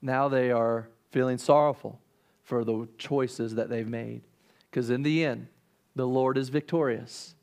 Now 0.00 0.28
they 0.28 0.50
are 0.50 0.88
feeling 1.10 1.38
sorrowful 1.38 2.00
for 2.42 2.64
the 2.64 2.88
choices 2.98 3.54
that 3.56 3.68
they've 3.68 3.88
made. 3.88 4.22
Because 4.70 4.90
in 4.90 5.02
the 5.02 5.24
end, 5.24 5.48
the 5.94 6.06
Lord 6.06 6.36
is 6.36 6.50
victorious, 6.50 7.34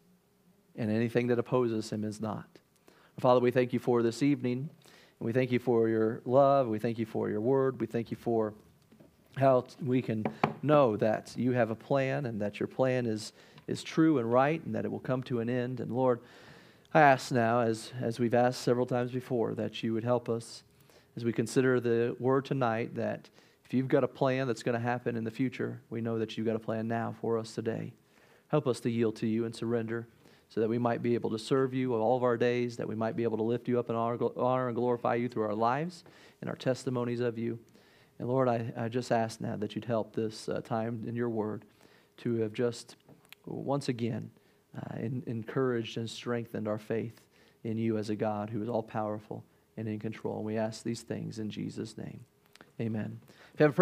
and 0.76 0.92
anything 0.92 1.28
that 1.28 1.40
opposes 1.40 1.92
him 1.92 2.04
is 2.04 2.22
not. 2.22 2.48
Father, 3.20 3.40
we 3.40 3.52
thank 3.52 3.74
you 3.74 3.80
for 3.80 4.02
this 4.04 4.22
evening. 4.24 4.70
We 5.20 5.32
thank 5.32 5.52
you 5.52 5.60
for 5.60 5.88
your 5.88 6.22
love. 6.26 6.68
We 6.68 6.80
thank 6.80 6.98
you 6.98 7.06
for 7.06 7.30
your 7.30 7.42
word. 7.42 7.80
We 7.80 7.88
thank 7.88 8.12
you 8.12 8.18
for 8.18 8.54
how 9.38 9.66
we 9.84 10.02
can 10.02 10.26
know 10.62 10.96
that 10.98 11.34
you 11.36 11.54
have 11.54 11.70
a 11.70 11.76
plan 11.76 12.26
and 12.26 12.42
that 12.42 12.60
your 12.60 12.68
plan 12.68 13.06
is, 13.06 13.34
is 13.68 13.84
true 13.84 14.20
and 14.20 14.32
right 14.32 14.64
and 14.66 14.76
that 14.76 14.86
it 14.86 14.92
will 14.92 15.00
come 15.00 15.24
to 15.24 15.40
an 15.40 15.50
end. 15.50 15.80
And 15.80 15.92
Lord, 15.92 16.20
I 16.94 17.02
ask 17.02 17.32
now, 17.32 17.62
as, 17.62 17.92
as 18.00 18.20
we've 18.20 18.34
asked 18.34 18.62
several 18.62 18.86
times 18.86 19.12
before, 19.12 19.56
that 19.56 19.82
you 19.82 19.94
would 19.94 20.04
help 20.04 20.30
us 20.30 20.64
as 21.16 21.24
we 21.24 21.34
consider 21.34 21.80
the 21.80 22.16
word 22.20 22.46
tonight 22.46 22.96
that 22.96 23.30
if 23.66 23.74
you've 23.74 23.88
got 23.88 24.04
a 24.04 24.08
plan 24.08 24.48
that's 24.48 24.64
going 24.64 24.74
to 24.74 24.82
happen 24.82 25.16
in 25.16 25.24
the 25.24 25.32
future, 25.32 25.80
we 25.90 26.02
know 26.02 26.20
that 26.20 26.38
you've 26.38 26.46
got 26.46 26.56
a 26.56 26.60
plan 26.60 26.88
now 26.88 27.16
for 27.22 27.38
us 27.38 27.56
today. 27.56 27.94
Help 28.50 28.68
us 28.68 28.80
to 28.82 28.90
yield 28.90 29.16
to 29.18 29.28
you 29.28 29.46
and 29.46 29.56
surrender 29.56 30.08
so 30.54 30.62
that 30.62 30.70
we 30.70 30.78
might 30.78 31.02
be 31.02 31.16
able 31.16 31.32
to 31.32 31.40
serve 31.40 31.74
you 31.74 31.96
all 31.96 32.16
of 32.16 32.22
our 32.22 32.38
days, 32.38 32.78
that 32.78 32.88
we 32.88 32.94
might 32.94 33.16
be 33.16 33.24
able 33.24 33.38
to 33.38 33.44
lift 33.44 33.68
you 33.68 33.80
up 33.80 33.90
and 33.90 33.98
honor 33.98 34.68
and 34.68 34.76
glorify 34.76 35.16
you 35.16 35.28
through 35.28 35.46
our 35.46 35.56
lives 35.56 36.04
and 36.42 36.50
our 36.50 36.56
testimonies 36.56 37.22
of 37.22 37.40
you. 37.40 37.58
And 38.20 38.28
Lord, 38.28 38.48
I, 38.48 38.72
I 38.78 38.88
just 38.88 39.12
ask 39.12 39.42
now 39.42 39.56
that 39.56 39.74
you'd 39.74 39.86
help 39.86 40.16
this 40.16 40.48
uh, 40.48 40.62
time 40.62 41.06
in 41.08 41.16
your 41.16 41.30
word 41.30 41.66
to 42.18 42.36
have 42.36 42.54
just 42.54 42.98
once 43.48 43.90
again 43.90 44.30
uh, 44.78 44.98
in, 44.98 45.24
encouraged 45.26 45.98
and 45.98 46.08
strengthened 46.08 46.68
our 46.68 46.78
faith 46.78 47.20
in 47.64 47.80
you 47.80 47.98
as 47.98 48.12
a 48.12 48.16
God 48.16 48.52
who 48.52 48.62
is 48.62 48.70
all 48.70 48.84
powerful 48.84 49.44
and 49.76 49.88
in 49.88 49.98
control. 49.98 50.36
And 50.36 50.46
we 50.46 50.58
ask 50.58 50.84
these 50.84 51.02
things 51.02 51.40
in 51.40 51.50
Jesus' 51.50 51.98
name. 51.98 52.20
Amen. 52.80 53.20